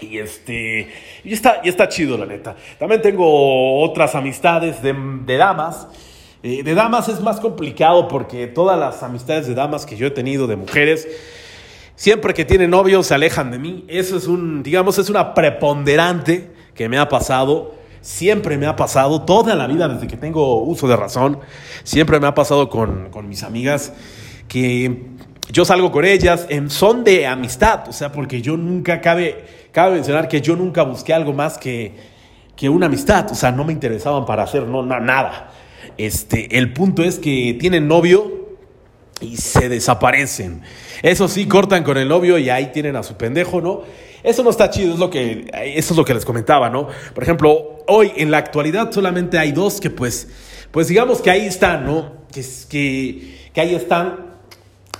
Y 0.00 0.18
este, 0.18 0.88
y 1.22 1.32
está, 1.32 1.60
y 1.62 1.68
está 1.68 1.88
chido, 1.88 2.18
la 2.18 2.26
neta. 2.26 2.56
También 2.76 3.02
tengo 3.02 3.82
otras 3.82 4.16
amistades 4.16 4.82
de, 4.82 4.92
de 5.24 5.36
damas. 5.36 5.86
Eh, 6.42 6.64
de 6.64 6.74
damas 6.74 7.08
es 7.08 7.20
más 7.20 7.38
complicado 7.38 8.08
porque 8.08 8.48
todas 8.48 8.76
las 8.76 9.04
amistades 9.04 9.46
de 9.46 9.54
damas 9.54 9.86
que 9.86 9.96
yo 9.96 10.08
he 10.08 10.10
tenido 10.10 10.48
de 10.48 10.56
mujeres 10.56 11.06
siempre 11.96 12.34
que 12.34 12.44
tienen 12.44 12.70
novio 12.70 13.02
se 13.02 13.14
alejan 13.14 13.50
de 13.50 13.58
mí. 13.58 13.84
Eso 13.88 14.16
es 14.16 14.28
un, 14.28 14.62
digamos, 14.62 14.98
es 14.98 15.10
una 15.10 15.34
preponderante 15.34 16.50
que 16.74 16.88
me 16.88 16.98
ha 16.98 17.08
pasado. 17.08 17.74
Siempre 18.00 18.56
me 18.56 18.66
ha 18.66 18.76
pasado, 18.76 19.22
toda 19.22 19.56
la 19.56 19.66
vida 19.66 19.88
desde 19.88 20.06
que 20.06 20.16
tengo 20.16 20.62
uso 20.62 20.86
de 20.86 20.94
razón, 20.94 21.40
siempre 21.82 22.20
me 22.20 22.28
ha 22.28 22.34
pasado 22.36 22.68
con, 22.68 23.10
con 23.10 23.28
mis 23.28 23.42
amigas 23.42 23.92
que 24.46 25.06
yo 25.50 25.64
salgo 25.64 25.90
con 25.90 26.04
ellas 26.04 26.46
en 26.48 26.70
son 26.70 27.02
de 27.02 27.26
amistad, 27.26 27.88
o 27.88 27.92
sea, 27.92 28.12
porque 28.12 28.42
yo 28.42 28.56
nunca 28.56 29.00
cabe, 29.00 29.44
cabe 29.72 29.94
mencionar 29.94 30.28
que 30.28 30.40
yo 30.40 30.54
nunca 30.54 30.82
busqué 30.82 31.14
algo 31.14 31.32
más 31.32 31.58
que, 31.58 31.94
que 32.54 32.68
una 32.68 32.86
amistad, 32.86 33.30
o 33.30 33.34
sea, 33.34 33.52
no 33.52 33.64
me 33.64 33.72
interesaban 33.72 34.24
para 34.24 34.44
hacer 34.44 34.66
no, 34.66 34.82
nada. 34.84 35.50
Este, 35.98 36.58
el 36.58 36.72
punto 36.72 37.02
es 37.02 37.18
que 37.18 37.56
tienen 37.58 37.86
novio 37.88 38.35
y 39.20 39.36
se 39.36 39.68
desaparecen. 39.68 40.62
Eso 41.02 41.28
sí, 41.28 41.46
cortan 41.46 41.82
con 41.82 41.96
el 41.96 42.08
novio 42.08 42.38
y 42.38 42.50
ahí 42.50 42.72
tienen 42.72 42.96
a 42.96 43.02
su 43.02 43.16
pendejo, 43.16 43.60
¿no? 43.60 43.82
Eso 44.22 44.42
no 44.42 44.50
está 44.50 44.70
chido, 44.70 44.92
es 44.94 44.98
lo 44.98 45.08
que, 45.08 45.48
eso 45.76 45.92
es 45.94 45.96
lo 45.96 46.04
que 46.04 46.14
les 46.14 46.24
comentaba, 46.24 46.68
¿no? 46.68 46.88
Por 47.14 47.22
ejemplo, 47.22 47.78
hoy 47.86 48.12
en 48.16 48.30
la 48.30 48.38
actualidad 48.38 48.90
solamente 48.90 49.38
hay 49.38 49.52
dos 49.52 49.80
que 49.80 49.90
pues, 49.90 50.28
pues 50.70 50.88
digamos 50.88 51.20
que 51.20 51.30
ahí 51.30 51.46
están, 51.46 51.86
¿no? 51.86 52.12
Que, 52.32 52.44
que, 52.68 53.50
que 53.52 53.60
ahí 53.60 53.74
están, 53.74 54.34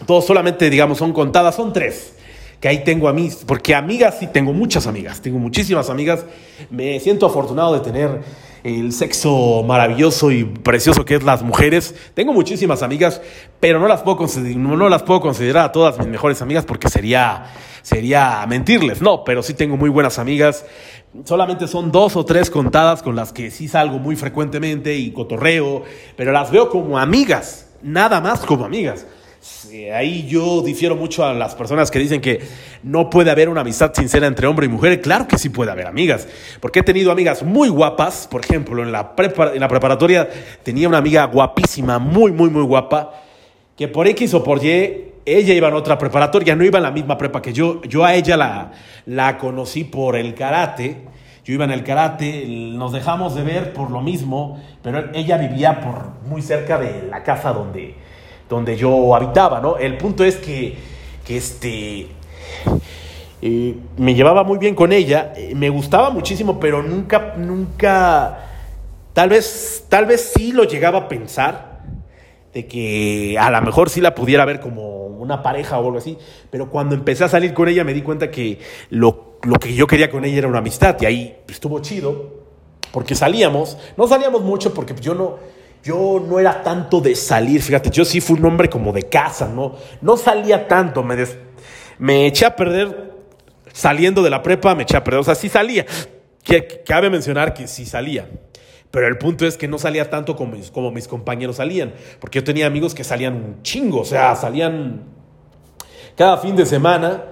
todos 0.07 0.25
solamente 0.25 0.71
digamos 0.71 0.99
son 0.99 1.13
contadas, 1.13 1.57
son 1.57 1.73
tres 1.73 2.13
que 2.61 2.69
ahí 2.69 2.85
tengo 2.85 3.09
a 3.09 3.13
mí, 3.13 3.31
porque 3.47 3.75
amigas 3.75 4.17
sí 4.19 4.29
tengo 4.29 4.53
muchas 4.53 4.87
amigas, 4.87 5.21
tengo 5.21 5.39
muchísimas 5.39 5.91
amigas, 5.91 6.25
me 6.71 6.99
siento 7.01 7.27
afortunado 7.27 7.75
de 7.75 7.81
tener 7.81 8.23
el 8.67 8.93
sexo 8.93 9.63
maravilloso 9.63 10.33
y 10.33 10.45
precioso 10.45 11.05
que 11.05 11.15
es 11.15 11.23
las 11.23 11.43
mujeres. 11.43 11.95
Tengo 12.15 12.33
muchísimas 12.33 12.83
amigas, 12.83 13.23
pero 13.61 13.79
no 13.79 13.87
las 13.87 14.03
puedo 14.03 14.17
considerar, 14.17 14.57
no 14.57 14.89
las 14.89 15.05
puedo 15.05 15.21
considerar 15.21 15.71
todas 15.71 15.97
mis 15.99 16.09
mejores 16.09 16.43
amigas 16.43 16.65
porque 16.65 16.89
sería, 16.89 17.45
sería 17.83 18.45
mentirles. 18.49 19.01
No, 19.01 19.23
pero 19.23 19.45
sí 19.45 19.55
tengo 19.55 19.77
muy 19.77 19.89
buenas 19.89 20.19
amigas. 20.19 20.65
Solamente 21.25 21.69
son 21.69 21.93
dos 21.93 22.17
o 22.17 22.25
tres 22.25 22.51
contadas 22.51 23.03
con 23.03 23.15
las 23.15 23.33
que 23.33 23.53
sí 23.53 23.69
salgo 23.69 24.01
muy 24.01 24.17
frecuentemente 24.17 24.97
y 24.97 25.13
cotorreo, 25.13 25.85
pero 26.17 26.33
las 26.33 26.51
veo 26.51 26.69
como 26.69 26.99
amigas, 26.99 27.69
nada 27.83 28.21
más 28.21 28.41
como 28.41 28.65
amigas. 28.65 29.07
Ahí 29.93 30.27
yo 30.27 30.63
difiero 30.63 30.97
mucho 30.97 31.25
a 31.25 31.35
las 31.35 31.55
personas 31.55 31.91
que 31.91 31.99
dicen 31.99 32.21
que 32.21 32.41
no 32.83 33.11
puede 33.11 33.31
haber 33.31 33.49
una 33.49 33.63
amistad 33.63 33.93
sincera 33.95 34.27
entre 34.27 34.47
hombre 34.47 34.67
y 34.67 34.69
mujer. 34.69 35.01
Claro 35.01 35.27
que 35.27 35.39
sí 35.39 35.49
puede 35.49 35.71
haber 35.71 35.87
amigas, 35.87 36.29
porque 36.61 36.81
he 36.81 36.83
tenido 36.83 37.11
amigas 37.11 37.43
muy 37.43 37.69
guapas. 37.69 38.29
Por 38.31 38.45
ejemplo, 38.45 38.83
en 38.83 38.93
la, 38.93 39.15
preparatoria 39.17 40.29
tenía 40.63 40.89
una 40.89 40.99
amiga 40.99 41.25
guapísima, 41.25 41.99
muy, 41.99 42.33
muy, 42.33 42.51
muy 42.51 42.63
guapa, 42.63 43.23
que 43.77 43.89
por 43.89 44.07
X 44.07 44.35
o 44.35 44.45
por 44.45 44.65
Y, 44.65 45.13
ella 45.25 45.55
iba 45.55 45.69
en 45.69 45.75
otra 45.75 45.99
preparatoria, 45.99 46.55
no 46.55 46.65
iba 46.65 46.79
en 46.79 46.85
la 46.85 46.93
misma 46.93 47.19
prepa 47.19 47.43
que 47.43 47.53
yo. 47.53 47.83
Yo 47.83 48.05
a 48.05 48.15
ella 48.15 48.37
la, 48.37 48.73
la 49.07 49.39
conocí 49.39 49.85
por 49.85 50.17
el 50.17 50.35
karate. 50.35 51.03
Yo 51.45 51.55
iba 51.55 51.65
en 51.65 51.71
el 51.71 51.85
karate, 51.85 52.45
nos 52.49 52.93
dejamos 52.93 53.37
de 53.37 53.45
ver 53.45 53.73
por 53.73 53.93
lo 53.93 54.01
mismo, 54.01 54.61
pero 54.83 55.11
ella 55.15 55.39
vivía 55.39 55.81
muy 56.29 56.43
cerca 56.43 56.77
de 56.77 57.07
la 57.09 57.23
casa 57.23 57.53
donde, 57.53 57.95
donde 58.49 58.77
yo 58.77 59.15
habitaba, 59.15 59.61
¿no? 59.61 59.77
El 59.77 59.97
punto 59.97 60.25
es 60.25 60.37
que, 60.37 60.77
que 61.25 61.37
este, 61.37 62.09
eh, 63.43 63.77
me 63.97 64.15
llevaba 64.15 64.45
muy 64.45 64.59
bien 64.59 64.75
con 64.75 64.93
ella, 64.93 65.33
eh, 65.37 65.55
me 65.55 65.69
gustaba 65.69 66.11
muchísimo, 66.11 66.59
pero 66.61 66.83
nunca, 66.83 67.35
nunca, 67.37 68.39
tal 69.13 69.29
vez, 69.29 69.85
tal 69.89 70.07
vez 70.07 70.33
sí 70.35 70.53
lo 70.53 70.65
llegaba 70.65 71.01
a 71.01 71.09
pensar, 71.09 71.77
de 72.55 72.67
que 72.67 73.37
a 73.39 73.51
lo 73.51 73.61
mejor 73.61 73.91
sí 73.91 74.01
la 74.01 74.15
pudiera 74.15 74.45
ver 74.47 74.61
como 74.61 75.07
una 75.07 75.43
pareja 75.43 75.79
o 75.79 75.87
algo 75.87 75.99
así, 75.99 76.17
pero 76.51 76.71
cuando 76.71 76.95
empecé 76.95 77.25
a 77.25 77.29
salir 77.29 77.53
con 77.53 77.69
ella 77.69 77.85
me 77.85 77.93
di 77.93 78.03
cuenta 78.03 78.31
que 78.31 78.61
lo, 78.89 79.39
lo 79.43 79.59
que 79.59 79.75
yo 79.75 79.87
quería 79.87 80.11
con 80.11 80.25
ella 80.25 80.39
era 80.39 80.49
una 80.49 80.59
amistad, 80.59 80.97
y 81.01 81.07
ahí 81.07 81.37
estuvo 81.49 81.81
chido, 81.81 82.47
porque 82.93 83.15
salíamos, 83.15 83.77
no 83.97 84.07
salíamos 84.07 84.43
mucho 84.43 84.73
porque 84.73 84.95
yo 84.99 85.15
no, 85.15 85.37
yo 85.87 86.21
no 86.27 86.41
era 86.41 86.65
tanto 86.65 87.01
de 87.01 87.15
salir, 87.15 87.63
fíjate, 87.63 87.91
yo 87.91 88.05
sí 88.05 88.21
fui 88.21 88.37
un 88.37 88.45
hombre 88.45 88.69
como 88.69 88.93
de 88.93 89.05
casa, 89.05 89.49
¿no? 89.49 89.77
No 90.01 90.17
salía 90.17 90.67
tanto, 90.67 91.05
me, 91.05 91.25
me 91.99 92.27
eché 92.27 92.45
a 92.45 92.57
perder 92.57 93.15
saliendo 93.73 94.21
de 94.25 94.31
la 94.31 94.43
prepa, 94.43 94.75
me 94.75 94.83
eché 94.83 94.97
a 94.97 95.05
perder, 95.05 95.21
o 95.21 95.25
sea, 95.25 95.37
sí 95.37 95.49
salía. 95.49 95.87
Que, 96.43 96.83
cabe 96.85 97.09
mencionar 97.09 97.55
que 97.55 97.69
sí 97.69 97.87
salía. 97.87 98.29
Pero 98.91 99.07
el 99.07 99.17
punto 99.17 99.47
es 99.47 99.57
que 99.57 99.69
no 99.69 99.79
salía 99.79 100.11
tanto 100.11 100.35
como 100.35 100.57
mis, 100.57 100.73
como 100.73 100.91
mis 100.91 101.07
compañeros 101.07 101.57
salían, 101.57 101.95
porque 102.19 102.41
yo 102.41 102.45
tenía 102.45 102.67
amigos 102.67 102.93
que 102.93 103.05
salían 103.05 103.35
un 103.35 103.63
chingo, 103.63 104.01
o 104.01 104.05
sea, 104.05 104.35
salían 104.35 105.05
cada 106.17 106.39
fin 106.39 106.57
de 106.57 106.67
semana, 106.67 107.23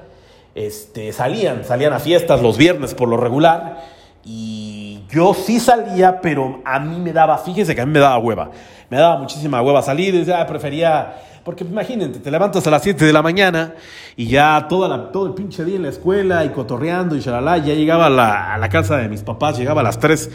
este, 0.55 1.13
salían, 1.13 1.65
salían 1.65 1.93
a 1.93 1.99
fiestas 1.99 2.41
los 2.41 2.57
viernes 2.57 2.95
por 2.95 3.09
lo 3.09 3.17
regular, 3.17 3.93
y 4.25 5.03
yo 5.11 5.35
sí 5.35 5.61
salía, 5.61 6.20
pero 6.20 6.62
a 6.64 6.81
mí 6.81 6.99
me 6.99 7.12
daba, 7.12 7.39
fíjese 7.39 7.75
que 7.75 7.81
a 7.81 7.87
mí 7.87 7.93
me 7.93 8.01
daba 8.01 8.18
hueva, 8.18 8.51
me 8.91 8.97
daba 8.97 9.18
muchísima 9.18 9.61
hueva 9.61 9.83
salir, 9.83 10.25
ya 10.25 10.47
prefería 10.47 11.14
porque 11.45 11.62
imagínate, 11.62 12.20
te 12.20 12.31
levantas 12.31 12.66
a 12.66 12.70
las 12.70 12.83
7 12.83 13.05
de 13.05 13.12
la 13.12 13.20
mañana 13.20 13.75
y 14.16 14.29
ya 14.29 14.66
toda 14.66 14.89
la, 14.89 15.12
todo 15.12 15.27
el 15.27 15.35
pinche 15.35 15.62
día 15.62 15.77
en 15.77 15.83
la 15.83 15.91
escuela 15.91 16.43
y 16.45 16.49
cotorreando 16.49 17.16
y 17.16 17.20
shalala, 17.20 17.59
ya 17.59 17.75
llegaba 17.75 18.07
a 18.07 18.11
la, 18.11 18.55
a 18.55 18.59
la 18.59 18.70
casa 18.70 18.97
de 18.97 19.11
mis 19.11 19.22
papás, 19.22 19.59
llegaba 19.59 19.83
a 19.83 19.85
las 19.85 19.99
3, 19.99 20.31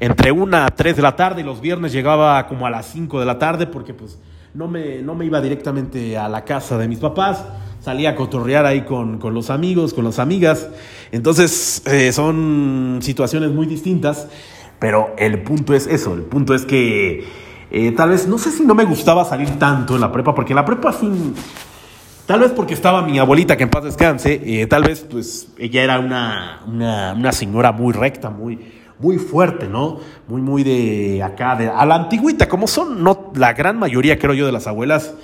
entre 0.00 0.30
1 0.30 0.56
a 0.58 0.68
3 0.68 0.96
de 0.96 1.02
la 1.02 1.16
tarde 1.16 1.40
y 1.40 1.44
los 1.44 1.62
viernes 1.62 1.90
llegaba 1.92 2.46
como 2.46 2.66
a 2.66 2.70
las 2.70 2.84
5 2.86 3.18
de 3.18 3.24
la 3.24 3.38
tarde 3.38 3.66
porque 3.66 3.94
pues 3.94 4.18
no 4.52 4.68
me, 4.68 5.00
no 5.00 5.14
me 5.14 5.24
iba 5.24 5.40
directamente 5.40 6.18
a 6.18 6.28
la 6.28 6.44
casa 6.44 6.76
de 6.76 6.86
mis 6.86 6.98
papás, 6.98 7.46
salía 7.82 8.10
a 8.10 8.14
cotorrear 8.14 8.64
ahí 8.64 8.82
con, 8.82 9.18
con 9.18 9.34
los 9.34 9.50
amigos, 9.50 9.92
con 9.92 10.04
las 10.04 10.18
amigas. 10.18 10.68
Entonces 11.10 11.82
eh, 11.86 12.12
son 12.12 13.00
situaciones 13.02 13.50
muy 13.50 13.66
distintas, 13.66 14.28
pero 14.78 15.14
el 15.18 15.42
punto 15.42 15.74
es 15.74 15.86
eso, 15.86 16.14
el 16.14 16.22
punto 16.22 16.54
es 16.54 16.64
que 16.64 17.24
eh, 17.70 17.92
tal 17.92 18.10
vez, 18.10 18.26
no 18.28 18.38
sé 18.38 18.50
si 18.50 18.64
no 18.64 18.74
me 18.74 18.84
gustaba 18.84 19.24
salir 19.24 19.58
tanto 19.58 19.94
en 19.94 20.00
la 20.00 20.12
prepa, 20.12 20.34
porque 20.34 20.54
la 20.54 20.64
prepa 20.64 20.92
sí, 20.92 21.08
tal 22.26 22.40
vez 22.40 22.52
porque 22.52 22.74
estaba 22.74 23.02
mi 23.02 23.18
abuelita, 23.18 23.56
que 23.56 23.64
en 23.64 23.70
paz 23.70 23.84
descanse, 23.84 24.40
eh, 24.44 24.66
tal 24.66 24.84
vez 24.84 25.06
pues 25.10 25.48
ella 25.58 25.82
era 25.82 25.98
una, 25.98 26.60
una, 26.66 27.32
señora 27.32 27.72
muy 27.72 27.92
recta, 27.92 28.30
muy, 28.30 28.58
muy 28.98 29.18
fuerte, 29.18 29.68
¿no? 29.68 30.00
Muy, 30.28 30.40
muy 30.40 30.62
de 30.62 31.22
acá, 31.22 31.56
de, 31.56 31.68
a 31.68 31.84
la 31.86 31.96
antigüita, 31.96 32.48
como 32.48 32.66
son 32.66 33.02
no, 33.02 33.32
la 33.34 33.54
gran 33.54 33.78
mayoría, 33.78 34.18
creo 34.18 34.34
yo, 34.34 34.46
de 34.46 34.52
las 34.52 34.66
abuelas 34.66 35.14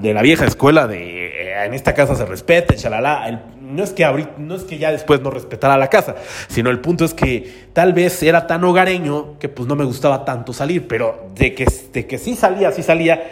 de 0.00 0.14
la 0.14 0.22
vieja 0.22 0.44
escuela 0.44 0.86
de 0.86 1.43
en 1.62 1.74
esta 1.74 1.94
casa 1.94 2.14
se 2.14 2.26
respete, 2.26 2.76
chalala, 2.76 3.28
el, 3.28 3.38
no 3.60 3.82
es 3.82 3.92
que 3.92 4.04
ahorita, 4.04 4.34
no 4.38 4.54
es 4.54 4.64
que 4.64 4.78
ya 4.78 4.90
después 4.90 5.20
no 5.20 5.30
respetara 5.30 5.76
la 5.76 5.88
casa, 5.88 6.16
sino 6.48 6.70
el 6.70 6.80
punto 6.80 7.04
es 7.04 7.14
que 7.14 7.68
tal 7.72 7.92
vez 7.92 8.22
era 8.22 8.46
tan 8.46 8.64
hogareño 8.64 9.38
que 9.38 9.48
pues 9.48 9.68
no 9.68 9.76
me 9.76 9.84
gustaba 9.84 10.24
tanto 10.24 10.52
salir, 10.52 10.86
pero 10.86 11.30
de 11.34 11.54
que, 11.54 11.66
de 11.92 12.06
que 12.06 12.18
sí 12.18 12.34
salía, 12.34 12.72
sí 12.72 12.82
salía, 12.82 13.22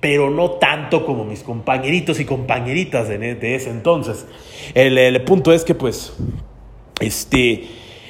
pero 0.00 0.30
no 0.30 0.52
tanto 0.52 1.04
como 1.04 1.24
mis 1.24 1.42
compañeritos 1.42 2.20
y 2.20 2.24
compañeritas 2.24 3.08
de, 3.08 3.54
ese 3.54 3.70
entonces. 3.70 4.26
El, 4.74 5.22
punto 5.22 5.52
es 5.52 5.64
que 5.64 5.74
pues, 5.74 6.12
este, 7.00 7.66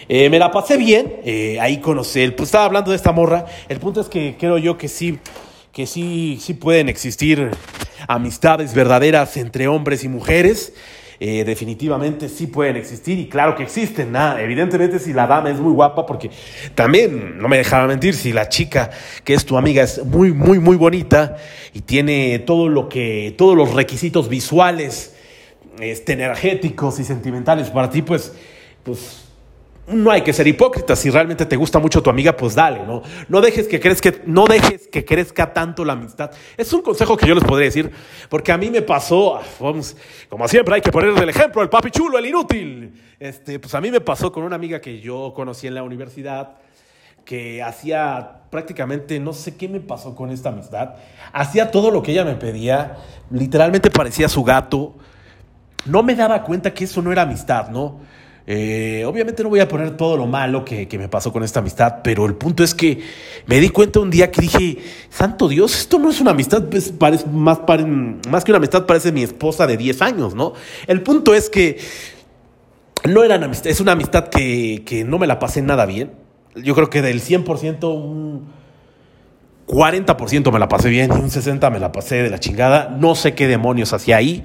eh, 0.08 0.30
me 0.30 0.38
la 0.38 0.50
pasé 0.50 0.76
bien, 0.76 1.16
eh, 1.24 1.58
ahí 1.60 1.78
conocí, 1.78 2.28
pues 2.30 2.48
estaba 2.48 2.64
hablando 2.64 2.90
de 2.90 2.96
esta 2.96 3.12
morra, 3.12 3.46
el 3.68 3.78
punto 3.78 4.00
es 4.00 4.08
que 4.08 4.36
creo 4.38 4.58
yo 4.58 4.76
que 4.78 4.88
sí, 4.88 5.18
que 5.72 5.86
sí, 5.86 6.38
sí 6.40 6.54
pueden 6.54 6.88
existir 6.88 7.50
amistades 8.08 8.74
verdaderas 8.74 9.36
entre 9.36 9.68
hombres 9.68 10.04
y 10.04 10.08
mujeres. 10.08 10.72
Eh, 11.18 11.44
definitivamente 11.44 12.28
sí 12.28 12.46
pueden 12.46 12.76
existir 12.76 13.18
y 13.18 13.28
claro 13.28 13.56
que 13.56 13.62
existen. 13.62 14.12
Nada, 14.12 14.40
evidentemente 14.42 14.98
si 14.98 15.12
la 15.12 15.26
dama 15.26 15.50
es 15.50 15.58
muy 15.58 15.72
guapa, 15.72 16.04
porque 16.04 16.30
también, 16.74 17.38
no 17.38 17.48
me 17.48 17.56
dejaba 17.56 17.86
mentir, 17.86 18.14
si 18.14 18.32
la 18.32 18.48
chica 18.48 18.90
que 19.24 19.32
es 19.32 19.46
tu 19.46 19.56
amiga 19.56 19.82
es 19.82 20.04
muy, 20.04 20.32
muy, 20.32 20.58
muy 20.58 20.76
bonita 20.76 21.36
y 21.72 21.80
tiene 21.80 22.38
todo 22.40 22.68
lo 22.68 22.88
que, 22.88 23.34
todos 23.38 23.56
los 23.56 23.72
requisitos 23.72 24.28
visuales, 24.28 25.14
este, 25.80 26.12
energéticos 26.12 27.00
y 27.00 27.04
sentimentales 27.04 27.70
para 27.70 27.88
ti, 27.88 28.02
pues, 28.02 28.34
pues 28.82 29.25
no 29.88 30.10
hay 30.10 30.22
que 30.22 30.32
ser 30.32 30.46
hipócrita. 30.46 30.96
Si 30.96 31.10
realmente 31.10 31.46
te 31.46 31.56
gusta 31.56 31.78
mucho 31.78 32.02
tu 32.02 32.10
amiga, 32.10 32.36
pues 32.36 32.54
dale, 32.54 32.84
¿no? 32.84 33.02
No 33.28 33.40
dejes 33.40 33.68
que 33.68 33.80
crezca, 33.80 34.12
no 34.26 34.46
dejes 34.46 34.88
que 34.88 35.04
crezca 35.04 35.52
tanto 35.52 35.84
la 35.84 35.92
amistad. 35.92 36.30
Es 36.56 36.72
un 36.72 36.82
consejo 36.82 37.16
que 37.16 37.26
yo 37.26 37.34
les 37.34 37.44
podría 37.44 37.66
decir, 37.66 37.90
porque 38.28 38.52
a 38.52 38.56
mí 38.56 38.70
me 38.70 38.82
pasó, 38.82 39.40
vamos, 39.60 39.96
como 40.28 40.46
siempre 40.48 40.74
hay 40.74 40.80
que 40.80 40.90
poner 40.90 41.10
el 41.16 41.28
ejemplo, 41.28 41.62
el 41.62 41.68
papi 41.68 41.90
chulo, 41.90 42.18
el 42.18 42.26
inútil. 42.26 43.00
Este, 43.18 43.58
pues 43.58 43.74
a 43.74 43.80
mí 43.80 43.90
me 43.90 44.00
pasó 44.00 44.32
con 44.32 44.42
una 44.42 44.56
amiga 44.56 44.80
que 44.80 45.00
yo 45.00 45.32
conocí 45.34 45.66
en 45.66 45.74
la 45.74 45.82
universidad, 45.82 46.56
que 47.24 47.62
hacía 47.62 48.42
prácticamente, 48.50 49.18
no 49.18 49.32
sé 49.32 49.56
qué 49.56 49.68
me 49.68 49.80
pasó 49.80 50.14
con 50.14 50.30
esta 50.30 50.50
amistad, 50.50 50.94
hacía 51.32 51.70
todo 51.70 51.90
lo 51.90 52.02
que 52.02 52.12
ella 52.12 52.24
me 52.24 52.34
pedía, 52.34 52.96
literalmente 53.30 53.90
parecía 53.90 54.28
su 54.28 54.44
gato. 54.44 54.94
No 55.84 56.02
me 56.02 56.14
daba 56.14 56.42
cuenta 56.42 56.74
que 56.74 56.84
eso 56.84 57.00
no 57.00 57.12
era 57.12 57.22
amistad, 57.22 57.68
¿no? 57.68 58.00
Eh, 58.48 59.04
obviamente 59.04 59.42
no 59.42 59.48
voy 59.48 59.58
a 59.58 59.66
poner 59.66 59.96
todo 59.96 60.16
lo 60.16 60.26
malo 60.28 60.64
que, 60.64 60.86
que, 60.86 60.98
me 60.98 61.08
pasó 61.08 61.32
con 61.32 61.42
esta 61.42 61.58
amistad, 61.58 61.96
pero 62.04 62.26
el 62.26 62.34
punto 62.36 62.62
es 62.62 62.76
que 62.76 63.00
me 63.46 63.58
di 63.58 63.70
cuenta 63.70 63.98
un 63.98 64.08
día 64.08 64.30
que 64.30 64.42
dije, 64.42 64.78
santo 65.10 65.48
Dios, 65.48 65.76
esto 65.76 65.98
no 65.98 66.10
es 66.10 66.20
una 66.20 66.30
amistad, 66.30 66.62
pues, 66.70 66.92
parece, 66.92 67.26
más, 67.26 67.58
más 68.30 68.44
que 68.44 68.52
una 68.52 68.58
amistad 68.58 68.86
parece 68.86 69.10
mi 69.10 69.24
esposa 69.24 69.66
de 69.66 69.76
10 69.76 70.00
años, 70.00 70.34
¿no? 70.36 70.52
El 70.86 71.02
punto 71.02 71.34
es 71.34 71.50
que 71.50 71.78
no 73.04 73.24
era 73.24 73.36
una 73.36 73.46
amistad, 73.46 73.66
es 73.68 73.80
una 73.80 73.92
amistad 73.92 74.28
que, 74.28 74.84
que 74.86 75.02
no 75.02 75.18
me 75.18 75.26
la 75.26 75.40
pasé 75.40 75.60
nada 75.60 75.84
bien. 75.84 76.12
Yo 76.54 76.76
creo 76.76 76.88
que 76.88 77.02
del 77.02 77.20
100%, 77.20 77.84
un 77.92 78.46
40% 79.66 80.52
me 80.52 80.58
la 80.60 80.68
pasé 80.68 80.88
bien 80.88 81.10
y 81.12 81.16
un 81.16 81.30
60% 81.30 81.70
me 81.72 81.80
la 81.80 81.90
pasé 81.90 82.22
de 82.22 82.30
la 82.30 82.38
chingada. 82.38 82.96
No 82.96 83.16
sé 83.16 83.34
qué 83.34 83.48
demonios 83.48 83.92
hacía 83.92 84.16
ahí. 84.16 84.44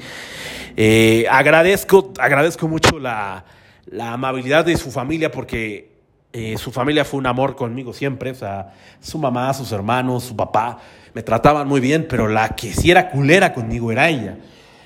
Eh, 0.76 1.26
agradezco, 1.30 2.12
agradezco 2.20 2.68
mucho 2.68 2.98
la 3.00 3.46
la 3.86 4.14
amabilidad 4.14 4.66
de 4.66 4.78
su 4.78 4.92
familia 4.92 5.32
porque 5.32 5.92
eh, 6.34 6.58
su 6.58 6.72
familia 6.72 7.04
fue 7.04 7.20
un 7.20 7.28
amor 7.28 7.56
conmigo 7.56 7.94
siempre, 7.94 8.32
o 8.32 8.36
sea, 8.36 8.74
su 9.02 9.18
mamá, 9.18 9.54
sus 9.54 9.72
hermanos, 9.72 10.24
su 10.24 10.36
papá, 10.36 10.80
me 11.14 11.24
trataban 11.24 11.68
muy 11.68 11.82
bien, 11.82 12.08
pero 12.10 12.28
la 12.28 12.50
que 12.50 12.74
sí 12.74 12.90
era 12.90 13.10
culera 13.10 13.54
conmigo 13.54 13.92
era 13.92 14.08
ella. 14.10 14.38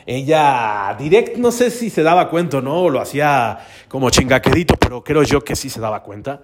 Ella, 0.07 0.95
direct, 0.99 1.37
no 1.37 1.51
sé 1.51 1.71
si 1.71 1.89
se 1.89 2.03
daba 2.03 2.29
cuenta 2.29 2.57
o 2.57 2.61
no, 2.61 2.89
lo 2.89 3.01
hacía 3.01 3.59
como 3.87 4.09
chingaquedito, 4.09 4.75
pero 4.75 5.03
creo 5.03 5.23
yo 5.23 5.41
que 5.41 5.55
sí 5.55 5.69
se 5.69 5.79
daba 5.79 6.03
cuenta. 6.03 6.41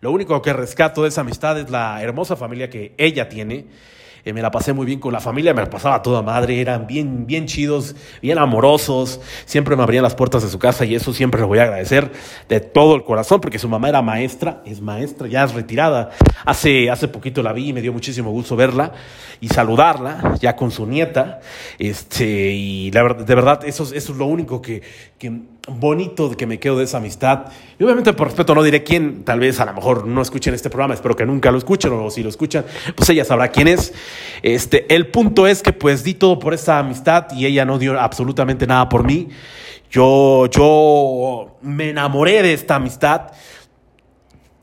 Lo 0.00 0.12
único 0.12 0.40
que 0.40 0.52
rescato 0.52 1.02
de 1.02 1.08
esa 1.08 1.22
amistad 1.22 1.58
es 1.58 1.70
la 1.70 2.02
hermosa 2.02 2.36
familia 2.36 2.70
que 2.70 2.94
ella 2.98 3.28
tiene 3.28 3.66
me 4.32 4.42
la 4.42 4.50
pasé 4.50 4.72
muy 4.72 4.86
bien 4.86 5.00
con 5.00 5.12
la 5.12 5.20
familia, 5.20 5.54
me 5.54 5.62
la 5.62 5.70
pasaba 5.70 6.02
toda 6.02 6.22
madre, 6.22 6.60
eran 6.60 6.86
bien, 6.86 7.26
bien 7.26 7.46
chidos, 7.46 7.94
bien 8.20 8.38
amorosos, 8.38 9.20
siempre 9.44 9.76
me 9.76 9.82
abrían 9.82 10.02
las 10.02 10.14
puertas 10.14 10.42
de 10.42 10.48
su 10.48 10.58
casa 10.58 10.84
y 10.84 10.94
eso 10.94 11.12
siempre 11.12 11.40
lo 11.40 11.46
voy 11.46 11.58
a 11.58 11.64
agradecer 11.64 12.12
de 12.48 12.60
todo 12.60 12.94
el 12.94 13.04
corazón, 13.04 13.40
porque 13.40 13.58
su 13.58 13.68
mamá 13.68 13.88
era 13.88 14.02
maestra, 14.02 14.62
es 14.64 14.80
maestra, 14.80 15.28
ya 15.28 15.44
es 15.44 15.54
retirada. 15.54 16.10
Hace, 16.44 16.90
hace 16.90 17.08
poquito 17.08 17.42
la 17.42 17.52
vi 17.52 17.68
y 17.68 17.72
me 17.72 17.82
dio 17.82 17.92
muchísimo 17.92 18.30
gusto 18.30 18.56
verla 18.56 18.92
y 19.40 19.48
saludarla, 19.48 20.34
ya 20.40 20.56
con 20.56 20.70
su 20.70 20.86
nieta, 20.86 21.40
este, 21.78 22.52
y 22.52 22.90
la 22.90 23.14
de 23.14 23.34
verdad, 23.34 23.64
eso, 23.64 23.84
eso 23.84 24.12
es 24.12 24.18
lo 24.18 24.26
único 24.26 24.60
que, 24.60 24.82
que 25.18 25.57
bonito 25.68 26.30
que 26.36 26.46
me 26.46 26.58
quedo 26.58 26.78
de 26.78 26.84
esa 26.84 26.98
amistad. 26.98 27.46
Y 27.78 27.84
obviamente 27.84 28.12
por 28.12 28.28
respeto 28.28 28.54
no 28.54 28.62
diré 28.62 28.82
quién, 28.82 29.24
tal 29.24 29.40
vez 29.40 29.60
a 29.60 29.64
lo 29.64 29.74
mejor 29.74 30.06
no 30.06 30.22
escuchen 30.22 30.54
este 30.54 30.70
programa, 30.70 30.94
espero 30.94 31.14
que 31.14 31.26
nunca 31.26 31.50
lo 31.50 31.58
escuchen 31.58 31.92
o 31.92 32.10
si 32.10 32.22
lo 32.22 32.28
escuchan, 32.28 32.64
pues 32.94 33.08
ella 33.10 33.24
sabrá 33.24 33.48
quién 33.48 33.68
es. 33.68 33.92
Este, 34.42 34.92
el 34.94 35.08
punto 35.08 35.46
es 35.46 35.62
que 35.62 35.72
pues 35.72 36.04
di 36.04 36.14
todo 36.14 36.38
por 36.38 36.54
esa 36.54 36.78
amistad 36.78 37.26
y 37.32 37.46
ella 37.46 37.64
no 37.64 37.78
dio 37.78 37.98
absolutamente 38.00 38.66
nada 38.66 38.88
por 38.88 39.04
mí. 39.04 39.28
Yo, 39.90 40.46
yo 40.46 41.58
me 41.62 41.90
enamoré 41.90 42.42
de 42.42 42.52
esta 42.52 42.76
amistad 42.76 43.32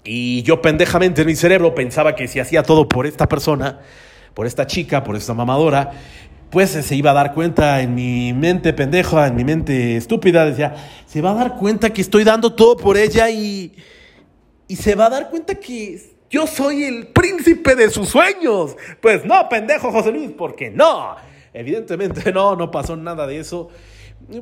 y 0.04 0.44
yo 0.44 0.62
pendejamente 0.62 1.22
en 1.22 1.28
mi 1.28 1.36
cerebro 1.36 1.74
pensaba 1.74 2.16
que 2.16 2.28
si 2.28 2.40
hacía 2.40 2.62
todo 2.62 2.88
por 2.88 3.08
esta 3.08 3.28
persona, 3.28 3.80
por 4.36 4.46
esta 4.46 4.68
chica, 4.68 5.04
por 5.04 5.16
esta 5.16 5.34
mamadora, 5.34 5.92
pues 6.50 6.70
se 6.72 6.96
iba 6.96 7.12
a 7.12 7.14
dar 7.14 7.34
cuenta 7.34 7.82
en 7.82 7.96
mi 7.96 8.34
mente 8.34 8.74
pendeja, 8.74 9.28
en 9.28 9.36
mi 9.36 9.44
mente 9.44 9.98
estúpida, 9.98 10.46
decía, 10.46 10.76
se 11.06 11.22
va 11.22 11.32
a 11.32 11.36
dar 11.36 11.56
cuenta 11.58 11.92
que 11.92 12.02
estoy 12.02 12.24
dando 12.24 12.54
todo 12.54 12.78
por 12.78 12.98
ella 12.98 13.30
y, 13.30 13.74
y 14.68 14.76
se 14.76 14.96
va 14.96 15.08
a 15.08 15.10
dar 15.10 15.30
cuenta 15.30 15.56
que 15.56 16.16
yo 16.30 16.48
soy 16.48 16.84
el 16.84 17.08
príncipe 17.08 17.76
de 17.76 17.90
sus 17.90 18.10
sueños. 18.10 18.76
Pues 19.02 19.26
no, 19.26 19.48
pendejo 19.50 19.92
José 19.92 20.12
Luis, 20.12 20.32
porque 20.38 20.70
no. 20.70 21.16
Evidentemente 21.54 22.32
no, 22.34 22.56
no 22.56 22.72
pasó 22.72 22.96
nada 22.96 23.28
de 23.28 23.40
eso. 23.40 23.70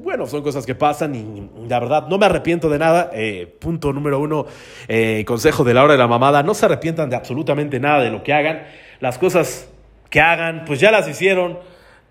bueno, 0.02 0.26
son 0.26 0.42
cosas 0.42 0.66
que 0.66 0.76
pasan 0.76 1.14
y 1.16 1.68
la 1.68 1.80
verdad 1.80 2.08
no 2.08 2.18
me 2.18 2.26
arrepiento 2.26 2.70
de 2.70 2.80
nada. 2.80 3.12
Eh, 3.14 3.56
punto 3.60 3.94
número 3.94 4.20
uno, 4.20 4.46
eh, 4.88 5.24
consejo 5.26 5.64
de 5.64 5.74
la 5.74 5.84
hora 5.84 5.94
de 5.94 6.00
la 6.00 6.08
mamada, 6.08 6.42
no 6.42 6.54
se 6.54 6.66
arrepientan 6.66 7.10
de 7.10 7.16
absolutamente 7.16 7.80
nada 7.80 8.04
de 8.04 8.10
lo 8.10 8.24
que 8.24 8.34
hagan. 8.34 8.64
Las 9.00 9.18
cosas 9.18 9.68
que 10.10 10.22
hagan, 10.22 10.64
pues 10.66 10.80
ya 10.80 10.92
las 10.92 11.08
hicieron 11.08 11.60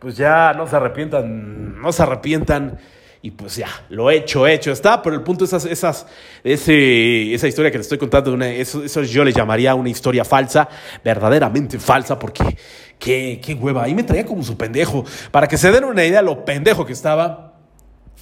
pues 0.02 0.16
ya 0.16 0.52
no 0.52 0.66
se 0.66 0.74
arrepientan, 0.74 1.80
no 1.80 1.92
se 1.92 2.02
arrepientan. 2.02 2.76
Y 3.24 3.30
pues 3.30 3.54
ya, 3.54 3.68
lo 3.88 4.10
hecho, 4.10 4.48
hecho 4.48 4.72
está, 4.72 5.00
pero 5.00 5.14
el 5.14 5.22
punto 5.22 5.44
es 5.44 5.52
esas, 5.52 5.64
esas, 5.64 6.06
ese, 6.42 7.32
esa 7.32 7.46
historia 7.46 7.70
que 7.70 7.78
te 7.78 7.82
estoy 7.82 7.98
contando, 7.98 8.34
eso, 8.44 8.82
eso, 8.82 9.02
yo 9.04 9.22
le 9.22 9.32
llamaría 9.32 9.76
una 9.76 9.90
historia 9.90 10.24
falsa, 10.24 10.68
verdaderamente 11.04 11.78
falsa, 11.78 12.18
porque 12.18 12.58
qué, 12.98 13.40
qué 13.40 13.54
hueva. 13.54 13.84
Ahí 13.84 13.94
me 13.94 14.02
traía 14.02 14.26
como 14.26 14.42
su 14.42 14.56
pendejo. 14.56 15.04
Para 15.30 15.46
que 15.46 15.56
se 15.56 15.70
den 15.70 15.84
una 15.84 16.04
idea 16.04 16.18
de 16.18 16.26
lo 16.26 16.44
pendejo 16.44 16.84
que 16.84 16.94
estaba, 16.94 17.52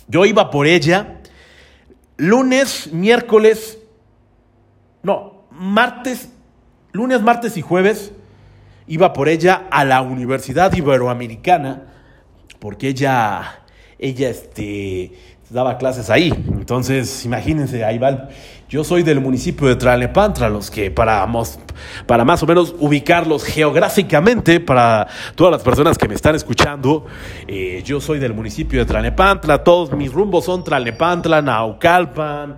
yo 0.07 0.27
iba 0.27 0.51
por 0.51 0.67
ella 0.67 1.17
lunes, 2.19 2.93
miércoles, 2.93 3.79
no, 5.03 5.45
martes, 5.51 6.29
lunes, 6.93 7.23
martes 7.23 7.57
y 7.57 7.63
jueves 7.63 8.13
iba 8.91 9.13
por 9.13 9.29
ella 9.29 9.69
a 9.71 9.85
la 9.85 10.03
Universidad 10.03 10.73
Iberoamericana, 10.73 11.85
porque 12.59 12.89
ella, 12.89 13.63
ella 14.01 14.29
este, 14.29 15.13
daba 15.49 15.79
clases 15.79 16.11
ahí. 16.11 16.31
Entonces, 16.31 17.25
imagínense, 17.25 17.85
ahí 17.85 17.99
va. 17.99 18.29
yo 18.69 18.83
soy 18.83 19.05
del 19.05 19.21
municipio 19.21 19.69
de 19.69 19.77
Tlalnepantla, 19.77 20.49
los 20.49 20.73
que 20.73 20.91
para, 20.91 21.25
para 22.05 22.25
más 22.25 22.43
o 22.43 22.47
menos 22.49 22.75
ubicarlos 22.81 23.45
geográficamente, 23.45 24.59
para 24.59 25.07
todas 25.37 25.53
las 25.53 25.63
personas 25.63 25.97
que 25.97 26.09
me 26.09 26.17
están 26.17 26.35
escuchando, 26.35 27.07
eh, 27.47 27.85
yo 27.85 28.01
soy 28.01 28.19
del 28.19 28.35
municipio 28.35 28.81
de 28.81 28.87
Tlalnepantla, 28.87 29.63
todos 29.63 29.93
mis 29.93 30.13
rumbos 30.13 30.47
son 30.47 30.65
Tlalnepantla, 30.65 31.41
Naucalpan, 31.41 32.57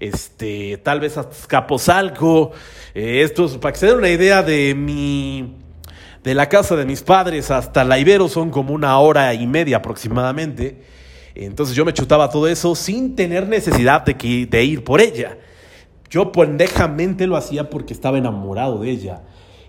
este, 0.00 0.78
tal 0.78 0.98
vez 0.98 1.16
Azcapotzalco, 1.16 2.50
eh, 2.96 3.22
esto 3.22 3.48
para 3.60 3.72
que 3.72 3.78
se 3.78 3.86
den 3.86 3.98
una 3.98 4.10
idea 4.10 4.42
de 4.42 4.74
mi 4.74 5.67
de 6.28 6.34
la 6.34 6.50
casa 6.50 6.76
de 6.76 6.84
mis 6.84 7.00
padres 7.00 7.50
hasta 7.50 7.84
la 7.84 7.98
Ibero 7.98 8.28
son 8.28 8.50
como 8.50 8.74
una 8.74 8.98
hora 8.98 9.32
y 9.32 9.46
media 9.46 9.78
aproximadamente. 9.78 10.76
Entonces 11.34 11.74
yo 11.74 11.86
me 11.86 11.94
chutaba 11.94 12.28
todo 12.28 12.46
eso 12.48 12.74
sin 12.74 13.16
tener 13.16 13.48
necesidad 13.48 14.04
de, 14.04 14.18
que, 14.18 14.44
de 14.44 14.62
ir 14.62 14.84
por 14.84 15.00
ella. 15.00 15.38
Yo 16.10 16.30
pendejamente 16.30 17.26
lo 17.26 17.34
hacía 17.34 17.70
porque 17.70 17.94
estaba 17.94 18.18
enamorado 18.18 18.78
de 18.80 18.90
ella. 18.90 19.22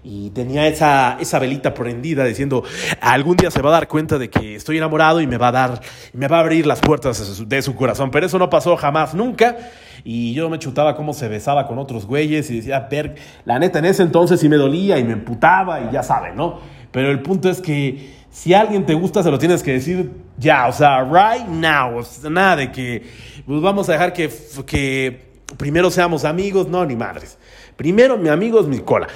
Y 0.03 0.31
tenía 0.31 0.67
esa, 0.67 1.17
esa 1.21 1.39
velita 1.39 1.73
prendida 1.73 2.25
diciendo, 2.25 2.65
algún 2.99 3.37
día 3.37 3.51
se 3.51 3.61
va 3.61 3.69
a 3.69 3.73
dar 3.73 3.87
cuenta 3.87 4.17
de 4.17 4.29
que 4.29 4.55
estoy 4.55 4.79
enamorado 4.79 5.21
y 5.21 5.27
me 5.27 5.37
va 5.37 5.47
a 5.47 5.51
dar, 5.53 5.81
me 6.11 6.27
va 6.27 6.39
a 6.39 6.39
abrir 6.41 6.67
las 6.67 6.81
puertas 6.81 7.19
de 7.19 7.35
su, 7.35 7.47
de 7.47 7.61
su 7.61 7.73
corazón. 7.73 8.11
Pero 8.11 8.25
eso 8.25 8.37
no 8.37 8.49
pasó 8.49 8.75
jamás, 8.75 9.13
nunca. 9.13 9.55
Y 10.03 10.33
yo 10.33 10.49
me 10.49 10.59
chutaba 10.59 10.95
cómo 10.95 11.13
se 11.13 11.27
besaba 11.27 11.67
con 11.67 11.77
otros 11.79 12.05
güeyes 12.05 12.49
y 12.49 12.57
decía, 12.57 12.87
ver, 12.89 13.15
la 13.45 13.59
neta 13.59 13.79
en 13.79 13.85
ese 13.85 14.03
entonces 14.03 14.39
sí 14.39 14.49
me 14.49 14.57
dolía 14.57 14.97
y 14.97 15.03
me 15.03 15.13
emputaba 15.13 15.81
y 15.81 15.91
ya 15.91 16.03
saben, 16.03 16.35
¿no? 16.35 16.59
Pero 16.91 17.11
el 17.11 17.21
punto 17.21 17.49
es 17.49 17.61
que 17.61 18.13
si 18.31 18.53
alguien 18.53 18.85
te 18.85 18.93
gusta 18.93 19.23
se 19.23 19.31
lo 19.31 19.39
tienes 19.39 19.63
que 19.63 19.73
decir 19.73 20.11
ya, 20.37 20.67
o 20.67 20.71
sea, 20.71 21.03
right 21.03 21.47
now, 21.47 22.01
nada 22.29 22.55
de 22.55 22.71
que 22.71 23.03
pues 23.45 23.61
vamos 23.61 23.89
a 23.89 23.93
dejar 23.93 24.13
que, 24.13 24.29
que 24.65 25.29
primero 25.57 25.91
seamos 25.91 26.25
amigos, 26.25 26.67
no, 26.67 26.85
ni 26.85 26.95
madres. 26.95 27.37
Primero 27.75 28.17
mi 28.17 28.29
amigo 28.29 28.59
es 28.59 28.67
mi 28.67 28.79
cola. 28.79 29.07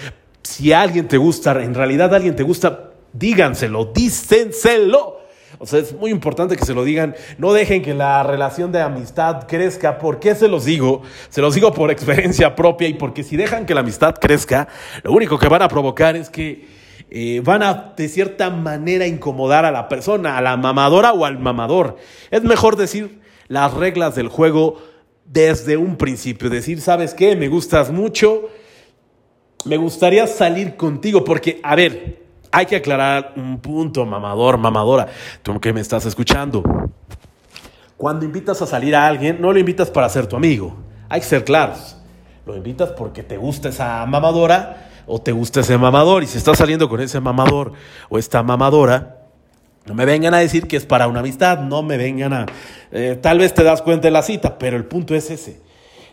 Si 0.42 0.74
alguien 0.74 1.08
te 1.08 1.18
gusta, 1.18 1.52
en 1.64 1.74
realidad 1.74 2.14
alguien 2.14 2.36
te 2.36 2.44
gusta, 2.44 2.92
díganselo, 3.14 3.86
dísenselo 3.94 5.23
o 5.60 5.66
sea, 5.66 5.80
es 5.80 5.94
muy 5.94 6.12
importante 6.12 6.56
que 6.56 6.66
se 6.66 6.74
lo 6.74 6.84
digan. 6.84 7.16
No 7.38 7.54
dejen 7.54 7.82
que 7.82 7.94
la 7.94 8.24
relación 8.24 8.72
de 8.72 8.82
amistad 8.82 9.48
crezca. 9.48 9.98
¿Por 9.98 10.20
qué 10.20 10.36
se 10.36 10.48
los 10.48 10.66
digo? 10.66 11.02
Se 11.30 11.42
los 11.42 11.56
digo 11.56 11.74
por 11.74 11.92
experiencia 11.92 12.56
propia 12.56 12.88
y 12.88 12.96
porque 12.96 13.24
si 13.24 13.38
dejan 13.38 13.66
que 13.66 13.74
la 13.74 13.82
amistad 13.82 14.16
crezca, 14.16 14.68
lo 15.04 15.12
único 15.12 15.38
que 15.38 15.48
van 15.48 15.62
a 15.62 15.68
provocar 15.68 16.16
es 16.16 16.30
que 16.30 16.66
eh, 17.10 17.42
van 17.44 17.62
a 17.62 17.94
de 17.96 18.08
cierta 18.10 18.50
manera 18.50 19.06
incomodar 19.06 19.66
a 19.66 19.72
la 19.72 19.88
persona, 19.88 20.38
a 20.38 20.42
la 20.42 20.58
mamadora 20.58 21.14
o 21.14 21.26
al 21.26 21.38
mamador. 21.40 21.98
Es 22.32 22.44
mejor 22.44 22.76
decir 22.76 23.20
las 23.48 23.74
reglas 23.74 24.16
del 24.16 24.30
juego 24.30 24.82
desde 25.26 25.78
un 25.78 25.98
principio. 25.98 26.50
Decir, 26.50 26.82
¿sabes 26.82 27.14
qué? 27.14 27.36
Me 27.36 27.48
gustas 27.48 27.92
mucho. 27.92 28.50
Me 29.66 29.78
gustaría 29.78 30.28
salir 30.28 30.76
contigo 30.76 31.24
porque, 31.24 31.60
a 31.64 31.76
ver, 31.76 32.23
hay 32.54 32.68
que 32.68 32.76
aclarar 32.76 33.34
un 33.36 33.58
punto, 33.58 34.06
mamador, 34.06 34.60
mamadora, 34.60 35.08
tú 35.42 35.60
que 35.60 35.74
me 35.74 35.82
estás 35.82 36.06
escuchando. 36.06 36.62
Cuando 37.98 38.26
invitas 38.26 38.62
a 38.62 38.68
salir 38.68 38.96
a 38.96 39.08
alguien, 39.08 39.42
no 39.42 39.52
lo 39.52 39.58
invitas 39.58 39.90
para 39.90 40.08
ser 40.08 40.28
tu 40.28 40.36
amigo. 40.36 40.78
Hay 41.10 41.20
que 41.20 41.26
ser 41.26 41.44
claros. 41.44 41.98
Lo 42.46 42.56
invitas 42.56 42.92
porque 42.92 43.24
te 43.24 43.38
gusta 43.38 43.70
esa 43.70 44.06
mamadora 44.06 44.92
o 45.08 45.20
te 45.20 45.32
gusta 45.32 45.62
ese 45.62 45.80
mamador. 45.80 46.22
Y 46.22 46.28
si 46.28 46.38
estás 46.38 46.60
saliendo 46.60 46.88
con 46.88 47.02
ese 47.02 47.20
mamador 47.20 47.74
o 48.08 48.20
esta 48.20 48.44
mamadora, 48.44 49.24
no 49.88 49.96
me 49.96 50.06
vengan 50.06 50.36
a 50.36 50.38
decir 50.38 50.68
que 50.68 50.78
es 50.78 50.86
para 50.86 51.08
una 51.08 51.22
amistad. 51.22 51.58
No 51.58 51.82
me 51.82 51.98
vengan 51.98 52.34
a... 52.34 52.46
Eh, 52.92 53.18
tal 53.20 53.40
vez 53.40 53.56
te 53.56 53.64
das 53.64 53.82
cuenta 53.82 54.10
de 54.10 54.12
la 54.12 54.22
cita, 54.22 54.60
pero 54.60 54.78
el 54.78 54.86
punto 54.86 55.16
es 55.16 55.32
ese. 55.32 55.60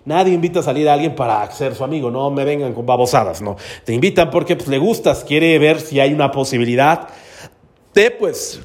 Nadie 0.04 0.32
invita 0.32 0.60
a 0.60 0.62
salir 0.62 0.88
a 0.88 0.94
alguien 0.94 1.14
para 1.14 1.50
ser 1.50 1.74
su 1.74 1.84
amigo, 1.84 2.10
no 2.10 2.30
me 2.30 2.44
vengan 2.44 2.72
con 2.72 2.86
babosadas, 2.86 3.42
no. 3.42 3.56
Te 3.84 3.92
invitan 3.92 4.30
porque 4.30 4.56
pues, 4.56 4.68
le 4.68 4.78
gustas, 4.78 5.24
quiere 5.24 5.58
ver 5.58 5.80
si 5.80 6.00
hay 6.00 6.14
una 6.14 6.30
posibilidad 6.30 7.08
de, 7.94 8.10
pues, 8.10 8.60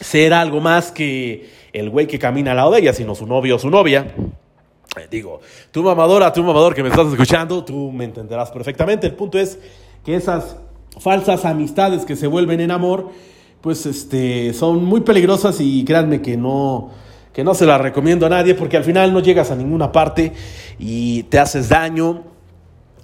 ser 0.00 0.32
algo 0.32 0.60
más 0.60 0.92
que 0.92 1.50
el 1.72 1.90
güey 1.90 2.06
que 2.06 2.18
camina 2.18 2.52
al 2.52 2.58
lado 2.58 2.70
de 2.70 2.80
ella, 2.80 2.92
sino 2.92 3.14
su 3.14 3.26
novio 3.26 3.56
o 3.56 3.58
su 3.58 3.68
novia. 3.68 4.14
Eh, 4.96 5.08
Digo, 5.10 5.40
tú 5.72 5.82
mamadora, 5.82 6.32
tú 6.32 6.42
mamador 6.42 6.74
que 6.74 6.82
me 6.82 6.88
estás 6.88 7.08
escuchando, 7.08 7.64
tú 7.64 7.90
me 7.90 8.04
entenderás 8.04 8.50
perfectamente. 8.50 9.06
El 9.06 9.14
punto 9.14 9.38
es 9.38 9.58
que 10.04 10.14
esas 10.14 10.56
falsas 11.00 11.44
amistades 11.44 12.04
que 12.04 12.16
se 12.16 12.26
vuelven 12.26 12.60
en 12.60 12.70
amor, 12.70 13.10
pues 13.60 13.86
este, 13.86 14.52
son 14.54 14.84
muy 14.84 15.00
peligrosas 15.00 15.60
y 15.60 15.84
créanme 15.84 16.22
que 16.22 16.36
no, 16.36 16.90
que 17.38 17.44
no 17.44 17.54
se 17.54 17.66
las 17.66 17.80
recomiendo 17.80 18.26
a 18.26 18.28
nadie 18.28 18.56
porque 18.56 18.76
al 18.76 18.82
final 18.82 19.12
no 19.12 19.20
llegas 19.20 19.52
a 19.52 19.54
ninguna 19.54 19.92
parte 19.92 20.32
y 20.76 21.22
te 21.22 21.38
haces 21.38 21.68
daño 21.68 22.24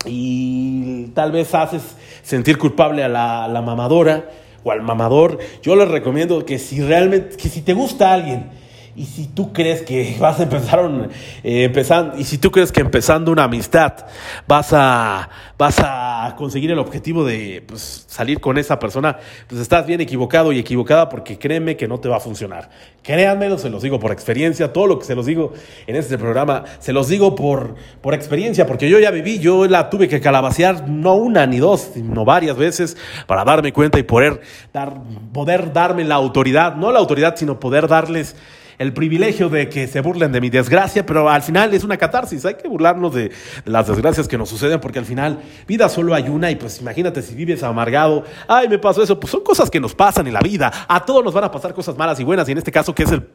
y 0.06 1.04
tal 1.14 1.30
vez 1.30 1.54
haces 1.54 1.82
sentir 2.24 2.58
culpable 2.58 3.04
a 3.04 3.08
la, 3.08 3.44
a 3.44 3.48
la 3.48 3.62
mamadora 3.62 4.28
o 4.64 4.72
al 4.72 4.82
mamador. 4.82 5.38
Yo 5.62 5.76
les 5.76 5.86
recomiendo 5.86 6.44
que 6.44 6.58
si 6.58 6.82
realmente, 6.82 7.36
que 7.36 7.48
si 7.48 7.62
te 7.62 7.74
gusta 7.74 8.12
alguien, 8.12 8.50
y 8.96 9.06
si 9.06 9.26
tú 9.26 9.52
crees 9.52 9.82
que 9.82 10.16
vas 10.20 10.40
a 10.40 10.44
empezar 10.44 10.84
un, 10.84 11.08
eh, 11.42 11.64
empezando, 11.64 12.18
y 12.18 12.24
si 12.24 12.38
tú 12.38 12.50
crees 12.50 12.70
que 12.70 12.80
empezando 12.80 13.32
una 13.32 13.44
amistad 13.44 14.06
vas 14.46 14.72
a, 14.72 15.28
vas 15.58 15.78
a 15.80 16.34
conseguir 16.36 16.70
el 16.70 16.78
objetivo 16.78 17.24
de 17.24 17.62
pues, 17.66 18.04
salir 18.08 18.40
con 18.40 18.58
esa 18.58 18.78
persona, 18.78 19.18
pues 19.48 19.60
estás 19.60 19.86
bien 19.86 20.00
equivocado 20.00 20.52
y 20.52 20.58
equivocada 20.58 21.08
porque 21.08 21.38
créeme 21.38 21.76
que 21.76 21.88
no 21.88 21.98
te 21.98 22.08
va 22.08 22.16
a 22.16 22.20
funcionar. 22.20 22.70
Créanmelo, 23.02 23.58
se 23.58 23.68
los 23.68 23.82
digo 23.82 24.00
por 24.00 24.12
experiencia, 24.12 24.72
todo 24.72 24.86
lo 24.86 24.98
que 24.98 25.04
se 25.04 25.14
los 25.14 25.26
digo 25.26 25.52
en 25.86 25.96
este 25.96 26.16
programa, 26.16 26.64
se 26.78 26.92
los 26.92 27.08
digo 27.08 27.34
por, 27.34 27.74
por 28.00 28.14
experiencia, 28.14 28.66
porque 28.66 28.88
yo 28.88 28.98
ya 28.98 29.10
viví, 29.10 29.38
yo 29.38 29.66
la 29.66 29.90
tuve 29.90 30.08
que 30.08 30.20
calabacear 30.20 30.88
no 30.88 31.14
una 31.14 31.46
ni 31.46 31.58
dos, 31.58 31.90
sino 31.94 32.24
varias 32.24 32.56
veces 32.56 32.96
para 33.26 33.44
darme 33.44 33.72
cuenta 33.72 33.98
y 33.98 34.04
poder, 34.04 34.40
dar, 34.72 34.94
poder 35.32 35.72
darme 35.72 36.04
la 36.04 36.14
autoridad, 36.14 36.76
no 36.76 36.92
la 36.92 36.98
autoridad, 36.98 37.36
sino 37.36 37.60
poder 37.60 37.88
darles 37.88 38.36
el 38.78 38.92
privilegio 38.92 39.48
de 39.48 39.68
que 39.68 39.86
se 39.86 40.00
burlen 40.00 40.32
de 40.32 40.40
mi 40.40 40.50
desgracia, 40.50 41.04
pero 41.06 41.28
al 41.28 41.42
final 41.42 41.72
es 41.74 41.84
una 41.84 41.96
catarsis, 41.96 42.44
hay 42.44 42.54
que 42.54 42.68
burlarnos 42.68 43.14
de, 43.14 43.30
las 43.64 43.88
desgracias 43.88 44.28
que 44.28 44.38
nos 44.38 44.48
suceden, 44.48 44.80
porque 44.80 44.98
al 44.98 45.04
final 45.04 45.42
vida 45.66 45.88
solo 45.88 46.14
hay 46.14 46.28
una 46.28 46.50
y 46.50 46.56
pues 46.56 46.80
imagínate 46.80 47.22
si 47.22 47.34
vives 47.34 47.62
amargado, 47.62 48.24
ay, 48.48 48.68
me 48.68 48.78
pasó 48.78 49.02
eso, 49.02 49.18
pues 49.18 49.30
son 49.30 49.42
cosas 49.42 49.70
que 49.70 49.80
nos 49.80 49.94
pasan 49.94 50.26
en 50.26 50.34
la 50.34 50.40
vida, 50.40 50.72
a 50.88 51.04
todos 51.04 51.24
nos 51.24 51.34
van 51.34 51.44
a 51.44 51.50
pasar 51.50 51.74
cosas 51.74 51.96
malas 51.96 52.18
y 52.20 52.24
buenas, 52.24 52.48
y 52.48 52.52
en 52.52 52.58
este 52.58 52.72
caso 52.72 52.94
que 52.94 53.04
es 53.04 53.10
el... 53.10 53.28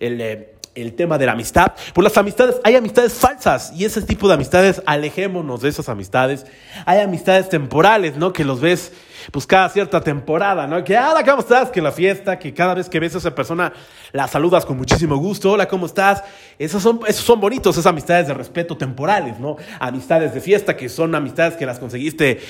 el 0.00 0.20
eh, 0.20 0.54
el 0.74 0.94
tema 0.94 1.18
de 1.18 1.26
la 1.26 1.32
amistad. 1.32 1.72
Por 1.92 2.04
las 2.04 2.16
amistades, 2.16 2.56
hay 2.62 2.76
amistades 2.76 3.14
falsas 3.14 3.72
y 3.74 3.84
ese 3.84 4.00
tipo 4.02 4.28
de 4.28 4.34
amistades, 4.34 4.80
alejémonos 4.86 5.62
de 5.62 5.70
esas 5.70 5.88
amistades. 5.88 6.46
Hay 6.86 7.00
amistades 7.00 7.48
temporales, 7.48 8.16
¿no? 8.16 8.32
Que 8.32 8.44
los 8.44 8.60
ves 8.60 8.92
pues 9.30 9.46
cada 9.46 9.68
cierta 9.68 10.00
temporada, 10.00 10.66
¿no? 10.66 10.82
Que, 10.84 10.96
hola, 10.96 11.24
¿cómo 11.24 11.40
estás? 11.40 11.70
Que 11.70 11.82
la 11.82 11.92
fiesta, 11.92 12.38
que 12.38 12.52
cada 12.54 12.74
vez 12.74 12.88
que 12.88 13.00
ves 13.00 13.14
a 13.14 13.18
esa 13.18 13.34
persona 13.34 13.72
la 14.12 14.26
saludas 14.26 14.64
con 14.64 14.76
muchísimo 14.76 15.16
gusto, 15.16 15.52
hola, 15.52 15.68
¿cómo 15.68 15.86
estás? 15.86 16.22
Esos 16.58 16.82
son, 16.82 17.00
esos 17.06 17.24
son 17.24 17.40
bonitos, 17.40 17.76
esas 17.76 17.86
amistades 17.86 18.26
de 18.28 18.34
respeto 18.34 18.76
temporales, 18.76 19.38
¿no? 19.38 19.56
Amistades 19.80 20.34
de 20.34 20.40
fiesta, 20.40 20.76
que 20.76 20.88
son 20.88 21.14
amistades 21.14 21.56
que 21.56 21.66
las 21.66 21.78
conseguiste 21.78 22.40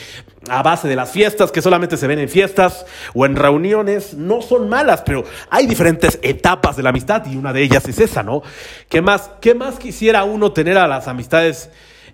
a 0.48 0.62
base 0.62 0.88
de 0.88 0.96
las 0.96 1.10
fiestas, 1.10 1.50
que 1.50 1.62
solamente 1.62 1.96
se 1.96 2.06
ven 2.06 2.18
en 2.18 2.28
fiestas 2.28 2.86
o 3.14 3.26
en 3.26 3.36
reuniones, 3.36 4.14
no 4.14 4.42
son 4.42 4.68
malas, 4.68 5.02
pero 5.04 5.24
hay 5.50 5.66
diferentes 5.66 6.18
etapas 6.22 6.76
de 6.76 6.82
la 6.82 6.90
amistad 6.90 7.24
y 7.26 7.36
una 7.36 7.52
de 7.52 7.62
ellas 7.62 7.86
es 7.88 7.98
esa, 7.98 8.22
¿no? 8.22 8.42
¿Qué 8.88 9.02
más, 9.02 9.30
qué 9.40 9.54
más 9.54 9.78
quisiera 9.78 10.24
uno 10.24 10.52
tener 10.52 10.78
a 10.78 10.86
las 10.86 11.08
amistades? 11.08 11.70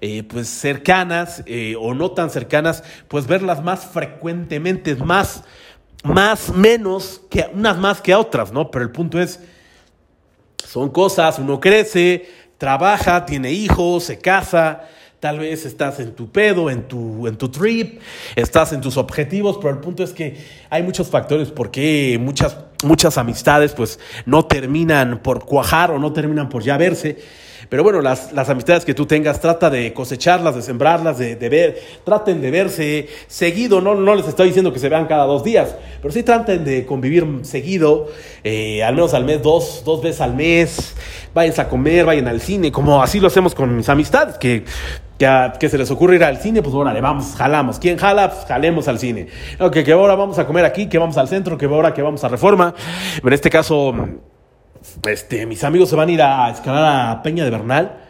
Eh, 0.07 0.23
pues 0.23 0.49
cercanas 0.49 1.43
eh, 1.47 1.77
o 1.81 1.95
no 1.95 2.11
tan 2.11 2.29
cercanas, 2.29 2.85
pues 3.09 3.27
verlas 3.27 3.65
más 3.65 3.87
frecuentemente, 3.87 4.95
más, 4.97 5.45
más, 6.03 6.51
menos, 6.51 7.23
que 7.31 7.47
unas 7.55 7.79
más 7.79 8.03
que 8.03 8.15
otras, 8.15 8.53
¿no? 8.53 8.71
Pero 8.71 8.85
el 8.85 8.91
punto 8.91 9.19
es, 9.19 9.41
son 10.63 10.91
cosas, 10.91 11.39
uno 11.39 11.59
crece, 11.59 12.29
trabaja, 12.59 13.25
tiene 13.25 13.53
hijos, 13.53 14.05
se 14.05 14.19
casa, 14.19 14.83
tal 15.21 15.39
vez 15.39 15.65
estás 15.65 15.99
en 16.01 16.15
tu 16.15 16.31
pedo, 16.31 16.69
en 16.69 16.87
tu, 16.87 17.27
en 17.27 17.39
tu 17.39 17.49
trip, 17.49 18.03
estás 18.37 18.75
en 18.75 18.83
tus 18.83 18.99
objetivos, 18.99 19.57
pero 19.57 19.71
el 19.71 19.81
punto 19.81 20.05
es 20.05 20.13
que 20.13 20.37
hay 20.69 20.83
muchos 20.83 21.09
factores 21.09 21.51
por 21.51 21.71
qué 21.71 22.19
muchas, 22.21 22.59
muchas 22.83 23.17
amistades 23.17 23.73
pues 23.73 23.99
no 24.27 24.45
terminan 24.45 25.23
por 25.23 25.47
cuajar 25.47 25.93
o 25.93 25.99
no 25.99 26.13
terminan 26.13 26.51
por 26.51 26.63
ya 26.63 26.77
verse. 26.77 27.17
Pero 27.69 27.83
bueno, 27.83 28.01
las, 28.01 28.33
las, 28.33 28.49
amistades 28.49 28.85
que 28.85 28.95
tú 28.95 29.07
tengas, 29.07 29.41
trata 29.41 29.71
de 29.71 29.93
cosecharlas, 29.93 30.55
de 30.55 30.63
sembrarlas, 30.63 31.19
de, 31.19 31.37
de, 31.37 31.49
ver, 31.49 31.81
traten 32.05 32.41
de 32.41 32.51
verse 32.51 33.09
seguido, 33.27 33.81
no, 33.81 33.95
no 33.95 34.15
les 34.15 34.29
estoy 34.29 34.49
diciendo 34.49 34.73
que 34.73 34.79
se 34.79 34.89
vean 34.89 35.07
cada 35.07 35.25
dos 35.25 35.45
días, 35.45 35.75
pero 36.01 36.13
sí 36.13 36.23
traten 36.23 36.65
de 36.65 36.87
convivir 36.87 37.25
seguido, 37.43 38.09
eh, 38.43 38.83
al 38.83 38.95
menos 38.95 39.15
al 39.15 39.25
mes, 39.25 39.43
dos, 39.43 39.83
dos 39.85 40.03
veces 40.03 40.21
al 40.21 40.35
mes, 40.35 40.95
vayan 41.33 41.59
a 41.59 41.69
comer, 41.69 42.05
vayan 42.05 42.29
al 42.29 42.41
cine, 42.41 42.71
como 42.71 43.03
así 43.03 43.21
lo 43.21 43.29
hacemos 43.29 43.55
con 43.55 43.77
mis 43.77 43.89
amistades, 43.89 44.37
que 44.39 44.65
que, 45.19 45.53
que, 45.61 45.69
se 45.69 45.79
les 45.79 45.91
ocurre 45.91 46.17
ir 46.17 46.25
al 46.25 46.39
cine, 46.39 46.61
pues 46.61 46.75
órale, 46.75 47.01
vamos, 47.01 47.35
jalamos. 47.37 47.79
¿Quién 47.79 47.97
jala? 47.97 48.31
Pues 48.31 48.47
jalemos 48.47 48.89
al 48.89 48.99
cine. 48.99 49.29
Ok, 49.61 49.85
que 49.85 49.93
ahora 49.93 50.17
vamos 50.17 50.39
a 50.39 50.47
comer 50.47 50.65
aquí, 50.65 50.89
que 50.89 50.99
vamos 50.99 51.17
al 51.17 51.29
centro, 51.29 51.57
que 51.57 51.67
ahora 51.67 51.95
que 51.95 52.03
vamos 52.03 52.25
a 52.25 52.29
Reforma. 52.29 52.75
En 53.23 53.33
este 53.33 53.49
caso, 53.49 53.95
este, 55.09 55.47
mis 55.47 55.65
amigos 55.65 55.89
se 55.89 55.97
van 55.97 56.09
a 56.09 56.13
ir 56.13 56.23
a 56.23 56.51
escalar 56.51 57.11
a 57.11 57.23
Peña 57.23 57.45
de 57.45 57.51
Bernal. 57.51 58.01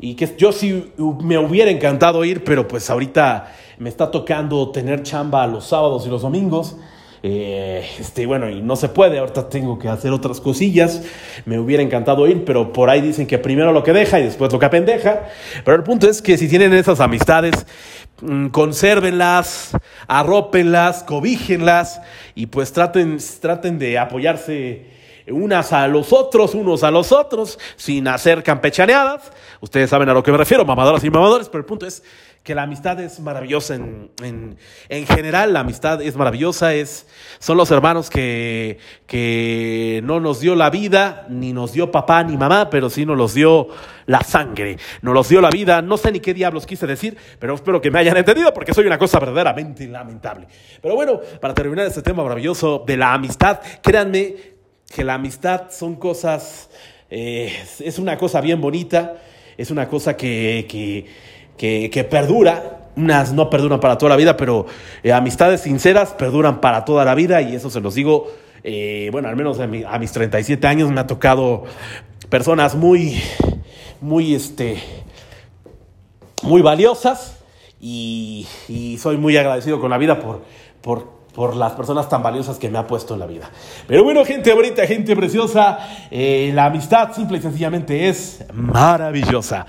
Y 0.00 0.14
que 0.14 0.32
yo 0.36 0.52
sí 0.52 0.92
me 1.20 1.38
hubiera 1.38 1.70
encantado 1.70 2.24
ir, 2.24 2.44
pero 2.44 2.68
pues 2.68 2.88
ahorita 2.88 3.52
me 3.78 3.88
está 3.88 4.10
tocando 4.10 4.70
tener 4.70 5.02
chamba 5.02 5.46
los 5.46 5.66
sábados 5.66 6.06
y 6.06 6.10
los 6.10 6.22
domingos. 6.22 6.76
Eh, 7.20 7.84
este, 7.98 8.26
bueno, 8.26 8.48
y 8.48 8.62
no 8.62 8.76
se 8.76 8.88
puede, 8.88 9.18
ahorita 9.18 9.48
tengo 9.48 9.76
que 9.76 9.88
hacer 9.88 10.12
otras 10.12 10.40
cosillas. 10.40 11.02
Me 11.46 11.58
hubiera 11.58 11.82
encantado 11.82 12.28
ir, 12.28 12.44
pero 12.44 12.72
por 12.72 12.90
ahí 12.90 13.00
dicen 13.00 13.26
que 13.26 13.38
primero 13.38 13.72
lo 13.72 13.82
que 13.82 13.92
deja 13.92 14.20
y 14.20 14.24
después 14.24 14.52
lo 14.52 14.58
que 14.58 14.66
apendeja. 14.66 15.24
Pero 15.64 15.76
el 15.76 15.82
punto 15.82 16.08
es 16.08 16.22
que 16.22 16.36
si 16.36 16.48
tienen 16.48 16.72
esas 16.74 17.00
amistades, 17.00 17.66
mmm, 18.20 18.48
consérvenlas, 18.48 19.76
arrópenlas, 20.06 21.02
cobíjenlas 21.02 22.00
y 22.36 22.46
pues 22.46 22.72
traten, 22.72 23.18
traten 23.40 23.80
de 23.80 23.98
apoyarse 23.98 24.97
unas 25.30 25.72
a 25.72 25.88
los 25.88 26.12
otros, 26.12 26.54
unos 26.54 26.82
a 26.82 26.90
los 26.90 27.12
otros, 27.12 27.58
sin 27.76 28.08
hacer 28.08 28.42
campechaneadas. 28.42 29.32
Ustedes 29.60 29.90
saben 29.90 30.08
a 30.08 30.14
lo 30.14 30.22
que 30.22 30.32
me 30.32 30.38
refiero, 30.38 30.64
mamadoras 30.64 31.02
y 31.04 31.10
mamadores, 31.10 31.48
pero 31.48 31.60
el 31.60 31.66
punto 31.66 31.86
es 31.86 32.02
que 32.42 32.54
la 32.54 32.62
amistad 32.62 32.98
es 33.00 33.20
maravillosa 33.20 33.74
en, 33.74 34.10
en, 34.22 34.56
en, 34.88 35.06
general, 35.06 35.52
la 35.52 35.60
amistad 35.60 36.00
es 36.00 36.16
maravillosa, 36.16 36.72
es, 36.72 37.06
son 37.40 37.58
los 37.58 37.70
hermanos 37.70 38.08
que, 38.08 38.78
que 39.06 40.00
no 40.04 40.18
nos 40.18 40.40
dio 40.40 40.54
la 40.54 40.70
vida, 40.70 41.26
ni 41.28 41.52
nos 41.52 41.72
dio 41.72 41.90
papá 41.90 42.22
ni 42.24 42.38
mamá, 42.38 42.70
pero 42.70 42.88
sí 42.88 43.04
nos 43.04 43.18
los 43.18 43.34
dio 43.34 43.68
la 44.06 44.22
sangre, 44.22 44.78
nos 45.02 45.12
los 45.12 45.28
dio 45.28 45.42
la 45.42 45.50
vida, 45.50 45.82
no 45.82 45.98
sé 45.98 46.10
ni 46.10 46.20
qué 46.20 46.32
diablos 46.32 46.64
quise 46.64 46.86
decir, 46.86 47.18
pero 47.38 47.54
espero 47.54 47.82
que 47.82 47.90
me 47.90 47.98
hayan 47.98 48.16
entendido 48.16 48.54
porque 48.54 48.72
soy 48.72 48.86
una 48.86 48.98
cosa 48.98 49.18
verdaderamente 49.18 49.86
lamentable. 49.86 50.46
Pero 50.80 50.94
bueno, 50.94 51.20
para 51.40 51.52
terminar 51.52 51.86
este 51.86 52.00
tema 52.00 52.22
maravilloso 52.22 52.82
de 52.86 52.96
la 52.96 53.12
amistad, 53.12 53.60
créanme 53.82 54.57
que 54.94 55.04
la 55.04 55.14
amistad 55.14 55.70
son 55.70 55.96
cosas, 55.96 56.70
eh, 57.10 57.52
es 57.80 57.98
una 57.98 58.16
cosa 58.16 58.40
bien 58.40 58.60
bonita, 58.60 59.16
es 59.56 59.70
una 59.70 59.88
cosa 59.88 60.16
que, 60.16 60.66
que, 61.56 61.90
que, 61.90 62.04
perdura. 62.04 62.74
Unas 62.96 63.32
no 63.32 63.48
perduran 63.48 63.78
para 63.78 63.96
toda 63.96 64.10
la 64.10 64.16
vida, 64.16 64.36
pero 64.36 64.66
eh, 65.04 65.12
amistades 65.12 65.60
sinceras 65.60 66.12
perduran 66.14 66.60
para 66.60 66.84
toda 66.84 67.04
la 67.04 67.14
vida 67.14 67.40
y 67.42 67.54
eso 67.54 67.70
se 67.70 67.80
los 67.80 67.94
digo, 67.94 68.26
eh, 68.64 69.08
bueno, 69.12 69.28
al 69.28 69.36
menos 69.36 69.60
a, 69.60 69.66
mis 69.66 70.12
37 70.12 70.66
años 70.66 70.90
me 70.90 71.00
ha 71.00 71.06
tocado 71.06 71.64
personas 72.28 72.74
muy, 72.74 73.22
muy, 74.00 74.34
este, 74.34 74.82
muy 76.42 76.60
valiosas 76.60 77.38
y, 77.80 78.48
y 78.68 78.98
soy 78.98 79.16
muy 79.16 79.36
agradecido 79.36 79.80
con 79.80 79.90
la 79.90 79.98
vida 79.98 80.18
por, 80.18 80.42
por 80.80 81.17
por 81.38 81.54
las 81.54 81.70
personas 81.74 82.08
tan 82.08 82.20
valiosas 82.20 82.58
que 82.58 82.68
me 82.68 82.78
ha 82.78 82.86
puesto 82.88 83.14
en 83.14 83.20
la 83.20 83.26
vida. 83.26 83.48
Pero 83.86 84.02
bueno, 84.02 84.24
gente 84.24 84.52
bonita, 84.52 84.84
gente 84.88 85.14
preciosa, 85.14 85.78
eh, 86.10 86.50
la 86.52 86.64
amistad 86.64 87.12
simple 87.12 87.38
y 87.38 87.40
sencillamente 87.40 88.08
es 88.08 88.44
maravillosa. 88.52 89.64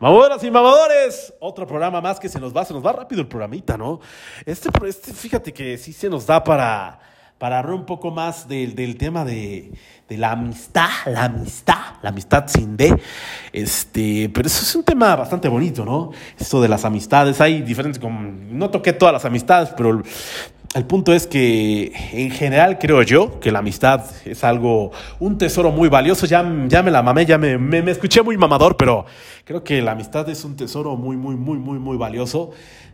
Mamadoras 0.00 0.42
y 0.42 0.50
mamadores, 0.50 1.32
otro 1.38 1.64
programa 1.64 2.00
más 2.00 2.18
que 2.18 2.28
se 2.28 2.40
nos 2.40 2.52
va, 2.52 2.64
se 2.64 2.74
nos 2.74 2.84
va 2.84 2.90
rápido 2.90 3.20
el 3.20 3.28
programita, 3.28 3.78
¿no? 3.78 4.00
Este, 4.44 4.68
este 4.84 5.12
fíjate 5.12 5.52
que 5.52 5.78
sí 5.78 5.92
se 5.92 6.10
nos 6.10 6.26
da 6.26 6.42
para, 6.42 6.98
para 7.38 7.60
hablar 7.60 7.74
un 7.74 7.86
poco 7.86 8.10
más 8.10 8.48
del, 8.48 8.74
del 8.74 8.96
tema 8.96 9.24
de, 9.24 9.70
de, 10.08 10.16
la 10.16 10.32
amistad, 10.32 10.88
la 11.06 11.26
amistad, 11.26 11.94
la 12.02 12.08
amistad 12.08 12.46
sin 12.48 12.76
D. 12.76 13.00
Este, 13.52 14.28
pero 14.34 14.48
eso 14.48 14.62
es 14.62 14.74
un 14.74 14.82
tema 14.82 15.14
bastante 15.14 15.46
bonito, 15.46 15.84
¿no? 15.84 16.10
Esto 16.36 16.60
de 16.60 16.68
las 16.68 16.84
amistades, 16.84 17.40
hay 17.40 17.62
diferentes, 17.62 18.00
como, 18.00 18.20
no 18.20 18.70
toqué 18.70 18.92
todas 18.92 19.12
las 19.12 19.24
amistades, 19.24 19.68
pero 19.76 20.02
el 20.76 20.84
punto 20.84 21.14
es 21.14 21.26
que 21.26 21.90
en 22.12 22.30
general 22.30 22.78
creo 22.78 23.00
yo 23.00 23.40
que 23.40 23.50
la 23.50 23.60
amistad 23.60 24.04
es 24.26 24.44
algo, 24.44 24.92
un 25.18 25.38
tesoro 25.38 25.72
muy 25.72 25.88
valioso. 25.88 26.26
Ya, 26.26 26.44
ya 26.68 26.82
me 26.82 26.90
la 26.90 27.02
mamé, 27.02 27.24
ya 27.24 27.38
me, 27.38 27.56
me, 27.56 27.80
me, 27.80 27.90
escuché 27.92 28.22
muy 28.22 28.36
mamador, 28.36 28.76
pero 28.76 29.06
creo 29.44 29.64
que 29.64 29.80
la 29.80 29.92
amistad 29.92 30.28
es 30.28 30.44
un 30.44 30.54
tesoro 30.54 30.94
muy, 30.96 31.16
muy, 31.16 31.34
muy, 31.34 31.58
muy, 31.58 31.78
muy 31.78 31.96
valioso. 31.96 32.50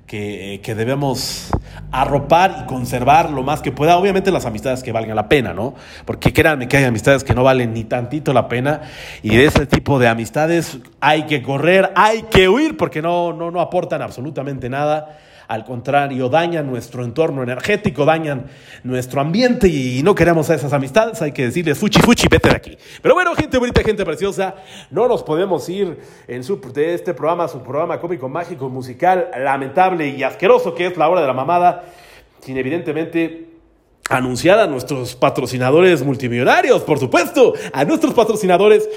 que, 0.07 0.61
que 0.63 0.75
debemos 0.75 1.51
arropar 1.91 2.63
y 2.63 2.67
conservar 2.67 3.31
lo 3.31 3.43
más 3.43 3.63
que 3.63 3.73
pueda. 3.73 3.97
Obviamente 3.97 4.31
las 4.31 4.47
amistades 4.47 4.85
que 4.85 4.93
valgan 4.93 5.17
la 5.17 5.29
pena, 5.29 5.53
¿no? 5.53 5.75
Porque 6.05 6.33
créanme 6.33 6.69
que 6.69 6.77
hay 6.77 6.85
amistades 6.85 7.25
que 7.25 7.35
no 7.35 7.43
valen 7.43 7.73
ni 7.73 7.83
tantito 7.83 8.33
la 8.33 8.47
pena 8.47 8.83
y 9.23 9.37
de 9.37 9.47
ese 9.47 9.67
tipo 9.67 9.99
de 9.99 10.07
amistades 10.07 10.79
hay 11.01 11.25
que 11.25 11.43
correr, 11.43 11.91
hay 11.97 12.23
que 12.25 12.49
huir 12.49 12.77
porque 12.77 13.03
no, 13.03 13.33
no, 13.33 13.51
no 13.51 13.61
aportan 13.61 14.03
absolutamente 14.03 14.69
nada. 14.69 15.19
Al 15.53 15.67
contrario, 15.67 16.31
dañan 16.31 16.67
nuestro 16.67 17.05
entorno 17.05 17.43
energético, 17.43 18.07
dañan 18.07 18.47
nuestro 18.85 19.21
ambiente 19.21 19.69
y 19.69 20.03
no 20.03 20.15
queremos 20.15 20.49
a 20.49 20.55
esas 20.55 20.73
amistades. 20.73 21.21
Hay 21.21 21.33
que 21.33 21.45
decirles, 21.45 21.79
fuchi, 21.79 22.01
fuchi, 22.01 22.27
vete 22.27 22.49
de 22.49 22.57
aquí. 22.57 22.79
Pero 23.03 23.15
bueno, 23.15 23.35
gente 23.35 23.59
bonita, 23.59 23.83
gente 23.83 24.03
preciosa, 24.03 24.55
no 24.91 25.07
nos 25.09 25.23
podemos 25.23 25.69
ir 25.69 25.99
en 26.27 26.43
su, 26.43 26.59
de 26.73 26.95
este 26.95 27.13
programa, 27.13 27.49
su 27.49 27.63
programa 27.63 28.01
cómico, 28.01 28.31
mágico, 28.31 28.71
musical, 28.71 29.29
lamentable 29.37 30.09
y 30.09 30.23
asqueroso 30.23 30.75
que 30.75 30.87
es 30.87 30.97
La 30.97 31.11
Hora 31.11 31.21
de 31.21 31.27
la 31.27 31.35
Mamada, 31.35 31.85
sin 32.41 32.57
evidentemente 32.57 33.51
anunciar 34.09 34.59
a 34.59 34.67
nuestros 34.67 35.15
patrocinadores 35.15 36.03
multimillonarios, 36.03 36.81
por 36.81 36.99
supuesto, 36.99 37.53
a 37.75 37.85
nuestros 37.85 38.15
patrocinadores 38.15 38.89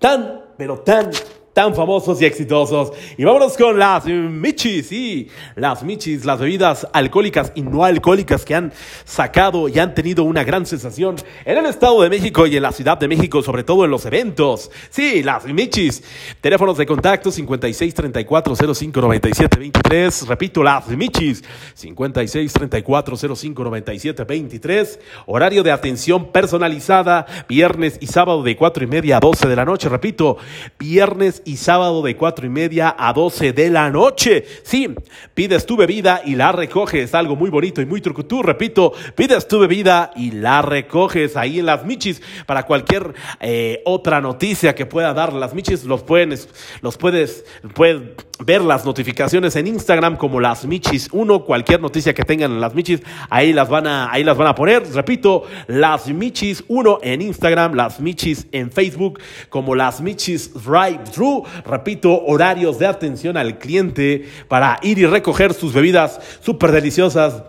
tan, 0.00 0.42
pero 0.56 0.80
tan 0.80 1.12
tan 1.52 1.74
famosos 1.74 2.20
y 2.22 2.26
exitosos. 2.26 2.92
Y 3.16 3.24
vámonos 3.24 3.56
con 3.56 3.78
las 3.78 4.06
Michis, 4.06 4.88
sí, 4.88 5.28
las 5.56 5.82
Michis, 5.82 6.24
las 6.24 6.38
bebidas 6.38 6.86
alcohólicas 6.92 7.52
y 7.54 7.62
no 7.62 7.84
alcohólicas 7.84 8.44
que 8.44 8.54
han 8.54 8.72
sacado 9.04 9.68
y 9.68 9.78
han 9.78 9.94
tenido 9.94 10.24
una 10.24 10.44
gran 10.44 10.66
sensación 10.66 11.16
en 11.44 11.58
el 11.58 11.66
Estado 11.66 12.00
de 12.02 12.10
México 12.10 12.46
y 12.46 12.56
en 12.56 12.62
la 12.62 12.72
Ciudad 12.72 12.98
de 12.98 13.08
México, 13.08 13.42
sobre 13.42 13.64
todo 13.64 13.84
en 13.84 13.90
los 13.90 14.04
eventos. 14.06 14.70
Sí, 14.90 15.22
las 15.22 15.44
Michis. 15.44 16.02
Teléfonos 16.40 16.78
de 16.78 16.86
contacto 16.86 17.30
56 17.30 17.94
34 17.94 18.74
05 18.74 19.00
97 19.00 19.58
23. 19.58 20.28
Repito, 20.28 20.62
las 20.62 20.88
Michis 20.88 21.42
56 21.74 22.52
34 22.52 23.16
05 23.36 23.64
97 23.64 24.24
23. 24.24 25.00
Horario 25.26 25.62
de 25.62 25.72
atención 25.72 26.30
personalizada, 26.32 27.26
viernes 27.48 27.98
y 28.00 28.06
sábado 28.06 28.42
de 28.42 28.56
4 28.56 28.84
y 28.84 28.86
media 28.86 29.16
a 29.16 29.20
12 29.20 29.48
de 29.48 29.56
la 29.56 29.64
noche. 29.64 29.88
Repito, 29.88 30.36
viernes 30.78 31.39
y 31.44 31.56
sábado 31.56 32.02
de 32.02 32.16
cuatro 32.16 32.46
y 32.46 32.48
media 32.48 32.94
a 32.98 33.12
12 33.12 33.52
de 33.52 33.70
la 33.70 33.90
noche. 33.90 34.44
Sí, 34.62 34.94
pides 35.34 35.66
tu 35.66 35.76
bebida 35.76 36.22
y 36.24 36.34
la 36.34 36.52
recoges. 36.52 37.14
Algo 37.14 37.36
muy 37.36 37.50
bonito 37.50 37.80
y 37.80 37.86
muy 37.86 38.00
trucutú. 38.00 38.42
Repito, 38.42 38.92
pides 39.14 39.46
tu 39.48 39.58
bebida 39.58 40.10
y 40.16 40.30
la 40.32 40.62
recoges 40.62 41.36
ahí 41.36 41.58
en 41.58 41.66
las 41.66 41.84
Michis. 41.84 42.22
Para 42.46 42.64
cualquier 42.64 43.14
eh, 43.40 43.82
otra 43.84 44.20
noticia 44.20 44.74
que 44.74 44.86
pueda 44.86 45.14
dar 45.14 45.32
las 45.32 45.54
Michis, 45.54 45.84
los, 45.84 46.02
pueden, 46.02 46.34
los 46.82 46.96
puedes, 46.96 47.44
puedes 47.74 48.02
ver 48.40 48.62
las 48.62 48.84
notificaciones 48.84 49.56
en 49.56 49.66
Instagram 49.66 50.16
como 50.16 50.40
las 50.40 50.64
Michis 50.64 51.08
1. 51.12 51.44
Cualquier 51.44 51.80
noticia 51.80 52.14
que 52.14 52.22
tengan 52.22 52.52
en 52.52 52.60
las 52.60 52.74
Michis, 52.74 53.02
ahí 53.28 53.52
las 53.52 53.68
van 53.68 53.86
a, 53.86 54.10
ahí 54.10 54.24
las 54.24 54.36
van 54.36 54.48
a 54.48 54.54
poner. 54.54 54.82
Repito, 54.92 55.44
las 55.66 56.08
Michis 56.08 56.64
1 56.68 56.98
en 57.02 57.22
Instagram, 57.22 57.74
las 57.74 58.00
Michis 58.00 58.46
en 58.52 58.70
Facebook 58.70 59.20
como 59.48 59.74
las 59.74 60.00
Michis 60.00 60.52
Drive 60.54 61.00
Thru 61.12 61.44
repito, 61.64 62.24
horarios 62.24 62.78
de 62.78 62.86
atención 62.86 63.36
al 63.36 63.58
cliente 63.58 64.28
para 64.48 64.78
ir 64.82 64.98
y 64.98 65.06
recoger 65.06 65.54
sus 65.54 65.72
bebidas 65.72 66.20
súper 66.40 66.72
deliciosas 66.72 67.42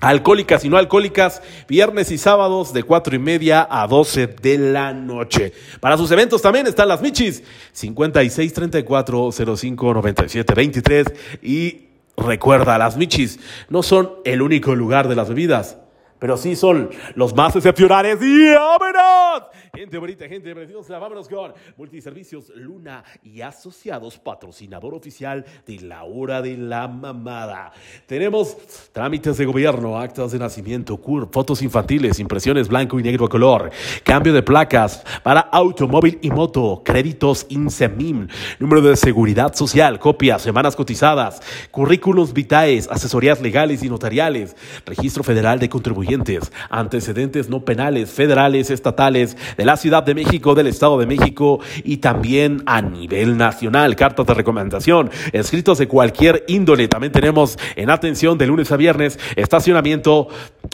alcohólicas 0.00 0.64
y 0.64 0.68
no 0.68 0.76
alcohólicas, 0.76 1.42
viernes 1.68 2.10
y 2.10 2.18
sábados 2.18 2.72
de 2.72 2.82
cuatro 2.82 3.16
y 3.16 3.18
media 3.18 3.66
a 3.70 3.86
12 3.86 4.26
de 4.26 4.58
la 4.58 4.92
noche. 4.92 5.52
Para 5.80 5.96
sus 5.96 6.10
eventos 6.10 6.42
también 6.42 6.66
están 6.66 6.88
las 6.88 7.02
Michis, 7.02 7.42
56 7.72 8.52
34 8.52 9.30
05 9.32 9.94
97 9.94 10.54
23 10.54 11.06
y 11.42 11.86
recuerda, 12.16 12.78
las 12.78 12.96
Michis 12.96 13.38
no 13.68 13.82
son 13.82 14.10
el 14.24 14.42
único 14.42 14.74
lugar 14.74 15.08
de 15.08 15.16
las 15.16 15.28
bebidas 15.28 15.78
pero 16.18 16.36
sí 16.36 16.56
son 16.56 16.90
los 17.14 17.34
más 17.34 17.54
excepcionales. 17.56 18.18
¡Y 18.22 18.54
vámonos! 18.54 19.48
Gente 19.74 19.98
bonita, 19.98 20.26
gente 20.26 20.52
preciosa, 20.54 20.98
vámonos 20.98 21.28
con 21.28 21.52
Multiservicios 21.76 22.50
Luna 22.56 23.04
y 23.22 23.42
Asociados, 23.42 24.18
patrocinador 24.18 24.94
oficial 24.94 25.44
de 25.66 25.80
la 25.80 26.04
hora 26.04 26.42
de 26.42 26.56
la 26.56 26.88
mamada. 26.88 27.70
Tenemos 28.06 28.56
trámites 28.92 29.38
de 29.38 29.44
gobierno, 29.44 29.98
actas 29.98 30.32
de 30.32 30.38
nacimiento, 30.38 30.96
CUR, 30.96 31.28
fotos 31.30 31.62
infantiles, 31.62 32.18
impresiones 32.18 32.66
blanco 32.66 32.98
y 32.98 33.02
negro 33.02 33.26
a 33.26 33.28
color, 33.28 33.70
cambio 34.02 34.32
de 34.32 34.42
placas 34.42 35.04
para 35.22 35.40
automóvil 35.40 36.18
y 36.22 36.30
moto, 36.30 36.82
créditos 36.84 37.46
INSEMIM, 37.48 38.26
número 38.58 38.80
de 38.80 38.96
seguridad 38.96 39.54
social, 39.54 39.98
copias, 40.00 40.42
semanas 40.42 40.74
cotizadas, 40.74 41.40
currículos 41.70 42.32
vitae, 42.32 42.78
asesorías 42.90 43.40
legales 43.40 43.82
y 43.82 43.88
notariales, 43.88 44.56
registro 44.84 45.22
federal 45.22 45.58
de 45.58 45.68
contribuyentes 45.68 46.07
antecedentes 46.70 47.48
no 47.48 47.64
penales, 47.64 48.10
federales, 48.10 48.70
estatales, 48.70 49.36
de 49.56 49.64
la 49.64 49.76
Ciudad 49.76 50.02
de 50.02 50.14
México, 50.14 50.54
del 50.54 50.66
Estado 50.66 50.98
de 50.98 51.06
México 51.06 51.60
y 51.84 51.98
también 51.98 52.62
a 52.66 52.82
nivel 52.82 53.36
nacional. 53.36 53.96
Cartas 53.96 54.26
de 54.26 54.34
recomendación, 54.34 55.10
escritos 55.32 55.78
de 55.78 55.88
cualquier 55.88 56.44
índole. 56.48 56.88
También 56.88 57.12
tenemos 57.12 57.58
en 57.76 57.90
atención 57.90 58.38
de 58.38 58.46
lunes 58.46 58.72
a 58.72 58.76
viernes 58.76 59.18
estacionamiento 59.36 60.28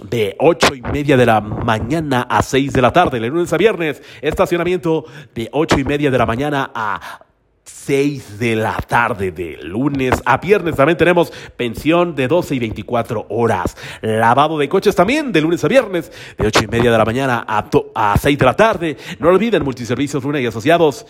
de 0.09 0.37
ocho 0.39 0.75
y 0.75 0.83
media 0.83 1.17
de 1.17 1.27
la 1.27 1.41
mañana 1.41 2.23
a 2.23 2.43
6 2.43 2.73
de 2.73 2.83
la 2.83 2.93
tarde. 2.93 3.21
De 3.21 3.29
lunes 3.29 3.53
a 3.53 3.57
viernes, 3.57 4.03
estacionamiento 4.23 5.05
de 5.35 5.49
ocho 5.53 5.79
y 5.79 5.85
media 5.85 6.11
de 6.11 6.19
la 6.19 6.27
mañana 6.27 6.71
a 6.75 7.24
6 7.65 8.39
de 8.39 8.57
la 8.57 8.77
tarde 8.77 9.31
de 9.31 9.59
lunes 9.63 10.15
a 10.25 10.37
viernes. 10.37 10.77
También 10.77 10.99
tenemos 10.99 11.33
pensión 11.57 12.15
de 12.15 12.29
12 12.29 12.55
y 12.55 12.59
24 12.59 13.27
horas. 13.31 13.77
Lavado 14.03 14.59
de 14.59 14.69
coches 14.69 14.95
también 14.95 15.33
de 15.33 15.41
lunes 15.41 15.65
a 15.65 15.69
viernes 15.69 16.13
de 16.37 16.47
8 16.47 16.65
y 16.65 16.67
media 16.67 16.93
de 16.93 16.99
la 16.99 17.05
mañana 17.05 17.45
a, 17.47 17.69
a 17.95 18.19
6 18.19 18.39
de 18.39 18.45
la 18.45 18.55
tarde. 18.55 18.97
No 19.19 19.29
olviden 19.29 19.65
Multiservicios 19.65 20.23
Luna 20.23 20.41
y 20.41 20.47
Asociados. 20.47 21.07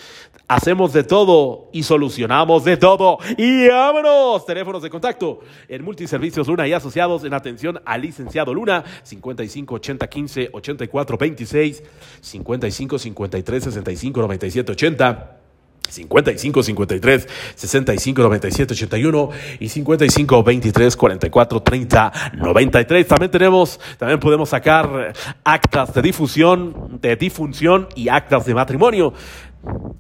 Hacemos 0.47 0.93
de 0.93 1.05
todo 1.05 1.71
y 1.73 1.83
solucionamos 1.83 2.65
de 2.65 2.77
todo. 2.77 3.19
Y 3.37 3.69
vámonos. 3.69 4.47
Teléfonos 4.47 4.83
de 4.83 4.91
contacto 4.91 5.41
en 5.69 5.85
Multiservicios 5.85 6.47
Luna 6.47 6.69
y 6.69 6.73
Asociados 6.73 7.25
en 7.25 7.35
atención 7.35 7.81
al 7.85 8.03
licenciado 8.03 8.55
Luna 8.55 8.85
55 9.03 9.75
80 9.75 10.07
15 10.07 10.51
84 10.53 11.19
26 11.19 11.83
55 12.21 12.99
53 12.99 13.65
65 13.65 14.21
97 14.21 14.73
80 14.73 15.44
55 15.89 16.63
53 16.63 17.29
65 17.55 18.23
97 18.23 18.75
81 18.75 19.31
y 19.61 19.69
55 19.69 20.43
23 20.43 20.97
44 20.97 21.63
30 21.63 22.13
93. 22.35 23.07
También 23.07 23.31
tenemos, 23.31 23.81
también 23.99 24.21
podemos 24.21 24.49
sacar 24.49 25.13
actas 25.45 25.95
de 25.95 26.03
difusión, 26.03 26.99
de 27.01 27.17
difunción 27.17 27.89
y 27.95 28.09
actas 28.09 28.47
de 28.47 28.55
matrimonio. 28.55 29.13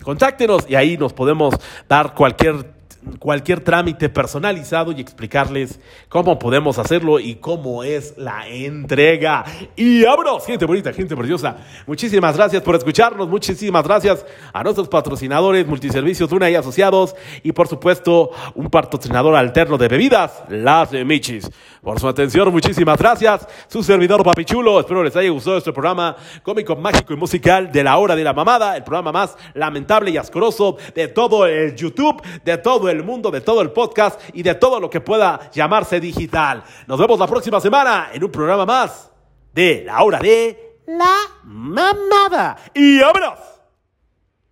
Contáctenos 0.02 0.66
y 0.68 0.74
ahí 0.74 0.96
nos 0.98 1.12
podemos 1.12 1.54
dar 1.88 2.14
cualquier 2.14 2.73
cualquier 3.18 3.60
trámite 3.60 4.08
personalizado 4.08 4.92
y 4.92 5.00
explicarles 5.00 5.80
cómo 6.08 6.38
podemos 6.38 6.78
hacerlo 6.78 7.20
y 7.20 7.36
cómo 7.36 7.84
es 7.84 8.14
la 8.16 8.48
entrega. 8.48 9.44
Y 9.76 10.04
abros, 10.04 10.46
gente 10.46 10.64
bonita, 10.64 10.92
gente 10.92 11.16
preciosa. 11.16 11.56
Muchísimas 11.86 12.36
gracias 12.36 12.62
por 12.62 12.74
escucharnos, 12.74 13.28
muchísimas 13.28 13.84
gracias 13.84 14.24
a 14.52 14.62
nuestros 14.62 14.88
patrocinadores, 14.88 15.66
multiservicios 15.66 16.32
Una 16.32 16.50
y 16.50 16.54
Asociados 16.54 17.14
y 17.42 17.52
por 17.52 17.68
supuesto 17.68 18.30
un 18.54 18.68
patrocinador 18.70 19.34
alterno 19.34 19.78
de 19.78 19.88
bebidas, 19.88 20.44
las 20.48 20.90
de 20.90 21.04
Michis. 21.04 21.50
Por 21.84 22.00
su 22.00 22.08
atención, 22.08 22.50
muchísimas 22.50 22.98
gracias. 22.98 23.46
Su 23.68 23.82
servidor 23.82 24.24
Papichulo, 24.24 24.80
espero 24.80 25.04
les 25.04 25.14
haya 25.16 25.28
gustado 25.28 25.58
este 25.58 25.70
programa 25.70 26.16
cómico, 26.42 26.74
mágico 26.76 27.12
y 27.12 27.16
musical 27.16 27.70
de 27.70 27.84
la 27.84 27.98
hora 27.98 28.16
de 28.16 28.24
la 28.24 28.32
mamada, 28.32 28.74
el 28.74 28.82
programa 28.82 29.12
más 29.12 29.36
lamentable 29.52 30.10
y 30.10 30.16
asqueroso 30.16 30.78
de 30.94 31.08
todo 31.08 31.44
el 31.44 31.76
YouTube, 31.76 32.22
de 32.42 32.56
todo 32.56 32.88
el 32.88 33.04
mundo, 33.04 33.30
de 33.30 33.42
todo 33.42 33.60
el 33.60 33.70
podcast 33.70 34.18
y 34.32 34.42
de 34.42 34.54
todo 34.54 34.80
lo 34.80 34.88
que 34.88 35.02
pueda 35.02 35.50
llamarse 35.52 36.00
digital. 36.00 36.64
Nos 36.86 36.98
vemos 36.98 37.18
la 37.18 37.26
próxima 37.26 37.60
semana 37.60 38.08
en 38.14 38.24
un 38.24 38.30
programa 38.30 38.64
más 38.64 39.10
de 39.52 39.82
La 39.84 40.02
Hora 40.02 40.20
de 40.20 40.78
la 40.86 41.16
Mamada. 41.44 42.56
Y 42.72 42.98
vámonos. 42.98 43.53